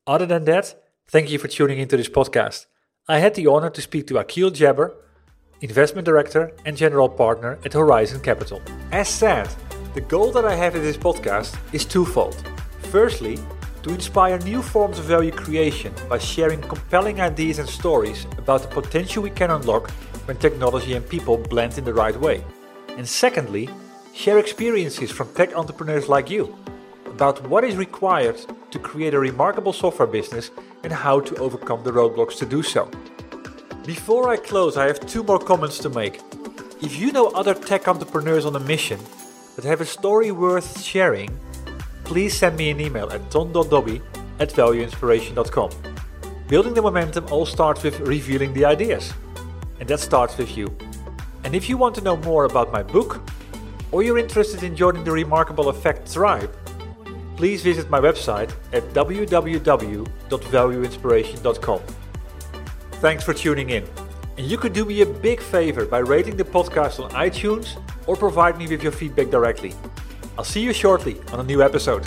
Other 0.06 0.26
than 0.26 0.44
that, 0.44 0.74
thank 1.10 1.28
you 1.28 1.38
for 1.38 1.48
tuning 1.48 1.80
into 1.80 1.96
this 1.96 2.08
podcast. 2.08 2.66
I 3.08 3.18
had 3.18 3.34
the 3.34 3.48
honor 3.48 3.70
to 3.70 3.82
speak 3.82 4.06
to 4.06 4.18
Akil 4.18 4.50
Jabbar 4.50 4.94
investment 5.60 6.06
director 6.06 6.52
and 6.64 6.76
general 6.76 7.08
partner 7.08 7.58
at 7.64 7.72
Horizon 7.74 8.20
Capital. 8.20 8.62
As 8.92 9.08
said, 9.08 9.48
the 9.92 10.00
goal 10.00 10.32
that 10.32 10.44
I 10.44 10.54
have 10.54 10.74
in 10.76 10.82
this 10.82 10.96
podcast 10.96 11.58
is 11.74 11.84
twofold. 11.84 12.42
Firstly, 12.90 13.38
to 13.82 13.90
inspire 13.90 14.38
new 14.38 14.62
forms 14.62 14.98
of 14.98 15.04
value 15.04 15.32
creation 15.32 15.92
by 16.08 16.18
sharing 16.18 16.60
compelling 16.62 17.20
ideas 17.20 17.58
and 17.58 17.68
stories 17.68 18.26
about 18.38 18.62
the 18.62 18.68
potential 18.68 19.22
we 19.22 19.30
can 19.30 19.50
unlock 19.50 19.90
when 20.26 20.36
technology 20.36 20.94
and 20.94 21.06
people 21.06 21.36
blend 21.36 21.76
in 21.76 21.84
the 21.84 21.92
right 21.92 22.18
way. 22.18 22.44
And 22.96 23.06
secondly, 23.06 23.68
share 24.14 24.38
experiences 24.38 25.10
from 25.10 25.34
tech 25.34 25.54
entrepreneurs 25.56 26.08
like 26.08 26.30
you 26.30 26.56
about 27.20 27.46
what 27.48 27.64
is 27.64 27.76
required 27.76 28.40
to 28.70 28.78
create 28.78 29.12
a 29.12 29.18
remarkable 29.20 29.74
software 29.74 30.08
business 30.08 30.50
and 30.84 30.90
how 30.90 31.20
to 31.20 31.36
overcome 31.36 31.84
the 31.84 31.90
roadblocks 31.90 32.38
to 32.38 32.46
do 32.46 32.62
so. 32.62 32.90
Before 33.84 34.30
I 34.30 34.38
close, 34.38 34.78
I 34.78 34.86
have 34.86 35.00
two 35.00 35.22
more 35.22 35.38
comments 35.38 35.78
to 35.80 35.90
make. 35.90 36.22
If 36.80 36.98
you 36.98 37.12
know 37.12 37.26
other 37.40 37.52
tech 37.52 37.86
entrepreneurs 37.88 38.46
on 38.46 38.56
a 38.56 38.60
mission 38.60 38.98
that 39.56 39.66
have 39.66 39.82
a 39.82 39.84
story 39.84 40.30
worth 40.30 40.82
sharing, 40.82 41.28
please 42.04 42.32
send 42.32 42.56
me 42.56 42.70
an 42.70 42.80
email 42.80 43.10
at 43.10 43.30
ton.dobbe 43.30 44.00
at 44.38 44.48
valueinspiration.com. 44.48 45.70
Building 46.48 46.72
the 46.72 46.80
momentum 46.80 47.26
all 47.30 47.44
starts 47.44 47.82
with 47.82 48.00
revealing 48.00 48.54
the 48.54 48.64
ideas. 48.64 49.12
And 49.78 49.86
that 49.90 50.00
starts 50.00 50.38
with 50.38 50.56
you. 50.56 50.74
And 51.44 51.54
if 51.54 51.68
you 51.68 51.76
want 51.76 51.94
to 51.96 52.00
know 52.00 52.16
more 52.16 52.46
about 52.46 52.72
my 52.72 52.82
book, 52.82 53.20
or 53.92 54.02
you're 54.02 54.16
interested 54.16 54.62
in 54.62 54.74
joining 54.74 55.04
the 55.04 55.12
Remarkable 55.12 55.68
Effect 55.68 56.10
Tribe, 56.10 56.50
please 57.40 57.62
visit 57.62 57.88
my 57.88 57.98
website 57.98 58.52
at 58.74 58.82
www.valueinspiration.com. 58.92 61.80
Thanks 63.00 63.24
for 63.24 63.32
tuning 63.32 63.70
in. 63.70 63.88
And 64.36 64.46
you 64.46 64.58
could 64.58 64.74
do 64.74 64.84
me 64.84 65.00
a 65.00 65.06
big 65.06 65.40
favor 65.40 65.86
by 65.86 66.00
rating 66.00 66.36
the 66.36 66.44
podcast 66.44 67.02
on 67.02 67.10
iTunes 67.12 67.82
or 68.06 68.14
provide 68.14 68.58
me 68.58 68.66
with 68.66 68.82
your 68.82 68.92
feedback 68.92 69.30
directly. 69.30 69.72
I'll 70.36 70.44
see 70.44 70.60
you 70.60 70.74
shortly 70.74 71.18
on 71.32 71.40
a 71.40 71.42
new 71.42 71.62
episode. 71.62 72.06